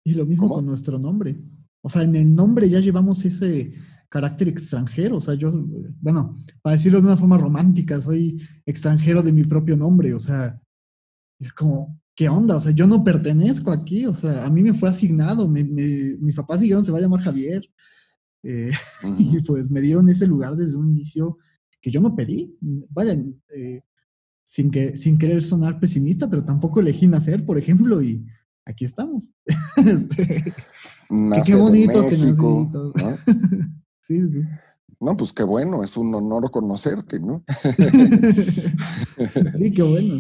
Y 0.04 0.14
lo 0.16 0.26
mismo 0.26 0.50
con 0.50 0.66
nuestro 0.66 1.00
nombre. 1.00 1.42
O 1.82 1.90
sea, 1.90 2.04
en 2.04 2.16
el 2.16 2.36
nombre 2.36 2.70
ya 2.70 2.80
llevamos 2.80 3.24
ese 3.24 3.74
carácter 4.16 4.48
extranjero. 4.48 5.18
O 5.18 5.22
sea, 5.22 5.34
yo, 5.34 5.52
bueno, 6.00 6.38
para 6.62 6.78
decirlo 6.78 7.02
de 7.02 7.08
una 7.08 7.18
forma 7.18 7.38
romántica, 7.38 8.00
soy 8.00 8.42
extranjero 8.66 9.22
de 9.22 9.34
mi 9.34 9.44
propio 9.44 9.76
nombre. 9.76 10.14
O 10.14 10.20
sea, 10.20 10.58
es 11.38 11.52
como, 11.52 12.00
¿qué 12.16 12.30
onda? 12.30 12.56
O 12.56 12.60
sea, 12.62 12.72
yo 12.72 12.88
no 12.88 13.04
pertenezco 13.04 13.72
aquí. 13.72 14.06
O 14.06 14.14
sea, 14.14 14.46
a 14.46 14.50
mí 14.50 14.64
me 14.64 14.74
fue 14.74 14.88
asignado. 14.88 15.50
mis 15.50 16.34
papás 16.34 16.62
dijeron 16.62 16.86
se 16.86 16.94
va 16.94 17.00
a 17.00 17.02
llamar 17.02 17.20
Javier. 17.20 17.70
Eh, 18.42 18.72
y 19.20 19.38
pues 19.42 19.70
me 19.70 19.82
dieron 19.82 20.08
ese 20.08 20.28
lugar 20.28 20.56
desde 20.56 20.78
un 20.78 20.92
inicio 20.92 21.38
que 21.82 21.92
yo 21.92 22.00
no 22.00 22.16
pedí. 22.16 22.58
Vayan, 22.62 23.42
eh, 23.54 23.82
sin, 24.46 24.72
que, 24.72 24.96
sin 24.96 25.18
querer 25.18 25.44
sonar 25.44 25.78
pesimista, 25.78 26.30
pero 26.30 26.46
tampoco 26.46 26.80
elegí 26.80 27.06
nacer, 27.06 27.46
por 27.46 27.58
ejemplo, 27.58 28.02
y 28.02 28.26
aquí 28.66 28.86
estamos. 28.86 29.34
este, 29.76 30.54
qué 31.46 31.56
bonito 31.56 32.08
que 32.08 32.18
nací. 32.18 32.42
¿no? 32.42 32.94
sí, 34.08 34.32
sí. 34.32 34.42
No, 35.00 35.18
pues 35.18 35.34
qué 35.34 35.44
bueno, 35.44 35.84
es 35.84 35.98
un 35.98 36.14
honor 36.16 36.50
conocerte, 36.50 37.20
¿no? 37.20 37.44
sí, 39.58 39.72
qué 39.72 39.84
bueno. 39.84 40.16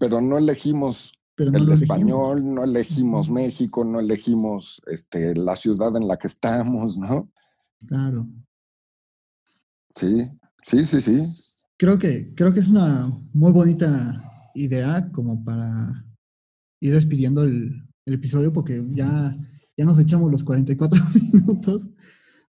Pero 0.00 0.20
no 0.20 0.38
elegimos 0.38 1.12
el 1.38 1.72
español, 1.72 2.54
no 2.54 2.64
elegimos 2.64 3.30
México, 3.30 3.84
no 3.84 4.00
elegimos 4.00 4.82
este, 4.86 5.34
la 5.34 5.54
ciudad 5.54 5.96
en 5.96 6.08
la 6.08 6.16
que 6.16 6.26
estamos, 6.26 6.98
¿no? 6.98 7.30
Claro. 7.86 8.26
Sí, 9.88 10.28
sí, 10.62 10.84
sí, 10.84 11.00
sí 11.00 11.22
creo 11.76 11.98
que, 11.98 12.32
creo 12.34 12.52
que 12.52 12.60
es 12.60 12.68
una 12.68 13.08
muy 13.32 13.52
bonita 13.52 14.22
idea 14.54 15.10
como 15.12 15.44
para 15.44 16.04
ir 16.80 16.92
despidiendo 16.92 17.42
el, 17.42 17.82
episodio 18.08 18.52
porque 18.52 18.84
ya, 18.92 19.36
ya 19.76 19.84
nos 19.84 19.98
echamos 19.98 20.30
los 20.30 20.44
44 20.44 21.02
minutos. 21.32 21.88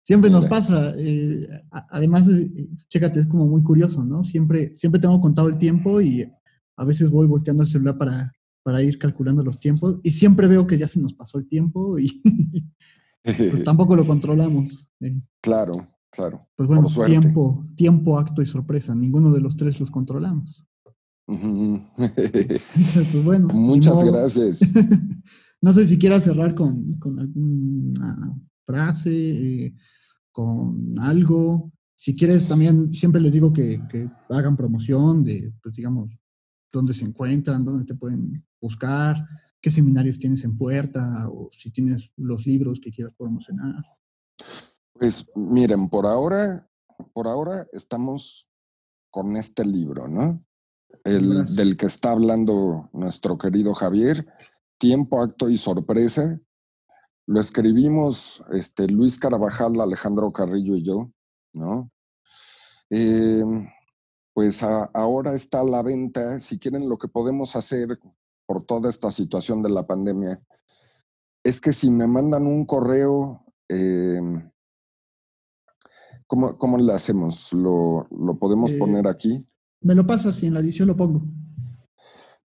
Siempre 0.06 0.30
nos 0.30 0.46
pasa. 0.46 0.94
Eh, 0.96 1.48
además, 1.90 2.28
eh, 2.28 2.68
chécate, 2.88 3.20
es 3.20 3.26
como 3.26 3.46
muy 3.46 3.62
curioso, 3.62 4.04
¿no? 4.04 4.22
Siempre, 4.22 4.72
siempre 4.72 5.00
tengo 5.00 5.20
contado 5.20 5.48
el 5.48 5.58
tiempo 5.58 6.00
y 6.00 6.30
a 6.76 6.84
veces 6.84 7.10
voy 7.10 7.26
volteando 7.26 7.64
el 7.64 7.68
celular 7.68 7.98
para, 7.98 8.32
para 8.62 8.80
ir 8.82 8.98
calculando 8.98 9.42
los 9.42 9.58
tiempos 9.58 9.98
y 10.04 10.12
siempre 10.12 10.46
veo 10.46 10.64
que 10.66 10.78
ya 10.78 10.86
se 10.86 11.00
nos 11.00 11.12
pasó 11.12 11.38
el 11.38 11.48
tiempo 11.48 11.98
y 11.98 12.08
pues 13.24 13.64
tampoco 13.64 13.96
lo 13.96 14.06
controlamos. 14.06 14.88
Eh. 15.00 15.20
Claro, 15.40 15.84
Claro. 16.16 16.48
Pues 16.56 16.66
bueno, 16.66 16.86
tiempo, 17.06 17.66
tiempo, 17.76 18.18
acto 18.18 18.40
y 18.40 18.46
sorpresa. 18.46 18.94
Ninguno 18.94 19.30
de 19.32 19.40
los 19.40 19.56
tres 19.56 19.78
los 19.78 19.90
controlamos. 19.90 20.66
pues 21.26 23.24
bueno. 23.24 23.48
Muchas 23.48 24.02
gracias. 24.02 24.60
no 25.60 25.74
sé 25.74 25.86
si 25.86 25.98
quieras 25.98 26.24
cerrar 26.24 26.54
con, 26.54 26.98
alguna 27.18 28.34
frase, 28.64 29.10
eh, 29.10 29.74
con 30.36 30.94
algo. 30.98 31.72
Si 31.94 32.14
quieres, 32.14 32.46
también 32.46 32.92
siempre 32.92 33.22
les 33.22 33.32
digo 33.32 33.54
que, 33.54 33.80
hagan 34.28 34.54
promoción 34.54 35.24
de, 35.24 35.50
pues 35.62 35.76
digamos, 35.76 36.10
dónde 36.70 36.92
se 36.92 37.06
encuentran, 37.06 37.64
dónde 37.64 37.86
te 37.86 37.94
pueden 37.94 38.34
buscar, 38.60 39.16
qué 39.62 39.70
seminarios 39.70 40.18
tienes 40.18 40.44
en 40.44 40.58
puerta 40.58 41.26
o 41.30 41.48
si 41.50 41.70
tienes 41.70 42.10
los 42.18 42.46
libros 42.46 42.80
que 42.80 42.92
quieras 42.92 43.14
promocionar. 43.16 43.82
Pues 44.92 45.24
miren, 45.34 45.88
por 45.88 46.04
ahora, 46.04 46.68
por 47.14 47.28
ahora 47.28 47.66
estamos 47.72 48.50
con 49.10 49.38
este 49.38 49.64
libro, 49.64 50.06
¿no? 50.06 50.44
El 51.02 51.46
del 51.56 51.78
que 51.78 51.86
está 51.86 52.10
hablando 52.10 52.90
nuestro 52.92 53.38
querido 53.38 53.72
Javier, 53.72 54.26
Tiempo, 54.76 55.22
Acto 55.22 55.48
y 55.48 55.56
Sorpresa. 55.56 56.38
Lo 57.26 57.40
escribimos 57.40 58.44
este, 58.52 58.86
Luis 58.86 59.18
Carabajal, 59.18 59.80
Alejandro 59.80 60.30
Carrillo 60.30 60.76
y 60.76 60.82
yo, 60.82 61.10
¿no? 61.52 61.90
Em, 62.88 63.68
pues 64.32 64.62
ahora 64.62 65.34
está 65.34 65.60
a 65.60 65.64
la 65.64 65.82
venta, 65.82 66.38
si 66.38 66.58
quieren 66.58 66.88
lo 66.88 66.98
que 66.98 67.08
podemos 67.08 67.56
hacer 67.56 67.98
por 68.46 68.64
toda 68.64 68.88
esta 68.88 69.10
situación 69.10 69.62
de 69.62 69.70
la 69.70 69.86
pandemia, 69.86 70.40
es 71.42 71.60
que 71.60 71.72
si 71.72 71.90
me 71.90 72.06
mandan 72.06 72.46
un 72.46 72.64
correo, 72.64 73.44
em, 73.68 74.50
¿cómo, 76.26 76.78
le 76.78 76.92
hacemos? 76.92 77.52
¿Lo, 77.52 78.06
podemos 78.38 78.72
eh, 78.72 78.78
poner 78.78 79.08
aquí? 79.08 79.42
Me 79.80 79.94
lo 79.94 80.06
pasas 80.06 80.42
y 80.42 80.46
en 80.46 80.54
la 80.54 80.60
edición 80.60 80.88
lo 80.88 80.96
pongo. 80.96 81.22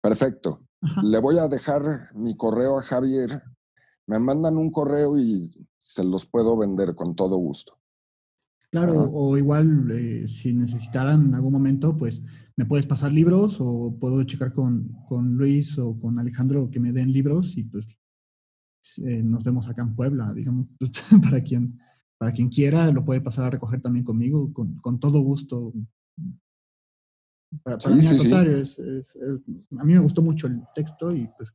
Perfecto. 0.01 0.67
Le 1.03 1.19
voy 1.19 1.39
a 1.39 1.49
dejar 1.49 2.15
mi 2.15 2.37
correo 2.37 2.79
a 2.79 2.83
Javier. 2.83 3.43
Me 4.11 4.19
mandan 4.19 4.57
un 4.57 4.73
correo 4.73 5.17
y 5.17 5.41
se 5.79 6.03
los 6.03 6.27
puedo 6.27 6.59
vender 6.59 6.97
con 6.97 7.15
todo 7.15 7.37
gusto. 7.37 7.79
Claro, 8.73 9.09
o 9.13 9.39
igual 9.39 9.89
eh, 9.93 10.27
si 10.27 10.53
necesitaran 10.53 11.27
en 11.27 11.35
algún 11.37 11.53
momento, 11.53 11.97
pues 11.97 12.21
me 12.57 12.67
puedes 12.67 12.89
pasar 12.89 13.13
libros 13.13 13.59
o 13.61 13.97
puedo 14.01 14.21
checar 14.25 14.53
con, 14.53 14.97
con 15.07 15.37
Luis 15.37 15.79
o 15.79 15.97
con 15.97 16.19
Alejandro 16.19 16.69
que 16.71 16.81
me 16.81 16.93
den 16.93 17.13
libros 17.13 17.57
y 17.57 17.63
pues 17.63 17.87
eh, 19.05 19.23
nos 19.23 19.45
vemos 19.45 19.69
acá 19.69 19.83
en 19.83 19.95
Puebla, 19.95 20.35
digamos, 20.35 20.67
para 21.23 21.41
quien, 21.41 21.79
para 22.19 22.33
quien 22.33 22.49
quiera 22.49 22.91
lo 22.91 23.05
puede 23.05 23.21
pasar 23.21 23.45
a 23.45 23.51
recoger 23.51 23.81
también 23.81 24.05
conmigo, 24.05 24.53
con, 24.53 24.75
con 24.79 24.99
todo 24.99 25.21
gusto. 25.21 25.73
Para, 27.63 27.77
mí, 27.77 28.01
a 28.05 29.85
mí 29.85 29.93
me 29.93 29.99
gustó 30.01 30.21
mucho 30.21 30.49
el 30.49 30.63
texto 30.75 31.15
y 31.15 31.29
pues 31.37 31.55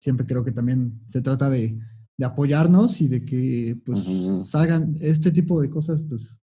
siempre 0.00 0.26
creo 0.26 0.44
que 0.44 0.52
también 0.52 1.00
se 1.08 1.22
trata 1.22 1.48
de, 1.48 1.78
de 2.16 2.26
apoyarnos 2.26 3.00
y 3.00 3.08
de 3.08 3.24
que 3.24 3.80
pues 3.84 4.00
salgan 4.48 4.94
este 5.00 5.30
tipo 5.30 5.60
de 5.60 5.70
cosas, 5.70 6.02
pues, 6.08 6.40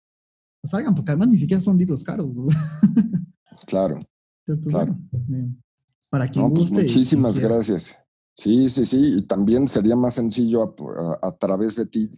pues, 0.61 0.71
salgan, 0.71 0.95
porque 0.95 1.13
además 1.13 1.29
ni 1.29 1.39
siquiera 1.39 1.61
son 1.61 1.79
libros 1.79 2.05
caros. 2.05 2.31
Claro. 3.67 3.99
claro. 4.69 4.99
Eh, 5.33 5.49
para 6.11 6.29
quien 6.29 6.51
pues, 6.51 6.61
guste. 6.61 6.83
muchísimas 6.83 7.39
gracias. 7.39 7.99
Sí, 8.37 8.69
sí, 8.69 8.85
sí. 8.85 9.19
Y 9.19 9.23
también 9.23 9.67
sería 9.67 9.97
más 9.97 10.15
sencillo 10.15 10.75
a, 11.23 11.37
través 11.39 11.77
de 11.77 11.87
ti 11.87 12.11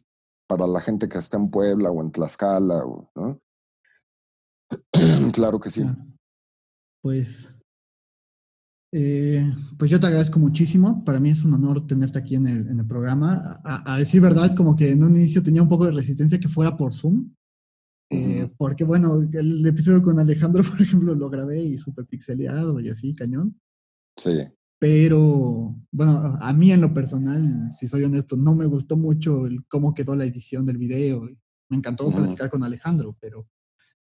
para 0.49 0.67
la 0.67 0.81
gente 0.81 1.09
que 1.09 1.19
está 1.19 1.37
en 1.37 1.51
Puebla 1.51 1.91
o 1.91 2.03
en 2.03 2.11
Tlaxcala, 2.11 2.83
¿no? 3.15 3.41
claro 5.33 5.61
que 5.61 5.71
sí. 5.71 5.85
Pues 7.01 7.56
eh, 8.93 9.45
pues 9.79 9.91
yo 9.91 9.99
te 10.01 10.07
agradezco 10.07 10.39
muchísimo. 10.39 11.05
Para 11.05 11.21
mí 11.21 11.31
es 11.31 11.45
un 11.45 11.55
honor 11.55 11.87
tenerte 11.87 12.19
aquí 12.19 12.35
en 12.37 12.47
el, 12.47 12.69
en 12.69 12.81
el 12.81 12.87
programa. 12.87 13.61
A, 13.65 13.99
decir 13.99 14.21
verdad, 14.21 14.55
como 14.55 14.77
que 14.77 14.91
en 14.91 15.03
un 15.03 15.17
inicio 15.17 15.43
tenía 15.43 15.63
un 15.63 15.69
poco 15.69 15.87
de 15.87 15.93
resistencia 15.93 16.39
que 16.39 16.49
fuera 16.49 16.77
por 16.77 16.95
Zoom. 16.95 17.33
Eh, 18.11 18.49
porque 18.57 18.85
bueno, 18.85 19.21
el 19.33 19.67
episodio 19.67 20.01
con 20.01 20.19
Alejandro, 20.19 20.63
por 20.71 20.81
ejemplo, 20.81 21.15
lo 21.15 21.29
grabé 21.29 21.63
y 21.63 21.79
súper 21.79 22.07
pixeleado 22.07 22.81
y 22.81 22.89
así, 22.89 23.15
cañón. 23.15 23.61
Sí. 24.17 24.39
Pero 24.79 25.75
bueno, 25.91 26.39
a 26.41 26.53
mí 26.53 26.71
en 26.71 26.83
lo 26.83 26.93
personal, 26.93 27.71
si 27.75 27.89
soy 27.89 28.05
honesto, 28.05 28.37
no 28.37 28.55
me 28.55 28.67
gustó 28.67 28.97
mucho 28.97 29.47
el 29.47 29.65
cómo 29.67 29.95
quedó 29.95 30.15
la 30.15 30.27
edición 30.27 30.67
del 30.67 30.77
video. 30.77 31.29
Me 31.69 31.79
encantó 31.79 32.11
platicar 32.13 32.51
con 32.51 32.63
Alejandro, 32.63 33.17
pero 33.21 33.49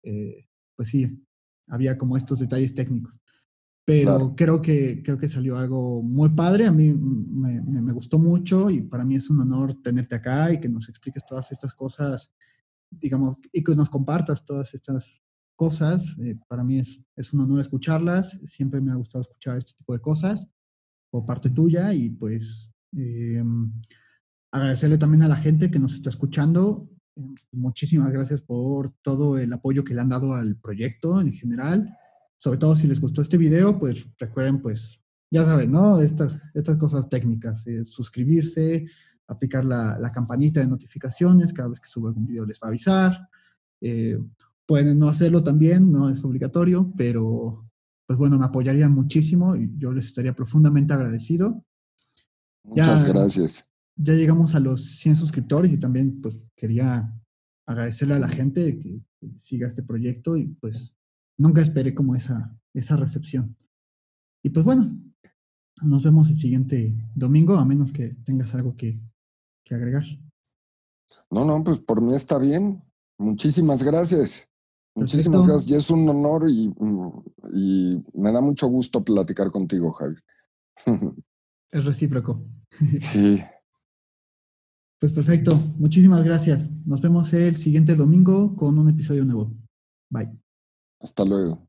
eh, 0.03 0.47
pues 0.77 0.89
sí, 0.89 1.27
había 1.67 1.97
como 1.97 2.17
estos 2.17 2.39
detalles 2.39 2.75
técnicos. 2.75 3.21
Pero 3.89 4.35
creo, 4.37 4.61
que, 4.61 5.03
creo 5.03 5.17
que 5.17 5.31
salió 5.31 5.57
algo 5.57 6.03
muy 6.03 6.29
padre, 6.29 6.67
a 6.67 6.73
mí 6.73 6.93
me, 6.93 7.91
gustó 7.93 8.19
mucho 8.19 8.69
y 8.69 8.83
para 8.83 9.03
mí 9.03 9.17
es 9.17 9.31
un 9.31 9.41
honor 9.41 9.81
tenerte 9.83 10.15
acá 10.15 10.53
y 10.53 10.61
que 10.61 10.69
nos 10.69 10.91
expliques 10.91 11.25
todas 11.25 11.51
estas 11.53 11.73
cosas, 11.73 12.31
digamos, 12.91 13.39
y 13.51 13.65
que 13.65 13.75
nos 13.75 13.89
compartas 13.89 14.45
todas 14.45 14.75
estas 14.75 15.23
cosas. 15.57 16.15
Eh, 16.19 16.39
para 16.49 16.65
mí 16.65 16.81
es, 16.81 17.03
es 17.17 17.33
un 17.33 17.41
honor 17.41 17.61
escucharlas, 17.61 18.39
siempre 18.45 18.83
me 18.83 18.93
ha 18.93 18.97
gustado 18.97 19.23
escuchar 19.23 19.57
este 19.57 19.73
tipo 19.73 19.95
de 19.95 20.01
cosas 20.01 20.47
por 21.11 21.25
parte 21.25 21.49
tuya 21.49 21.95
y 21.95 22.11
pues 22.11 22.71
eh, 22.95 23.43
agradecerle 24.53 24.99
también 24.99 25.23
a 25.23 25.29
la 25.29 25.37
gente 25.37 25.71
que 25.71 25.79
nos 25.79 25.95
está 25.95 26.11
escuchando. 26.11 26.91
muchísimas 27.53 28.13
gracias 28.13 28.43
por 28.43 28.93
todo 29.01 29.39
el 29.39 29.51
apoyo 29.51 29.83
que 29.83 29.95
le 29.95 30.03
han 30.03 30.11
dado 30.11 30.35
al 30.35 30.57
proyecto 30.57 31.23
en 31.23 31.33
general 31.33 31.89
sobre 32.39 32.59
todo 32.59 32.75
si 32.75 32.87
les 32.87 33.01
gustó 33.01 33.21
este 33.21 33.37
video, 33.37 33.79
pues 33.79 34.07
recuerden, 34.19 34.63
pues, 34.63 35.03
ya 35.31 35.45
saben, 35.45 35.73
¿no? 35.73 36.01
Estas, 36.01 36.41
estas 36.55 36.79
cosas 36.79 37.09
técnicas, 37.09 37.67
eh, 37.67 37.85
suscribirse, 37.85 38.87
aplicar 39.27 39.65
la, 39.65 39.99
la, 39.99 40.11
campanita 40.11 40.61
de 40.61 40.69
notificaciones, 40.69 41.53
cada 41.53 41.69
vez 41.69 41.81
que 41.81 41.89
suba 41.89 42.09
algún 42.09 42.27
video 42.27 42.47
les 42.47 42.59
va 42.59 42.67
a 42.67 42.69
avisar. 42.69 43.29
Eh, 43.81 44.19
pueden 44.67 44.99
no 44.99 45.09
hacerlo 45.09 45.43
también, 45.43 45.91
no 45.91 46.09
es 46.09 46.25
obligatorio, 46.25 46.93
pero 46.97 47.69
pues 48.07 48.19
bueno, 48.19 48.39
me 48.39 48.47
apoyarían 48.47 48.93
muchísimo 48.93 49.57
y 49.57 49.71
yo 49.77 49.93
les 49.93 50.07
estaría 50.07 50.35
profundamente 50.35 50.95
agradecido. 50.95 51.65
Muchas 52.65 53.05
gracias. 53.05 53.69
Ya 53.97 54.15
llegamos 54.15 54.55
a 54.55 54.61
los 54.61 54.99
100 54.99 55.17
suscriptores 55.17 55.73
y 55.73 55.79
también 55.79 56.21
pues 56.21 56.41
quería 56.57 57.13
agradecerle 57.67 58.15
a 58.15 58.19
la 58.19 58.29
gente 58.29 58.79
que 58.79 59.01
siga 59.37 59.67
este 59.67 59.83
proyecto 59.83 60.37
y 60.37 60.47
pues 60.47 60.98
nunca 61.39 61.63
esperé 61.63 61.95
como 61.95 62.15
esa, 62.15 62.55
esa 62.75 62.97
recepción. 62.97 63.57
Y 64.43 64.51
pues 64.51 64.65
bueno, 64.65 64.99
nos 65.83 66.03
vemos 66.03 66.29
el 66.29 66.37
siguiente 66.37 66.95
domingo, 67.15 67.57
a 67.57 67.65
menos 67.65 67.93
que 67.93 68.09
tengas 68.25 68.55
algo 68.55 68.77
que, 68.77 69.01
agregar. 69.71 70.05
No, 71.31 71.45
no, 71.45 71.63
pues 71.63 71.79
por 71.79 72.01
mí 72.01 72.15
está 72.15 72.39
bien. 72.39 72.79
Muchísimas 73.19 73.83
gracias. 73.83 74.49
Muchísimas 74.95 75.47
gracias. 75.47 75.71
Y 75.71 75.75
es 75.75 75.91
un 75.91 76.09
honor 76.09 76.49
y, 76.49 76.73
y, 77.53 78.03
me 78.15 78.33
da 78.33 78.41
mucho 78.41 78.67
gusto 78.69 79.05
platicar 79.05 79.51
contigo, 79.51 79.93
Javi. 79.93 80.17
Es 81.71 81.85
recíproco. 81.85 82.43
Sí. 82.99 83.43
Pues 84.99 85.13
perfecto. 85.13 85.55
Muchísimas 85.77 86.25
gracias. 86.25 86.71
Nos 86.87 87.01
vemos 87.01 87.33
el 87.35 87.57
siguiente 87.57 87.95
domingo 87.95 88.57
con 88.57 88.79
un 88.79 88.89
episodio 88.89 89.25
nuevo. 89.25 89.55
Bye. 90.11 90.48
Hasta 91.01 91.25
luego. 91.25 91.68